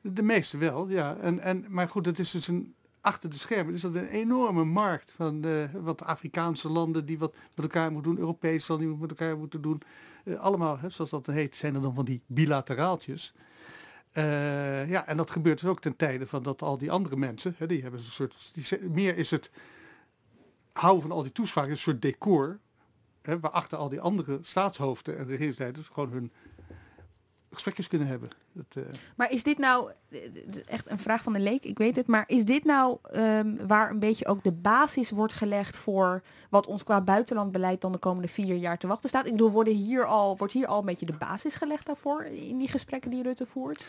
De 0.00 0.22
meeste 0.22 0.58
wel, 0.58 0.88
ja. 0.88 1.16
En, 1.16 1.40
en, 1.40 1.64
maar 1.68 1.88
goed, 1.88 2.06
het 2.06 2.18
is 2.18 2.30
dus 2.30 2.48
een, 2.48 2.74
achter 3.00 3.30
de 3.30 3.38
schermen 3.38 3.74
is 3.74 3.80
dat 3.80 3.94
een 3.94 4.08
enorme 4.08 4.64
markt 4.64 5.12
van 5.12 5.46
uh, 5.46 5.64
wat 5.74 6.04
Afrikaanse 6.04 6.68
landen 6.68 7.06
die 7.06 7.18
wat 7.18 7.34
met 7.54 7.64
elkaar 7.64 7.92
moeten 7.92 8.10
doen, 8.10 8.20
Europese 8.20 8.72
landen 8.72 8.88
die 8.88 8.98
wat 8.98 9.08
met 9.08 9.20
elkaar 9.20 9.38
moeten 9.38 9.62
doen. 9.62 9.82
Uh, 10.24 10.38
allemaal, 10.38 10.78
hè, 10.78 10.90
zoals 10.90 11.10
dat 11.10 11.26
heet, 11.26 11.56
zijn 11.56 11.74
er 11.74 11.80
dan 11.80 11.94
van 11.94 12.04
die 12.04 12.22
bilateraaltjes. 12.26 13.34
Uh, 14.12 14.90
ja, 14.90 15.06
en 15.06 15.16
dat 15.16 15.30
gebeurt 15.30 15.60
dus 15.60 15.70
ook 15.70 15.80
ten 15.80 15.96
tijde 15.96 16.26
van 16.26 16.42
dat 16.42 16.62
al 16.62 16.78
die 16.78 16.90
andere 16.90 17.16
mensen, 17.16 17.54
hè, 17.56 17.66
die 17.66 17.82
hebben 17.82 18.00
een 18.00 18.06
soort, 18.06 18.50
die, 18.52 18.88
meer 18.88 19.16
is 19.16 19.30
het 19.30 19.50
houden 20.72 21.02
van 21.02 21.12
al 21.12 21.22
die 21.22 21.32
toespraken, 21.32 21.70
een 21.70 21.76
soort 21.76 22.02
decor, 22.02 22.58
hè, 23.22 23.40
waarachter 23.40 23.78
al 23.78 23.88
die 23.88 24.00
andere 24.00 24.38
staatshoofden 24.42 25.18
en 25.18 25.26
regeringsleiders 25.26 25.88
gewoon 25.88 26.10
hun 26.10 26.32
gesprekjes 27.52 27.88
kunnen 27.88 28.08
hebben. 28.08 28.28
Dat, 28.52 28.84
uh... 28.84 28.84
Maar 29.16 29.30
is 29.30 29.42
dit 29.42 29.58
nou, 29.58 29.90
echt 30.66 30.90
een 30.90 30.98
vraag 30.98 31.22
van 31.22 31.32
de 31.32 31.40
leek, 31.40 31.64
ik 31.64 31.78
weet 31.78 31.96
het, 31.96 32.06
maar 32.06 32.24
is 32.26 32.44
dit 32.44 32.64
nou 32.64 32.98
um, 33.16 33.66
waar 33.66 33.90
een 33.90 33.98
beetje 33.98 34.26
ook 34.26 34.42
de 34.44 34.52
basis 34.52 35.10
wordt 35.10 35.32
gelegd 35.32 35.76
voor 35.76 36.22
wat 36.50 36.66
ons 36.66 36.84
qua 36.84 37.00
buitenlandbeleid 37.00 37.80
dan 37.80 37.92
de 37.92 37.98
komende 37.98 38.28
vier 38.28 38.56
jaar 38.56 38.78
te 38.78 38.86
wachten 38.86 39.08
staat? 39.08 39.26
Ik 39.26 39.32
bedoel, 39.32 39.50
worden 39.50 39.74
hier 39.74 40.04
al, 40.04 40.36
wordt 40.36 40.52
hier 40.52 40.66
al 40.66 40.78
een 40.78 40.84
beetje 40.84 41.06
de 41.06 41.16
basis 41.18 41.54
gelegd 41.54 41.86
daarvoor 41.86 42.24
in 42.24 42.58
die 42.58 42.68
gesprekken 42.68 43.10
die 43.10 43.22
Rutte 43.22 43.46
voert? 43.46 43.86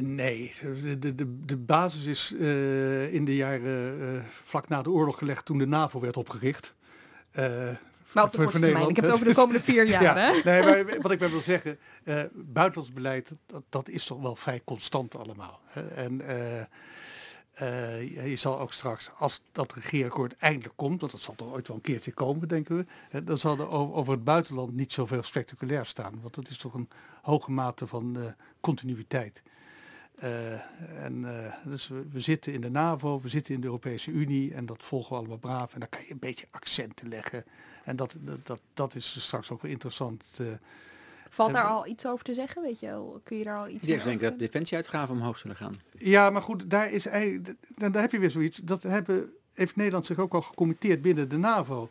Nee, 0.00 0.54
de, 0.98 1.14
de, 1.14 1.44
de 1.44 1.56
basis 1.56 2.06
is 2.06 2.34
uh, 2.38 3.12
in 3.14 3.24
de 3.24 3.36
jaren 3.36 4.00
uh, 4.00 4.20
vlak 4.30 4.68
na 4.68 4.82
de 4.82 4.90
oorlog 4.90 5.18
gelegd 5.18 5.44
toen 5.44 5.58
de 5.58 5.66
NAVO 5.66 6.00
werd 6.00 6.16
opgericht. 6.16 6.74
Uh, 7.38 7.68
maar 8.16 8.24
op 8.24 8.32
de 8.32 8.38
korte 8.38 8.58
termijn. 8.58 8.88
Ik 8.88 8.96
heb 8.96 9.04
het 9.04 9.14
over 9.14 9.26
de 9.26 9.34
komende 9.34 9.60
vier 9.60 9.86
jaar. 9.96 10.02
ja, 10.02 10.14
hè? 10.16 10.40
Nee, 10.44 10.62
maar 10.62 11.00
wat 11.02 11.10
ik 11.10 11.18
wil 11.18 11.40
zeggen, 11.40 11.78
uh, 12.04 12.22
buitenlands 12.32 12.92
beleid, 12.92 13.34
dat, 13.46 13.62
dat, 13.68 13.88
is 13.88 14.04
toch 14.04 14.20
wel 14.20 14.36
vrij 14.36 14.60
constant 14.64 15.16
allemaal. 15.16 15.60
En 15.94 16.20
uh, 16.20 16.60
uh, 17.62 18.28
je 18.30 18.36
zal 18.36 18.60
ook 18.60 18.72
straks, 18.72 19.10
als 19.16 19.40
dat 19.52 19.72
regeerakkoord 19.72 20.36
eindelijk 20.36 20.76
komt, 20.76 21.00
want 21.00 21.12
dat 21.12 21.20
zal 21.20 21.34
toch 21.34 21.52
ooit 21.52 21.68
wel 21.68 21.76
een 21.76 21.82
keertje 21.82 22.12
komen, 22.12 22.48
denken 22.48 22.86
we, 23.10 23.24
dan 23.24 23.38
zal 23.38 23.58
er 23.58 23.70
over 23.70 24.12
het 24.12 24.24
buitenland 24.24 24.74
niet 24.74 24.92
zoveel 24.92 25.22
spectaculair 25.22 25.86
staan. 25.86 26.18
Want 26.22 26.34
dat 26.34 26.48
is 26.48 26.58
toch 26.58 26.74
een 26.74 26.88
hoge 27.22 27.50
mate 27.50 27.86
van 27.86 28.34
continuïteit. 28.60 29.42
Uh, 30.24 30.52
en 31.04 31.22
uh, 31.24 31.54
dus 31.64 31.88
we, 31.88 32.04
we, 32.10 32.20
zitten 32.20 32.52
in 32.52 32.60
de 32.60 32.70
NAVO, 32.70 33.20
we 33.20 33.28
zitten 33.28 33.54
in 33.54 33.60
de 33.60 33.66
Europese 33.66 34.10
Unie 34.10 34.54
en 34.54 34.66
dat 34.66 34.82
volgen 34.82 35.10
we 35.10 35.16
allemaal 35.16 35.36
braaf. 35.36 35.74
En 35.74 35.80
dan 35.80 35.88
kan 35.88 36.00
je 36.00 36.10
een 36.10 36.18
beetje 36.18 36.46
accenten 36.50 37.08
leggen. 37.08 37.44
En 37.84 37.96
dat, 37.96 38.16
dat, 38.20 38.46
dat, 38.46 38.60
dat 38.74 38.94
is 38.94 39.22
straks 39.22 39.50
ook 39.50 39.62
wel 39.62 39.70
interessant. 39.70 40.24
Uh, 40.40 40.46
Valt 41.30 41.52
daar 41.52 41.64
al 41.64 41.86
iets 41.86 42.06
over 42.06 42.24
te 42.24 42.34
zeggen? 42.34 42.62
Weet 42.62 42.80
je, 42.80 43.20
kun 43.22 43.36
je 43.36 43.44
daar 43.44 43.58
al 43.58 43.68
iets 43.68 43.86
Ik 43.86 44.02
denk 44.02 44.20
dat 44.20 44.38
defensieuitgaven 44.38 45.14
omhoog 45.14 45.38
zullen 45.38 45.56
gaan. 45.56 45.74
Ja, 45.92 46.30
maar 46.30 46.42
goed, 46.42 46.70
daar, 46.70 46.90
is, 46.90 47.02
daar 47.74 48.00
heb 48.00 48.12
je 48.12 48.18
weer 48.18 48.30
zoiets. 48.30 48.58
Dat 48.58 48.82
hebben, 48.82 49.32
heeft 49.52 49.76
Nederland 49.76 50.06
zich 50.06 50.18
ook 50.18 50.34
al 50.34 50.42
gecommitteerd 50.42 51.02
binnen 51.02 51.28
de 51.28 51.36
NAVO. 51.36 51.90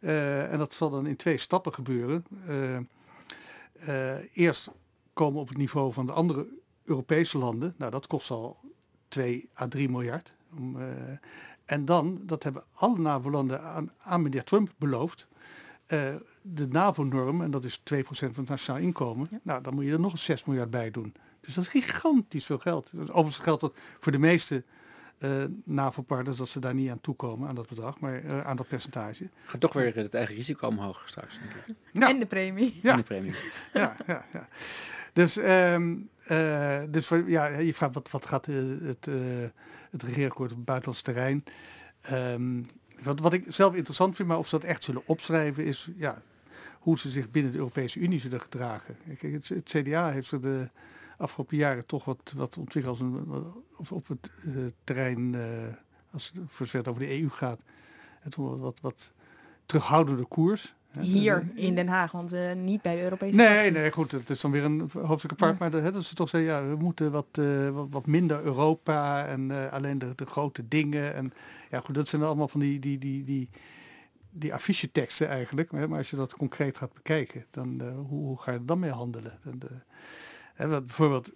en 0.00 0.58
dat 0.58 0.72
zal 0.72 0.90
dan 0.90 1.06
in 1.06 1.16
twee 1.16 1.38
stappen 1.38 1.74
gebeuren. 1.74 2.26
eerst 4.32 4.70
komen 5.12 5.40
op 5.40 5.48
het 5.48 5.56
niveau 5.56 5.92
van 5.92 6.06
de 6.06 6.12
andere 6.12 6.46
Europese 6.84 7.38
landen. 7.38 7.74
Nou, 7.78 7.90
dat 7.90 8.06
kost 8.06 8.30
al 8.30 8.60
2 9.08 9.48
à 9.60 9.68
3 9.68 9.88
miljard. 9.88 10.34
Um, 10.58 10.76
uh, 10.76 10.86
en 11.64 11.84
dan, 11.84 12.20
dat 12.22 12.42
hebben 12.42 12.64
alle 12.72 12.98
NAVO-landen 12.98 13.62
aan, 13.62 13.92
aan 13.98 14.22
meneer 14.22 14.44
Trump 14.44 14.72
beloofd. 14.76 15.26
Uh, 15.88 16.14
de 16.42 16.68
NAVO-norm, 16.68 17.42
en 17.42 17.50
dat 17.50 17.64
is 17.64 17.78
2% 17.78 17.82
van 18.04 18.28
het 18.34 18.48
nationaal 18.48 18.80
inkomen. 18.80 19.26
Ja. 19.30 19.38
Nou, 19.42 19.62
dan 19.62 19.74
moet 19.74 19.84
je 19.84 19.92
er 19.92 20.00
nog 20.00 20.12
eens 20.12 20.24
6 20.24 20.44
miljard 20.44 20.70
bij 20.70 20.90
doen. 20.90 21.14
Dus 21.40 21.54
dat 21.54 21.64
is 21.64 21.70
gigantisch 21.70 22.46
veel 22.46 22.58
geld. 22.58 22.90
Overigens 22.94 23.38
geldt 23.38 23.60
dat 23.60 23.74
voor 24.00 24.12
de 24.12 24.18
meeste 24.18 24.64
uh, 25.18 25.44
NAVO-partners 25.64 26.36
dat 26.36 26.48
ze 26.48 26.60
daar 26.60 26.74
niet 26.74 26.90
aan 26.90 27.00
toekomen, 27.00 27.48
aan 27.48 27.54
dat 27.54 27.68
bedrag, 27.68 28.00
maar 28.00 28.24
uh, 28.24 28.38
aan 28.38 28.56
dat 28.56 28.68
percentage. 28.68 29.28
Gaat 29.44 29.60
toch 29.60 29.72
weer 29.72 29.94
het 29.96 30.14
eigen 30.14 30.34
risico 30.34 30.68
omhoog 30.68 31.08
straks. 31.08 31.38
Ja. 31.92 32.08
En 32.08 32.18
de 32.20 32.26
premie. 32.26 32.78
Ja. 32.82 32.90
En 32.90 32.96
de 32.96 33.02
premie. 33.02 33.34
ja, 33.72 33.96
ja, 34.06 34.24
ja. 34.32 34.48
Dus, 35.12 35.36
um, 35.36 36.08
uh, 36.28 36.82
dus 36.88 37.08
ja, 37.26 37.46
je 37.46 37.74
vraagt 37.74 37.94
wat, 37.94 38.10
wat 38.10 38.26
gaat 38.26 38.46
het, 38.46 39.06
het 39.90 40.02
regeerakkoord 40.02 40.50
op 40.50 40.56
het 40.56 40.66
buitenlands 40.66 41.02
terrein. 41.02 41.44
Um, 42.12 42.62
wat, 43.02 43.20
wat 43.20 43.32
ik 43.32 43.44
zelf 43.48 43.74
interessant 43.74 44.16
vind, 44.16 44.28
maar 44.28 44.38
of 44.38 44.48
ze 44.48 44.58
dat 44.58 44.68
echt 44.68 44.84
zullen 44.84 45.02
opschrijven, 45.06 45.64
is 45.64 45.88
ja, 45.96 46.22
hoe 46.78 46.98
ze 46.98 47.10
zich 47.10 47.30
binnen 47.30 47.52
de 47.52 47.58
Europese 47.58 47.98
Unie 47.98 48.20
zullen 48.20 48.40
gedragen. 48.40 48.96
Kijk, 49.18 49.44
het, 49.48 49.62
CDA 49.64 50.10
heeft 50.10 50.30
er 50.30 50.40
de 50.40 50.68
afgelopen 51.16 51.56
jaren 51.56 51.86
toch 51.86 52.04
wat, 52.04 52.32
wat 52.36 52.56
ontwikkeld 52.56 53.00
als 53.00 53.10
op, 53.76 53.90
op 53.90 54.08
het 54.08 54.30
uh, 54.46 54.66
terrein, 54.84 55.32
uh, 55.32 55.42
als 56.10 56.32
het 56.34 56.42
voor 56.46 56.66
over 56.88 56.98
de 56.98 57.20
EU 57.20 57.28
gaat, 57.28 57.60
het 58.20 58.36
wat, 58.36 58.78
wat 58.80 59.12
terughoudende 59.66 60.24
koers. 60.24 60.74
Hier 61.00 61.46
in 61.54 61.74
Den 61.74 61.88
Haag, 61.88 62.12
want 62.12 62.32
uh, 62.32 62.52
niet 62.52 62.82
bij 62.82 62.94
de 62.94 63.02
Europese 63.02 63.36
Nee, 63.36 63.70
nee, 63.70 63.92
goed, 63.92 64.12
het 64.12 64.30
is 64.30 64.40
dan 64.40 64.50
weer 64.50 64.64
een 64.64 64.90
hoofdstuk 64.92 65.32
apart. 65.32 65.50
Ja. 65.50 65.56
Maar 65.58 65.70
dat, 65.70 65.92
dat 65.92 66.04
ze 66.04 66.14
toch 66.14 66.28
zeggen, 66.28 66.50
ja, 66.50 66.68
we 66.68 66.76
moeten 66.76 67.10
wat, 67.10 67.26
uh, 67.38 67.70
wat, 67.70 67.86
wat, 67.90 68.06
minder 68.06 68.42
Europa 68.42 69.26
en 69.26 69.50
uh, 69.50 69.72
alleen 69.72 69.98
de, 69.98 70.12
de, 70.14 70.26
grote 70.26 70.68
dingen. 70.68 71.14
En 71.14 71.32
ja, 71.70 71.80
goed, 71.80 71.94
dat 71.94 72.08
zijn 72.08 72.22
allemaal 72.22 72.48
van 72.48 72.60
die, 72.60 72.78
die, 72.78 72.98
die, 72.98 73.24
die, 73.24 73.48
die 74.30 74.54
afficheteksten 74.54 75.28
eigenlijk. 75.28 75.72
Maar, 75.72 75.88
maar 75.88 75.98
als 75.98 76.10
je 76.10 76.16
dat 76.16 76.34
concreet 76.36 76.78
gaat 76.78 76.92
bekijken, 76.92 77.44
dan 77.50 77.82
hoe, 77.82 78.24
hoe, 78.24 78.40
ga 78.40 78.52
je 78.52 78.58
er 78.58 78.66
dan 78.66 78.78
mee 78.78 78.90
handelen? 78.90 79.38
Dan, 79.42 79.60
hè, 80.54 80.68
bijvoorbeeld, 80.68 81.32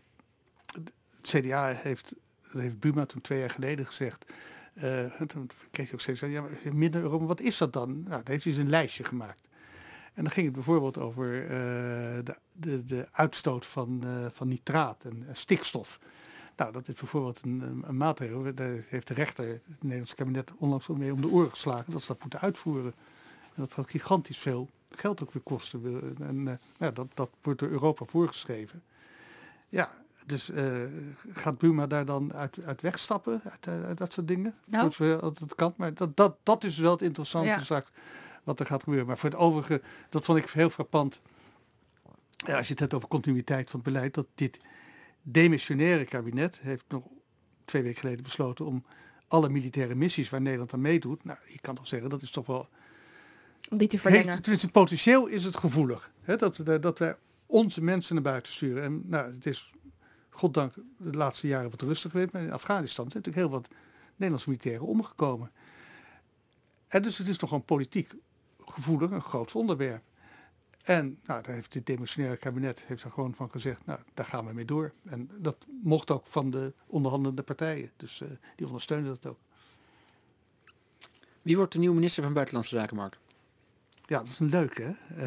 het 0.73 0.93
CDA 1.23 1.73
heeft, 1.75 2.15
dat 2.53 2.61
heeft 2.61 2.81
Buma 2.81 3.07
toen 3.07 3.21
twee 3.21 3.39
jaar 3.39 3.51
geleden 3.51 3.87
gezegd. 3.87 4.33
Uh, 4.83 5.05
toen 5.27 5.51
kreeg 5.71 5.87
je 5.87 5.93
ook 5.93 6.01
steeds, 6.01 6.21
ja, 6.21 6.45
minder 6.73 7.01
Europa, 7.01 7.25
wat 7.25 7.41
is 7.41 7.59
dat 7.59 7.73
dan? 7.73 7.93
Nou, 7.93 8.23
dan 8.23 8.23
heeft 8.25 8.45
hij 8.45 8.55
een 8.55 8.71
lijstje 8.71 9.05
gemaakt. 9.05 9.48
En 10.19 10.25
dan 10.25 10.33
ging 10.33 10.47
het 10.47 10.55
bijvoorbeeld 10.55 10.99
over 10.99 11.43
uh, 11.43 11.49
de, 12.25 12.37
de, 12.53 12.85
de, 12.85 13.09
uitstoot 13.13 13.67
van, 13.67 14.01
uh, 14.05 14.27
van 14.33 14.49
nitraat 14.49 15.05
en 15.05 15.27
stikstof. 15.33 16.01
Nou, 16.57 16.73
dat 16.73 16.89
is 16.89 16.95
bijvoorbeeld 16.95 17.43
een, 17.45 17.83
een, 17.87 17.97
maatregel. 17.97 18.55
Daar 18.55 18.85
heeft 18.89 19.07
de 19.07 19.15
rechter, 19.15 19.49
het 19.49 19.63
Nederlandse 19.81 20.15
kabinet, 20.15 20.53
onlangs 20.57 20.87
mee 20.87 21.13
om 21.13 21.21
de 21.21 21.29
oren 21.29 21.51
geslagen 21.51 21.93
dat 21.93 22.01
ze 22.01 22.07
dat 22.07 22.21
moeten 22.21 22.41
uitvoeren. 22.41 22.95
En 23.43 23.63
dat 23.63 23.73
gaat 23.73 23.91
gigantisch 23.91 24.39
veel 24.39 24.69
geld 24.91 25.23
ook 25.23 25.33
weer 25.33 25.43
kosten. 25.43 26.17
En 26.21 26.59
ja, 26.79 26.91
dat, 26.91 27.07
dat 27.15 27.31
wordt 27.43 27.61
door 27.61 27.69
Europa 27.69 28.05
voorgeschreven. 28.05 28.83
Ja, 29.69 29.93
dus 30.27 30.51
uh, 30.51 30.77
gaat 31.33 31.59
Buma 31.59 31.87
daar 31.87 32.05
dan 32.05 32.35
uit, 32.35 32.65
uit 32.65 32.81
wegstappen, 32.81 33.41
uit, 33.45 33.85
uit 33.85 33.99
dat 33.99 34.13
soort 34.13 34.29
dingen? 34.29 34.55
Nou. 34.65 34.93
Zoals 34.93 35.35
dat 35.35 35.55
kan. 35.55 35.75
Maar 35.77 35.95
dat, 35.95 36.17
dat, 36.17 36.37
dat 36.43 36.65
is 36.65 36.79
wel 36.79 36.93
het 36.93 37.03
interessante 37.03 37.49
ja. 37.49 37.61
straks 37.61 37.91
wat 38.49 38.61
er 38.61 38.67
gaat 38.67 38.83
gebeuren. 38.83 39.07
Maar 39.07 39.19
voor 39.19 39.31
het 39.31 39.39
overige, 39.39 39.83
dat 40.09 40.25
vond 40.25 40.39
ik 40.39 40.51
heel 40.51 40.71
frappant. 40.71 41.21
Ja, 42.37 42.57
als 42.57 42.67
je 42.67 42.73
het 42.73 42.81
hebt 42.81 42.95
over 42.95 43.09
continuïteit 43.09 43.71
van 43.71 43.81
het 43.81 43.93
beleid, 43.93 44.15
dat 44.15 44.27
dit 44.35 44.59
demissionaire 45.23 46.05
kabinet 46.05 46.59
heeft 46.61 46.85
nog 46.89 47.05
twee 47.65 47.83
weken 47.83 48.01
geleden 48.01 48.23
besloten 48.23 48.67
om 48.67 48.85
alle 49.29 49.49
militaire 49.49 49.95
missies 49.95 50.31
waar 50.31 50.41
Nederland 50.41 50.73
aan 50.73 50.81
meedoet, 50.81 51.25
nou, 51.25 51.39
je 51.47 51.61
kan 51.61 51.75
toch 51.75 51.87
zeggen, 51.87 52.11
dat 52.11 52.23
is 52.23 52.31
toch 52.31 52.47
wel... 52.47 52.69
Om 53.71 53.79
die 53.79 53.89
te 53.89 53.99
verlengen. 53.99 54.29
Heeft, 54.29 54.43
tenminste, 54.43 54.71
potentieel 54.71 55.27
is 55.27 55.45
het 55.45 55.57
gevoelig. 55.57 56.11
Hè, 56.21 56.37
dat, 56.37 56.61
dat 56.81 56.99
wij 56.99 57.17
onze 57.47 57.83
mensen 57.83 58.15
naar 58.15 58.25
buiten 58.25 58.53
sturen. 58.53 58.83
En 58.83 59.03
nou, 59.07 59.35
het 59.35 59.47
is, 59.47 59.73
goddank, 60.31 60.75
de 60.99 61.13
laatste 61.13 61.47
jaren 61.47 61.71
wat 61.71 61.83
rustig 61.83 62.11
geweest. 62.11 62.33
Maar 62.33 62.43
in 62.43 62.53
Afghanistan 62.53 63.11
zijn 63.11 63.23
natuurlijk 63.25 63.47
heel 63.47 63.61
wat 63.61 63.69
Nederlandse 64.11 64.49
militairen 64.49 64.87
omgekomen. 64.87 65.51
En 66.89 67.03
dus 67.03 67.19
het 67.19 67.29
is 67.29 67.37
toch 67.37 67.53
een 67.53 67.65
politiek 67.65 68.11
gevoelig, 68.79 69.11
een 69.11 69.21
groot 69.21 69.55
onderwerp. 69.55 70.03
En 70.85 71.19
nou, 71.27 71.43
daar 71.43 71.55
heeft 71.55 71.73
dit 71.73 71.87
demissionaire 71.87 72.39
kabinet 72.39 72.85
heeft 72.87 73.03
er 73.03 73.11
gewoon 73.11 73.35
van 73.35 73.51
gezegd, 73.51 73.87
nou, 73.87 73.99
daar 74.15 74.27
gaan 74.27 74.47
we 74.47 74.53
mee 74.53 74.65
door. 74.65 74.93
En 75.05 75.31
dat 75.39 75.57
mocht 75.83 76.11
ook 76.11 76.27
van 76.27 76.51
de 76.51 76.73
onderhandelende 76.87 77.43
partijen. 77.43 77.91
Dus 77.97 78.21
uh, 78.21 78.29
die 78.57 78.67
ondersteunen 78.67 79.09
dat 79.09 79.27
ook. 79.27 79.39
Wie 81.43 81.57
wordt 81.57 81.73
de 81.73 81.79
nieuwe 81.79 81.95
minister 81.95 82.23
van 82.23 82.33
Buitenlandse 82.33 82.77
Zaken, 82.77 82.97
Mark? 82.97 83.19
Ja, 84.07 84.19
dat 84.19 84.29
is 84.29 84.39
een 84.39 84.49
leuke, 84.49 84.83
hè? 84.83 85.27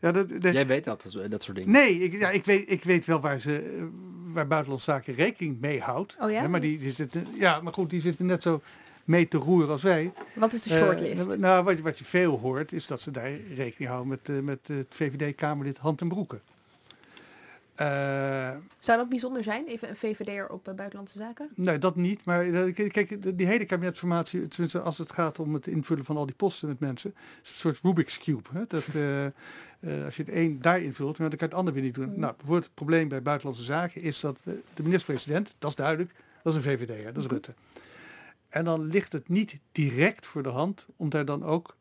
ja, 0.00 0.12
dat, 0.12 0.28
dat, 0.28 0.52
Jij 0.52 0.66
weet 0.66 0.84
dat, 0.84 1.06
dat 1.28 1.42
soort 1.42 1.56
dingen. 1.56 1.72
Nee, 1.72 1.98
ik, 1.98 2.20
ja, 2.20 2.30
ik, 2.30 2.44
weet, 2.44 2.70
ik 2.70 2.84
weet 2.84 3.06
wel 3.06 3.20
waar, 3.20 3.40
ze, 3.40 3.88
waar 4.24 4.46
Buitenlandse 4.46 4.90
Zaken 4.90 5.14
rekening 5.14 5.60
mee 5.60 5.80
houdt. 5.80 6.16
Oh 6.20 6.30
ja? 6.30 6.40
Hè, 6.40 6.48
maar 6.48 6.60
die, 6.60 6.78
die 6.78 6.92
zitten, 6.92 7.26
ja, 7.38 7.60
maar 7.60 7.72
goed, 7.72 7.90
die 7.90 8.00
zitten 8.00 8.26
net 8.26 8.42
zo 8.42 8.62
mee 9.04 9.28
te 9.28 9.38
roeren 9.38 9.70
als 9.70 9.82
wij. 9.82 10.12
Wat 10.34 10.52
is 10.52 10.62
de 10.62 10.70
shortlist? 10.70 11.26
Uh, 11.26 11.36
nou, 11.36 11.64
wat, 11.64 11.78
wat, 11.78 11.98
je 11.98 12.04
veel 12.04 12.38
hoort, 12.38 12.72
is 12.72 12.86
dat 12.86 13.00
ze 13.00 13.10
daar 13.10 13.30
rekening 13.54 13.90
houden 13.90 14.08
met, 14.08 14.28
uh, 14.28 14.40
met 14.40 14.68
het 14.68 14.86
VVD-Kamerlid 14.88 15.78
Hand 15.78 16.00
en 16.00 16.08
Broeken. 16.08 16.40
Uh, 17.80 18.50
Zou 18.78 18.98
dat 18.98 19.08
bijzonder 19.08 19.42
zijn, 19.42 19.66
even 19.66 19.88
een 19.88 19.96
VVD'er 19.96 20.48
op 20.48 20.72
buitenlandse 20.76 21.18
zaken? 21.18 21.48
Nee, 21.54 21.78
dat 21.78 21.96
niet. 21.96 22.24
Maar 22.24 22.44
kijk, 22.72 23.38
die 23.38 23.46
hele 23.46 23.64
kabinetsformatie, 23.64 24.48
tenminste 24.48 24.80
als 24.80 24.98
het 24.98 25.12
gaat 25.12 25.38
om 25.38 25.54
het 25.54 25.66
invullen 25.66 26.04
van 26.04 26.16
al 26.16 26.26
die 26.26 26.34
posten 26.34 26.68
met 26.68 26.80
mensen, 26.80 27.14
is 27.42 27.50
een 27.50 27.56
soort 27.56 27.78
Rubik's 27.82 28.18
Cube. 28.18 28.48
Hè? 28.52 28.64
Dat, 28.68 28.84
uh, 28.94 30.04
als 30.04 30.16
je 30.16 30.22
het 30.22 30.34
een 30.34 30.58
daar 30.60 30.80
invult, 30.80 31.16
dan 31.16 31.28
kan 31.28 31.38
je 31.38 31.44
het 31.44 31.54
ander 31.54 31.74
weer 31.74 31.82
niet 31.82 31.94
doen. 31.94 32.08
Mm. 32.08 32.18
Nou, 32.18 32.32
bijvoorbeeld 32.32 32.64
het 32.64 32.74
probleem 32.74 33.08
bij 33.08 33.22
buitenlandse 33.22 33.64
zaken 33.64 34.02
is 34.02 34.20
dat 34.20 34.36
de 34.74 34.82
minister-president, 34.82 35.54
dat 35.58 35.70
is 35.70 35.76
duidelijk, 35.76 36.14
dat 36.42 36.54
is 36.54 36.64
een 36.64 36.70
VVD'er, 36.78 37.12
dat 37.12 37.24
is 37.24 37.30
Rutte. 37.30 37.54
En 38.54 38.64
dan 38.64 38.86
ligt 38.86 39.12
het 39.12 39.28
niet 39.28 39.58
direct 39.72 40.26
voor 40.26 40.42
de 40.42 40.48
hand 40.48 40.86
om 40.96 41.08
daar 41.08 41.24
dan 41.24 41.44
ook 41.44 41.76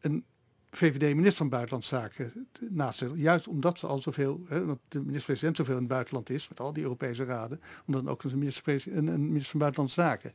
een 0.00 0.24
VVD-minister 0.70 1.36
van 1.36 1.48
Buitenlandse 1.48 1.96
Zaken 1.96 2.48
naast 2.68 2.98
te 2.98 3.12
Juist 3.14 3.48
omdat 3.48 3.78
ze 3.78 3.86
al 3.86 4.00
zoveel, 4.00 4.44
hè, 4.48 4.64
want 4.64 4.78
de 4.88 4.98
minister-president 4.98 5.56
zoveel 5.56 5.74
in 5.74 5.80
het 5.80 5.88
buitenland 5.88 6.30
is, 6.30 6.48
met 6.48 6.60
al 6.60 6.72
die 6.72 6.82
Europese 6.82 7.24
raden, 7.24 7.60
om 7.86 7.92
dan 7.92 8.08
ook 8.08 8.22
een 8.22 8.38
minister, 8.38 8.82
een, 8.86 9.06
een 9.06 9.26
minister 9.26 9.50
van 9.50 9.58
Buitenlandse 9.58 10.00
Zaken. 10.00 10.32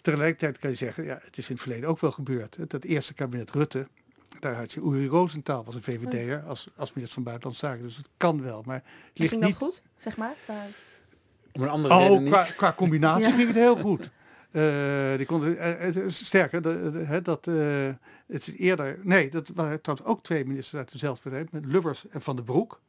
Tegelijkertijd 0.00 0.58
kan 0.58 0.70
je 0.70 0.76
zeggen, 0.76 1.04
ja, 1.04 1.18
het 1.22 1.38
is 1.38 1.48
in 1.48 1.54
het 1.54 1.62
verleden 1.62 1.88
ook 1.88 2.00
wel 2.00 2.12
gebeurd. 2.12 2.56
Hè, 2.56 2.66
dat 2.66 2.84
eerste 2.84 3.14
kabinet 3.14 3.50
Rutte, 3.50 3.88
daar 4.38 4.54
had 4.54 4.72
je 4.72 4.80
Uri 4.80 5.06
Rosenthal 5.06 5.64
was 5.64 5.74
een 5.74 5.82
VVD'er 5.82 6.42
als, 6.42 6.68
als 6.76 6.92
minister 6.92 7.14
van 7.14 7.22
Buitenlandse 7.22 7.66
Zaken. 7.66 7.82
Dus 7.82 7.96
het 7.96 8.08
kan 8.16 8.42
wel. 8.42 8.62
Maar 8.66 8.82
het 9.08 9.18
ligt 9.18 9.30
ging 9.30 9.42
dat 9.42 9.50
niet... 9.50 9.58
goed, 9.58 9.82
zeg 9.96 10.16
maar? 10.16 10.34
Uh... 10.50 10.56
Om 11.52 11.62
een 11.62 11.68
andere 11.68 11.94
oh, 11.94 12.00
reden 12.00 12.24
qua, 12.24 12.44
niet. 12.44 12.54
qua 12.54 12.72
combinatie 12.72 13.28
ja. 13.28 13.32
ging 13.32 13.46
het 13.46 13.56
heel 13.56 13.76
goed. 13.76 14.10
Uh, 14.52 15.16
die 15.16 15.26
kon, 15.26 15.44
uh, 15.44 15.88
sterker, 16.08 16.62
de, 16.62 16.90
de, 16.90 17.06
de, 17.06 17.22
dat 17.22 17.44
het 18.26 18.48
is 18.48 18.56
eerder. 18.56 18.98
Nee, 19.02 19.30
dat 19.30 19.48
waren 19.54 19.80
trouwens 19.80 20.10
ook 20.10 20.22
twee 20.22 20.44
ministers 20.44 20.76
uit 20.76 20.92
dezelfde 20.92 21.22
partij, 21.30 21.46
met 21.50 21.64
Lubbers 21.72 22.08
en 22.08 22.22
Van 22.22 22.36
den 22.36 22.44
Broek. 22.44 22.80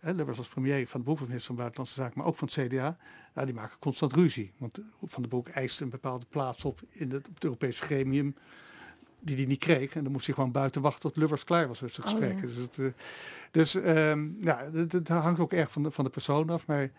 Lubbers 0.00 0.38
als 0.38 0.48
premier, 0.48 0.88
Van 0.88 1.00
den 1.00 1.14
Broek 1.14 1.26
minister 1.26 1.46
van 1.46 1.56
Buitenlandse 1.56 1.94
Zaken, 1.94 2.18
maar 2.18 2.26
ook 2.26 2.36
van 2.36 2.48
het 2.52 2.66
CDA. 2.66 2.96
Nou, 3.34 3.46
die 3.46 3.54
maken 3.54 3.76
constant 3.78 4.12
ruzie. 4.12 4.52
Want 4.58 4.78
Van 5.04 5.20
den 5.20 5.30
Broek 5.30 5.48
eiste 5.48 5.84
een 5.84 5.90
bepaalde 5.90 6.26
plaats 6.28 6.64
op 6.64 6.80
in 6.90 7.08
de, 7.08 7.16
op 7.16 7.34
het 7.34 7.44
Europese 7.44 7.82
gremium 7.82 8.34
die 9.20 9.36
hij 9.36 9.44
niet 9.44 9.58
kreeg. 9.58 9.94
En 9.94 10.02
dan 10.02 10.12
moest 10.12 10.26
hij 10.26 10.34
gewoon 10.34 10.52
buiten 10.52 10.82
wachten 10.82 11.00
tot 11.00 11.16
Lubbers 11.16 11.44
klaar 11.44 11.68
was 11.68 11.80
met 11.80 11.94
zijn 11.94 12.06
Oh, 12.06 12.12
gesprekken. 12.12 12.48
ja. 12.48 12.54
Dus, 12.54 12.66
het, 12.76 12.94
dus 13.50 13.74
um, 13.74 14.36
ja, 14.40 14.70
het, 14.72 14.92
het, 14.92 15.08
hangt 15.08 15.40
ook 15.40 15.52
erg 15.52 15.72
van 15.72 15.82
de, 15.82 15.90
van 15.90 16.04
de 16.04 16.10
persoon 16.10 16.50
af. 16.50 16.66
Maar 16.66 16.90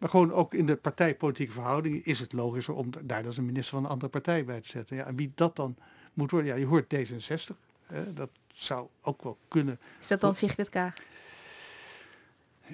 maar 0.00 0.08
gewoon 0.08 0.32
ook 0.32 0.54
in 0.54 0.66
de 0.66 0.76
partijpolitieke 0.76 1.52
verhoudingen 1.52 2.04
is 2.04 2.20
het 2.20 2.32
logischer 2.32 2.74
om 2.74 2.90
daar 3.02 3.22
dus 3.22 3.36
een 3.36 3.44
minister 3.44 3.74
van 3.74 3.84
een 3.84 3.90
andere 3.90 4.10
partij 4.10 4.44
bij 4.44 4.60
te 4.60 4.68
zetten. 4.68 4.96
Ja, 4.96 5.06
en 5.06 5.16
wie 5.16 5.32
dat 5.34 5.56
dan 5.56 5.76
moet 6.14 6.30
worden, 6.30 6.50
ja, 6.50 6.56
je 6.56 6.66
hoort 6.66 6.94
D66. 6.94 7.56
Hè, 7.86 8.12
dat 8.12 8.30
zou 8.52 8.88
ook 9.00 9.22
wel 9.22 9.38
kunnen. 9.48 9.78
Is 10.00 10.06
dat 10.06 10.20
dan 10.20 10.34
Sigrid 10.34 10.68
Kaag? 10.68 10.94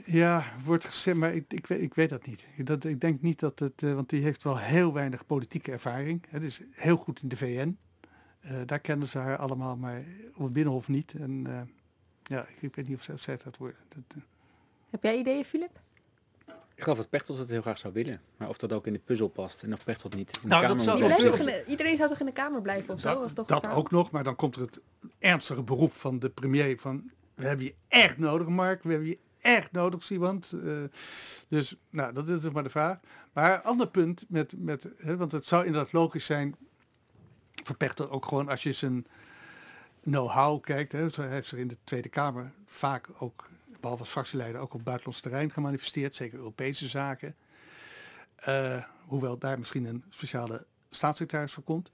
Ja, 0.04 0.44
wordt 0.64 0.84
gezegd, 0.84 1.16
maar 1.16 1.34
ik, 1.34 1.44
ik, 1.48 1.66
weet, 1.66 1.82
ik 1.82 1.94
weet 1.94 2.08
dat 2.08 2.26
niet. 2.26 2.44
Dat, 2.56 2.84
ik 2.84 3.00
denk 3.00 3.22
niet 3.22 3.40
dat 3.40 3.58
het, 3.58 3.82
uh, 3.82 3.94
want 3.94 4.08
die 4.08 4.22
heeft 4.22 4.42
wel 4.42 4.58
heel 4.58 4.92
weinig 4.92 5.26
politieke 5.26 5.72
ervaring. 5.72 6.24
Het 6.28 6.42
is 6.42 6.60
heel 6.70 6.96
goed 6.96 7.22
in 7.22 7.28
de 7.28 7.36
VN. 7.36 7.78
Uh, 8.40 8.60
daar 8.66 8.80
kennen 8.80 9.08
ze 9.08 9.18
haar 9.18 9.36
allemaal, 9.36 9.76
maar 9.76 10.04
op 10.34 10.44
het 10.44 10.52
Binnenhof 10.52 10.88
niet. 10.88 11.14
En 11.18 11.44
uh, 11.48 11.60
ja, 12.22 12.46
ik, 12.60 12.74
weet 12.74 12.88
niet 12.88 12.96
of, 12.96 13.08
of 13.08 13.20
zij 13.20 13.34
het 13.34 13.42
gaat 13.42 13.56
worden. 13.56 13.78
Dat, 13.88 14.22
Heb 14.90 15.02
jij 15.02 15.18
ideeën, 15.18 15.44
Filip? 15.44 15.80
Ik 16.76 16.82
geloof 16.82 16.98
dat 16.98 17.08
Pechtold 17.10 17.38
het 17.38 17.48
heel 17.48 17.60
graag 17.60 17.78
zou 17.78 17.92
willen. 17.92 18.20
Maar 18.36 18.48
of 18.48 18.56
dat 18.56 18.72
ook 18.72 18.86
in 18.86 18.92
de 18.92 18.98
puzzel 18.98 19.28
past 19.28 19.62
en 19.62 19.72
of 19.72 19.84
Pechtold 19.84 20.14
niet 20.14 20.38
in 20.42 20.48
Nou, 20.48 20.62
de 20.62 20.68
dat 20.68 20.76
Kamer 20.76 21.00
zou 21.00 21.14
blijft 21.14 21.26
toch 21.26 21.38
in 21.38 21.46
de- 21.46 21.64
iedereen 21.70 21.96
zou 21.96 22.08
toch 22.08 22.20
in 22.20 22.26
de 22.26 22.32
Kamer 22.32 22.62
blijven 22.62 22.94
of 22.94 23.00
zo? 23.00 23.08
dat 23.08 23.18
Was 23.18 23.32
toch 23.32 23.46
dat 23.46 23.68
ook 23.70 23.90
nog, 23.90 24.10
maar 24.10 24.24
dan 24.24 24.36
komt 24.36 24.54
er 24.56 24.60
het 24.60 24.80
ernstige 25.18 25.62
beroep 25.62 25.92
van 25.92 26.18
de 26.18 26.30
premier 26.30 26.78
van... 26.78 27.10
We 27.34 27.46
hebben 27.46 27.64
je 27.66 27.74
echt 27.88 28.18
nodig, 28.18 28.46
Mark. 28.48 28.82
We 28.82 28.90
hebben 28.90 29.08
je 29.08 29.18
echt 29.40 29.72
nodig, 29.72 30.02
Siewand. 30.02 30.52
Uh, 30.54 30.84
dus, 31.48 31.76
nou, 31.90 32.12
dat 32.12 32.28
is 32.28 32.40
dus 32.40 32.52
maar 32.52 32.62
de 32.62 32.70
vraag. 32.70 32.98
Maar 33.32 33.60
ander 33.60 33.88
punt, 33.88 34.24
met, 34.28 34.54
met, 34.58 34.88
hè, 34.96 35.16
want 35.16 35.32
het 35.32 35.46
zou 35.48 35.66
inderdaad 35.66 35.92
logisch 35.92 36.24
zijn... 36.24 36.56
voor 37.64 37.76
Pechtold 37.76 38.10
ook 38.10 38.26
gewoon 38.26 38.48
als 38.48 38.62
je 38.62 38.72
zijn 38.72 39.06
know-how 40.02 40.62
kijkt. 40.62 40.92
Hè, 40.92 41.08
zo 41.08 41.22
heeft 41.22 41.48
zich 41.48 41.58
in 41.58 41.68
de 41.68 41.76
Tweede 41.84 42.08
Kamer 42.08 42.52
vaak 42.66 43.08
ook, 43.18 43.48
behalve 43.86 44.02
als 44.02 44.12
fractieleider, 44.12 44.60
ook 44.60 44.74
op 44.74 44.84
buitenlands 44.84 45.20
terrein 45.20 45.50
gemanifesteerd. 45.50 46.16
Zeker 46.16 46.38
Europese 46.38 46.88
zaken. 46.88 47.34
Uh, 48.48 48.82
hoewel 49.06 49.38
daar 49.38 49.58
misschien 49.58 49.84
een 49.84 50.04
speciale 50.10 50.66
staatssecretaris 50.90 51.52
voor 51.52 51.62
komt. 51.62 51.90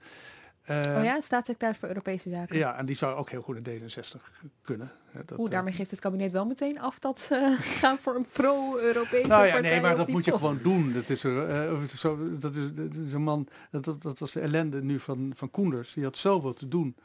Uh, 0.69 0.77
oh 0.77 1.03
ja, 1.03 1.21
staatssecretaris 1.21 1.77
voor 1.77 1.87
Europese 1.87 2.29
Zaken. 2.29 2.57
Ja, 2.57 2.77
en 2.77 2.85
die 2.85 2.95
zou 2.95 3.15
ook 3.15 3.29
heel 3.29 3.41
goed 3.41 3.67
in 3.67 3.81
D66 3.81 4.21
kunnen. 4.61 4.91
Dat, 5.25 5.39
Oeh, 5.39 5.51
daarmee 5.51 5.73
geeft 5.73 5.91
het 5.91 5.99
kabinet 5.99 6.31
wel 6.31 6.45
meteen 6.45 6.79
af 6.79 6.99
dat 6.99 7.19
ze 7.19 7.57
gaan 7.79 7.97
voor 7.97 8.15
een 8.15 8.25
pro-Europese 8.31 9.27
nou, 9.27 9.45
ja. 9.45 9.59
Nee, 9.59 9.81
maar 9.81 9.97
dat 9.97 10.07
moet 10.07 10.25
je 10.25 10.31
gewoon 10.31 10.59
doen. 10.63 10.93
Dat 10.93 11.09
is, 11.09 11.23
uh, 11.23 11.83
zo, 11.83 12.37
dat 12.37 12.55
is, 12.55 12.73
dat 12.73 12.93
is 13.05 13.13
een 13.13 13.23
man, 13.23 13.47
dat, 13.71 14.01
dat, 14.01 14.19
was 14.19 14.31
de 14.31 14.39
ellende 14.39 14.83
nu 14.83 14.99
van, 14.99 15.31
van 15.35 15.51
Koenders. 15.51 15.93
Die 15.93 16.03
had 16.03 16.17
zoveel 16.17 16.53
te 16.53 16.67
doen. 16.67 16.95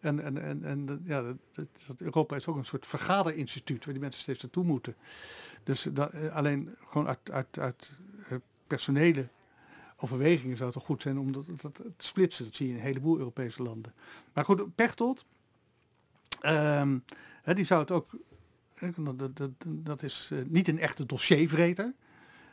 En, 0.00 0.20
en, 0.20 0.42
en, 0.42 0.64
en 0.64 1.02
ja, 1.04 1.22
dat, 1.52 2.00
Europa 2.00 2.36
is 2.36 2.46
ook 2.46 2.56
een 2.56 2.64
soort 2.64 2.86
vergaderinstituut 2.86 3.84
waar 3.84 3.94
die 3.94 4.02
mensen 4.02 4.22
steeds 4.22 4.42
naartoe 4.42 4.64
moeten. 4.64 4.94
Dus 5.62 5.82
dat, 5.92 6.30
alleen 6.30 6.74
gewoon 6.86 7.08
uit, 7.08 7.30
uit, 7.30 7.58
uit 7.58 7.92
personele 8.66 9.28
overwegingen 9.96 10.56
zou 10.56 10.70
het 10.70 10.78
toch 10.78 10.86
goed 10.86 11.02
zijn 11.02 11.18
om 11.18 11.32
dat, 11.32 11.46
dat, 11.60 11.74
te 11.74 12.06
splitsen. 12.06 12.44
Dat 12.44 12.54
zie 12.54 12.66
je 12.66 12.72
in 12.72 12.78
een 12.78 12.84
heleboel 12.84 13.18
Europese 13.18 13.62
landen. 13.62 13.92
Maar 14.32 14.44
goed, 14.44 14.74
Pechtold, 14.74 15.24
um, 16.46 17.04
die 17.44 17.64
zou 17.64 17.80
het 17.80 17.90
ook, 17.90 18.06
dat, 19.16 19.36
dat, 19.36 19.50
dat 19.64 20.02
is 20.02 20.30
niet 20.46 20.68
een 20.68 20.78
echte 20.78 21.06
dossiervreter. 21.06 21.94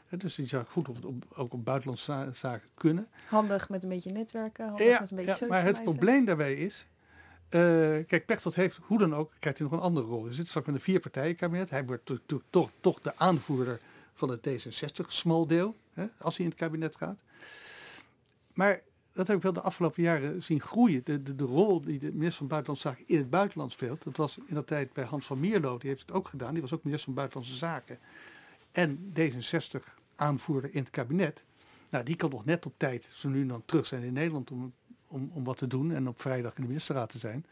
Dus 0.10 0.36
die 0.36 0.48
zou 0.48 0.66
goed 0.66 0.90
op, 0.90 1.06
op, 1.06 1.26
ook 1.36 1.54
op 1.54 1.66
buitenlandse 1.66 2.30
zaken 2.34 2.70
kunnen. 2.74 3.08
Handig 3.28 3.70
met 3.70 3.84
een 3.84 3.90
beetje 3.90 4.12
netwerken. 4.12 4.66
Handig 4.68 4.88
ja, 4.88 5.00
met 5.00 5.10
een 5.10 5.18
beetje 5.18 5.38
ja 5.40 5.48
maar 5.48 5.64
het 5.64 5.84
probleem 5.84 6.26
daarbij 6.26 6.54
is. 6.54 6.88
Uh, 7.50 8.06
kijk, 8.08 8.26
Pechtold 8.26 8.56
heeft 8.56 8.80
hoe 8.82 8.98
dan 8.98 9.16
ook, 9.16 9.32
krijgt 9.40 9.60
hij 9.60 9.68
nog 9.68 9.78
een 9.78 9.86
andere 9.86 10.06
rol. 10.06 10.24
Hij 10.24 10.34
zit 10.34 10.48
straks 10.48 10.66
met 10.66 10.76
een 10.76 10.82
vier 10.82 11.00
partijenkabinet. 11.00 11.70
Hij 11.70 11.86
wordt 11.86 12.12
toch, 12.80 13.00
de 13.02 13.16
aanvoerder 13.16 13.80
van 14.14 14.30
het 14.30 14.48
D66 14.50 15.06
smal 15.08 15.48
deel, 15.48 15.76
hè, 15.94 16.06
als 16.18 16.38
hij 16.38 16.46
in 16.46 16.52
het 16.52 16.60
kabinet 16.60 16.96
gaat. 16.96 17.18
Maar 18.54 18.82
dat 19.14 19.28
heb 19.28 19.38
ik 19.38 19.44
wel 19.44 19.54
de 19.54 19.62
afgelopen 19.62 20.04
jaren 20.04 20.44
zien 20.44 20.62
groeien. 20.62 21.02
De, 21.04 21.24
de, 21.24 21.36
de 21.36 21.44
rol 21.44 21.82
die 21.82 22.00
de 22.00 22.12
minister 22.12 22.38
van 22.38 22.48
Buitenlandse 22.48 22.88
Zaken 22.88 23.04
in 23.08 23.18
het 23.18 23.30
buitenland 23.30 23.72
speelt. 23.72 24.04
Dat 24.04 24.18
was 24.18 24.38
in 24.46 24.56
dat 24.56 24.68
tijd 24.68 24.94
bij 24.94 25.04
Hans 25.04 25.26
van 25.26 25.40
Mierlo, 25.40 25.78
die 25.78 25.90
heeft 25.90 26.02
het 26.02 26.12
ook 26.12 26.28
gedaan. 26.28 26.54
Die 26.54 26.62
was 26.62 26.74
ook 26.74 26.84
minister 26.84 27.14
van 27.14 27.16
Buitenlandse 27.16 27.58
Zaken. 27.58 28.00
En 28.72 29.14
D66 29.20 29.84
aanvoerder 30.16 30.74
in 30.74 30.80
het 30.80 30.90
kabinet. 30.90 31.44
Nou, 31.90 32.04
die 32.04 32.16
kan 32.16 32.30
nog 32.30 32.46
net 32.46 32.66
op 32.66 32.74
tijd, 32.78 33.10
zo 33.14 33.30
nu 33.30 33.46
dan 33.46 33.64
terug 33.66 33.86
zijn 33.86 34.04
in 34.04 34.14
Nederland 34.14 34.52
om, 34.52 34.74
om, 35.16 35.32
om 35.34 35.44
wat 35.44 35.58
te 35.58 35.68
doen. 35.68 35.92
En 35.92 36.08
op 36.08 36.22
vrijdag 36.22 36.56
in 36.56 36.62
de 36.62 36.68
ministerraad 36.68 37.10
te 37.10 37.18
zijn. 37.18 37.46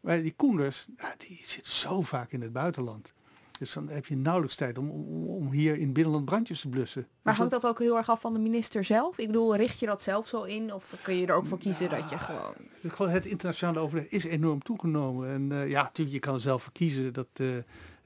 Maar 0.00 0.22
die 0.22 0.34
Koenders, 0.36 0.86
nou, 0.96 1.14
die 1.18 1.40
zit 1.42 1.66
zo 1.66 2.02
vaak 2.02 2.32
in 2.32 2.42
het 2.42 2.52
buitenland. 2.52 3.12
Dus 3.58 3.72
dan 3.72 3.88
heb 3.88 4.06
je 4.06 4.16
nauwelijks 4.16 4.56
tijd 4.56 4.78
om, 4.78 4.90
om, 4.90 5.26
om 5.26 5.50
hier 5.50 5.78
in 5.78 5.92
binnenland 5.92 6.24
brandjes 6.24 6.60
te 6.60 6.68
blussen. 6.68 7.06
Maar 7.22 7.32
dus 7.32 7.42
hangt 7.42 7.62
dat 7.62 7.66
ook 7.66 7.78
heel 7.78 7.96
erg 7.96 8.10
af 8.10 8.20
van 8.20 8.32
de 8.32 8.38
minister 8.38 8.84
zelf? 8.84 9.18
Ik 9.18 9.26
bedoel, 9.26 9.56
richt 9.56 9.80
je 9.80 9.86
dat 9.86 10.02
zelf 10.02 10.26
zo 10.26 10.42
in? 10.42 10.74
Of 10.74 10.94
kun 11.02 11.14
je 11.14 11.26
er 11.26 11.34
ook 11.34 11.46
voor 11.46 11.58
kiezen 11.58 11.90
dat 11.90 12.10
je 12.10 12.18
gewoon... 12.18 12.54
Het, 12.80 12.92
gewoon 12.92 13.12
het 13.12 13.26
internationale 13.26 13.78
overleg 13.78 14.06
is 14.08 14.24
enorm 14.24 14.62
toegenomen. 14.62 15.28
En 15.28 15.50
uh, 15.50 15.68
ja, 15.68 15.82
natuurlijk, 15.82 16.16
je 16.16 16.22
kan 16.22 16.34
er 16.34 16.40
zelf 16.40 16.62
voor 16.62 16.72
kiezen. 16.72 17.12
Dat, 17.12 17.28
uh, 17.40 17.56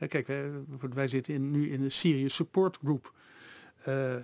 kijk, 0.09 0.27
wij, 0.27 0.51
wij 0.95 1.09
zitten 1.09 1.35
in, 1.35 1.51
nu 1.51 1.71
in 1.71 1.83
een 1.83 1.93
Syrië 1.93 2.29
Support 2.29 2.79
Group. 2.83 3.13
Uh, 3.89 4.15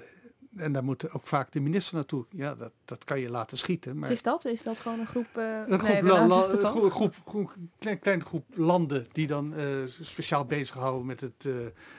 en 0.57 0.73
daar 0.73 0.85
moet 0.85 1.13
ook 1.13 1.27
vaak 1.27 1.53
de 1.53 1.61
minister 1.61 1.95
naartoe. 1.95 2.27
Ja, 2.31 2.55
dat, 2.55 2.73
dat 2.85 3.05
kan 3.05 3.21
je 3.21 3.31
laten 3.31 3.59
schieten. 3.59 3.99
Maar... 3.99 4.11
Is 4.11 4.23
dat? 4.23 4.45
Is 4.45 4.63
dat 4.63 4.79
gewoon 4.79 5.01
een 5.01 5.07
groep... 5.07 5.27
Uh, 5.37 5.59
een 5.67 5.79
groep, 5.79 6.03
nee, 6.03 6.03
la, 6.03 6.41
groep, 6.59 6.93
groep, 6.93 7.15
groep, 7.27 7.55
klein, 7.79 7.99
kleine 7.99 8.25
groep 8.25 8.45
landen 8.55 9.07
die 9.13 9.27
dan 9.27 9.59
uh, 9.59 9.87
speciaal 10.01 10.45
bezighouden 10.45 11.07
met 11.07 11.21
het, 11.21 11.45
uh, 11.47 11.55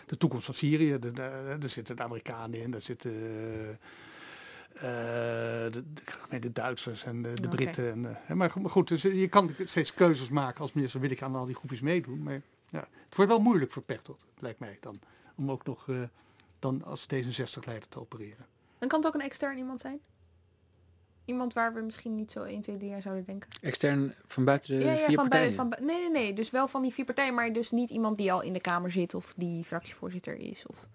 de 0.05 0.17
toekomst 0.17 0.45
van 0.45 0.53
Syrië. 0.53 0.99
De, 0.99 1.11
de, 1.11 1.21
er 1.61 1.69
zitten 1.69 1.95
de 1.95 2.03
Amerikanen 2.03 2.61
in, 2.61 2.71
daar 2.71 2.81
zitten 2.81 3.11
de, 3.11 3.77
de, 6.29 6.39
de, 6.39 6.51
Duitsers 6.51 7.03
en 7.03 7.21
de, 7.21 7.33
de 7.33 7.47
Britten. 7.47 7.91
En, 8.27 8.37
maar, 8.37 8.51
maar 8.61 8.71
goed, 8.71 8.87
dus 8.87 9.01
je 9.01 9.27
kan 9.27 9.51
steeds 9.65 9.93
keuzes 9.93 10.29
maken 10.29 10.61
als 10.61 10.73
minister. 10.73 10.99
Wil 10.99 11.11
ik 11.11 11.21
aan 11.21 11.35
al 11.35 11.45
die 11.45 11.55
groepjes 11.55 11.81
meedoen. 11.81 12.23
Maar 12.23 12.41
ja, 12.69 12.87
het 13.05 13.15
wordt 13.15 13.31
wel 13.31 13.41
moeilijk 13.41 13.71
voor 13.71 13.83
Pechtold, 13.83 14.25
lijkt 14.39 14.59
mij 14.59 14.77
dan. 14.81 14.99
Om 15.35 15.51
ook 15.51 15.65
nog 15.65 15.87
dan 16.61 16.83
als 16.83 17.03
D66-leider 17.03 17.87
te 17.89 17.99
opereren. 17.99 18.45
En 18.79 18.87
kan 18.87 18.99
het 18.99 19.07
ook 19.07 19.13
een 19.13 19.21
extern 19.21 19.57
iemand 19.57 19.79
zijn? 19.79 19.99
Iemand 21.25 21.53
waar 21.53 21.73
we 21.73 21.81
misschien 21.81 22.15
niet 22.15 22.31
zo 22.31 22.43
1, 22.43 22.61
2, 22.61 22.77
3 22.77 22.93
aan 22.93 23.01
zouden 23.01 23.25
denken. 23.25 23.49
Extern 23.61 24.13
van 24.25 24.45
buiten 24.45 24.77
de 24.77 24.85
ja, 24.85 24.91
ja, 24.91 25.05
vier 25.05 25.15
van 25.15 25.29
partijen? 25.29 25.53
Van 25.53 25.69
nee, 25.69 25.97
nee, 25.97 26.09
nee. 26.09 26.33
Dus 26.33 26.49
wel 26.49 26.67
van 26.67 26.81
die 26.81 26.93
vier 26.93 27.05
partijen, 27.05 27.33
maar 27.33 27.53
dus 27.53 27.71
niet 27.71 27.89
iemand 27.89 28.17
die 28.17 28.31
al 28.31 28.41
in 28.41 28.53
de 28.53 28.61
Kamer 28.61 28.91
zit 28.91 29.13
of 29.13 29.33
die 29.37 29.63
fractievoorzitter 29.63 30.37
is. 30.37 30.65
Of... 30.67 30.87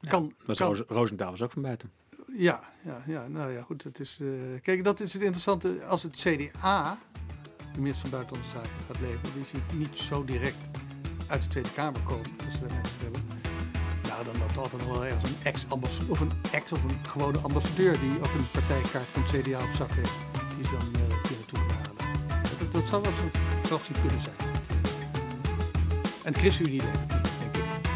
Ja, 0.00 0.10
kan, 0.10 0.34
was 0.44 0.58
kan. 0.58 0.84
Roosentaal 0.88 1.30
was 1.30 1.42
ook 1.42 1.52
van 1.52 1.62
buiten. 1.62 1.90
Ja, 2.36 2.60
ja, 2.82 3.02
ja, 3.06 3.28
nou 3.28 3.52
ja, 3.52 3.62
goed. 3.62 3.84
Het 3.84 4.00
is, 4.00 4.18
uh, 4.20 4.60
kijk, 4.62 4.84
dat 4.84 5.00
is 5.00 5.12
het 5.12 5.22
interessante. 5.22 5.84
Als 5.84 6.02
het 6.02 6.16
CDA, 6.16 6.98
de 7.72 7.80
minister 7.80 8.08
van 8.08 8.10
Buitenlandse 8.10 8.50
Zaken, 8.50 8.70
gaat 8.86 9.00
leveren, 9.00 9.32
die 9.34 9.44
ziet 9.44 9.78
niet 9.78 9.98
zo 9.98 10.24
direct 10.24 10.56
uit 11.26 11.42
de 11.42 11.48
Tweede 11.48 11.72
Kamer 11.72 12.00
komen, 12.00 12.30
als 12.48 12.58
ze 12.58 12.66
dat 12.66 12.90
willen. 13.02 13.49
Nou, 14.20 14.32
dan 14.32 14.42
loopt 14.42 14.58
altijd 14.58 14.82
nog 14.82 14.92
wel 14.92 15.06
ergens 15.06 15.24
een 15.24 15.36
ex-ambassadeur, 15.42 16.10
of 16.10 16.20
een 16.20 16.32
ex 16.50 16.72
of 16.72 16.84
een 16.84 16.98
gewone 17.02 17.38
ambassadeur 17.38 18.00
die 18.00 18.10
ook 18.18 18.34
een 18.34 18.50
partijkaart 18.50 19.06
van 19.12 19.22
het 19.22 19.30
CDA 19.30 19.58
op 19.58 19.74
zak 19.76 19.90
heeft. 19.90 20.12
Die 20.32 20.64
is 20.64 20.70
dan 20.70 20.88
uh, 20.92 21.28
hier 21.28 21.36
naartoe 21.38 21.58
gaan 21.58 21.68
halen. 21.76 22.48
Dat, 22.58 22.72
dat 22.72 22.88
zou 22.88 23.02
wel 23.02 23.12
zo'n 23.12 23.30
fractie 23.64 23.94
kunnen 24.00 24.22
zijn. 24.22 24.36
En 26.22 26.32
de 26.32 26.38
ChristenUnie 26.38 26.80
denk 26.80 26.94
ik. 26.94 27.08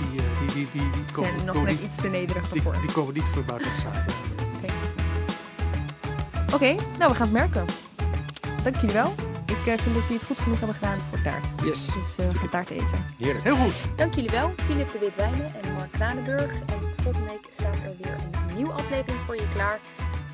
Die, 0.01 0.21
uh, 0.21 0.39
die, 0.41 0.53
die, 0.55 0.69
die, 0.73 0.91
die 0.91 1.13
komen, 1.13 1.41
zijn 1.41 1.57
nog 1.57 1.65
net 1.65 1.81
iets 1.81 1.97
te 1.97 2.09
nederig 2.09 2.49
die, 2.49 2.63
voor. 2.63 2.77
Die 2.81 2.93
komen 2.93 3.15
niet 3.15 3.23
voor 3.23 3.45
buitenlandse 3.45 3.89
zaken. 3.89 4.15
Oké, 6.47 6.55
okay. 6.55 6.73
okay, 6.73 6.87
nou 6.99 7.11
we 7.11 7.17
gaan 7.17 7.29
het 7.29 7.33
merken. 7.33 7.65
Dank 8.63 8.77
jullie 8.77 8.95
wel. 8.95 9.34
Ik 9.47 9.57
uh, 9.57 9.65
vind 9.65 9.95
dat 9.95 10.03
jullie 10.03 10.17
het 10.17 10.25
goed 10.25 10.39
genoeg 10.39 10.59
hebben 10.59 10.77
gedaan 10.77 11.01
voor 11.01 11.23
taart. 11.23 11.63
Yes. 11.65 11.87
Dus 11.87 12.19
uh, 12.21 12.29
we 12.31 12.39
gaan 12.39 12.49
taart 12.49 12.71
eten. 12.71 13.05
Heerlijk. 13.19 13.45
Heel 13.45 13.57
goed. 13.57 13.97
Dank 13.97 14.15
jullie 14.15 14.31
wel, 14.31 14.53
Filip 14.57 14.93
de 14.93 14.99
Witwijnen 14.99 15.55
en 15.55 15.73
Mark 15.73 15.93
Kranenburg. 15.93 16.53
En 16.53 17.03
volgende 17.03 17.29
week 17.29 17.49
staat 17.53 17.75
er 17.75 17.97
weer 18.03 18.15
een 18.49 18.55
nieuwe 18.55 18.73
aflevering 18.73 19.25
voor 19.25 19.35
je 19.35 19.49
klaar. 19.53 19.81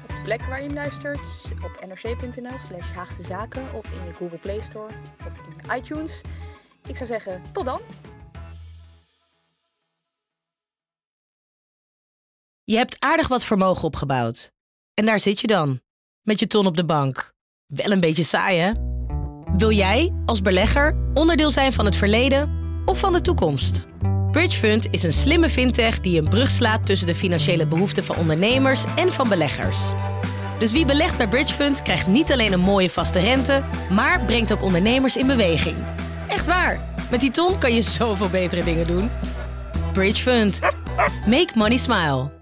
Op 0.02 0.08
de 0.08 0.20
plek 0.22 0.42
waar 0.42 0.60
je 0.60 0.66
hem 0.66 0.74
luistert, 0.74 1.50
op 1.64 1.86
nrc.nl 1.86 2.58
slash 2.58 2.90
Haagse 2.94 3.22
Zaken 3.22 3.74
of 3.74 3.84
in 3.92 4.04
je 4.06 4.12
Google 4.12 4.38
Play 4.38 4.60
Store 4.60 4.92
of 5.26 5.32
in 5.48 5.76
iTunes. 5.76 6.20
Ik 6.86 6.96
zou 6.96 7.08
zeggen, 7.08 7.42
tot 7.52 7.64
dan. 7.64 7.80
Je 12.64 12.76
hebt 12.76 12.96
aardig 12.98 13.28
wat 13.28 13.44
vermogen 13.44 13.84
opgebouwd. 13.84 14.52
En 14.94 15.06
daar 15.06 15.20
zit 15.20 15.40
je 15.40 15.46
dan, 15.46 15.80
met 16.22 16.38
je 16.38 16.46
ton 16.46 16.66
op 16.66 16.76
de 16.76 16.84
bank. 16.84 17.32
Wel 17.66 17.90
een 17.90 18.00
beetje 18.00 18.24
saai, 18.24 18.58
hè? 18.58 18.72
Wil 19.56 19.72
jij, 19.72 20.12
als 20.26 20.42
belegger, 20.42 20.96
onderdeel 21.14 21.50
zijn 21.50 21.72
van 21.72 21.84
het 21.84 21.96
verleden 21.96 22.50
of 22.84 22.98
van 22.98 23.12
de 23.12 23.20
toekomst? 23.20 23.88
Bridgefund 24.30 24.86
is 24.90 25.02
een 25.02 25.12
slimme 25.12 25.48
fintech 25.48 26.00
die 26.00 26.18
een 26.18 26.28
brug 26.28 26.50
slaat 26.50 26.86
tussen 26.86 27.06
de 27.06 27.14
financiële 27.14 27.66
behoeften 27.66 28.04
van 28.04 28.16
ondernemers 28.16 28.84
en 28.96 29.12
van 29.12 29.28
beleggers. 29.28 29.78
Dus 30.58 30.72
wie 30.72 30.84
belegt 30.84 31.16
bij 31.16 31.28
Bridgefund 31.28 31.82
krijgt 31.82 32.06
niet 32.06 32.32
alleen 32.32 32.52
een 32.52 32.60
mooie 32.60 32.90
vaste 32.90 33.18
rente, 33.18 33.62
maar 33.90 34.20
brengt 34.24 34.52
ook 34.52 34.62
ondernemers 34.62 35.16
in 35.16 35.26
beweging. 35.26 35.76
Echt 36.28 36.46
waar, 36.46 36.80
met 37.10 37.20
die 37.20 37.30
ton 37.30 37.58
kan 37.58 37.74
je 37.74 37.80
zoveel 37.80 38.28
betere 38.28 38.64
dingen 38.64 38.86
doen. 38.86 39.10
Bridgefund. 39.92 40.60
Make 41.26 41.50
money 41.54 41.76
smile. 41.76 42.39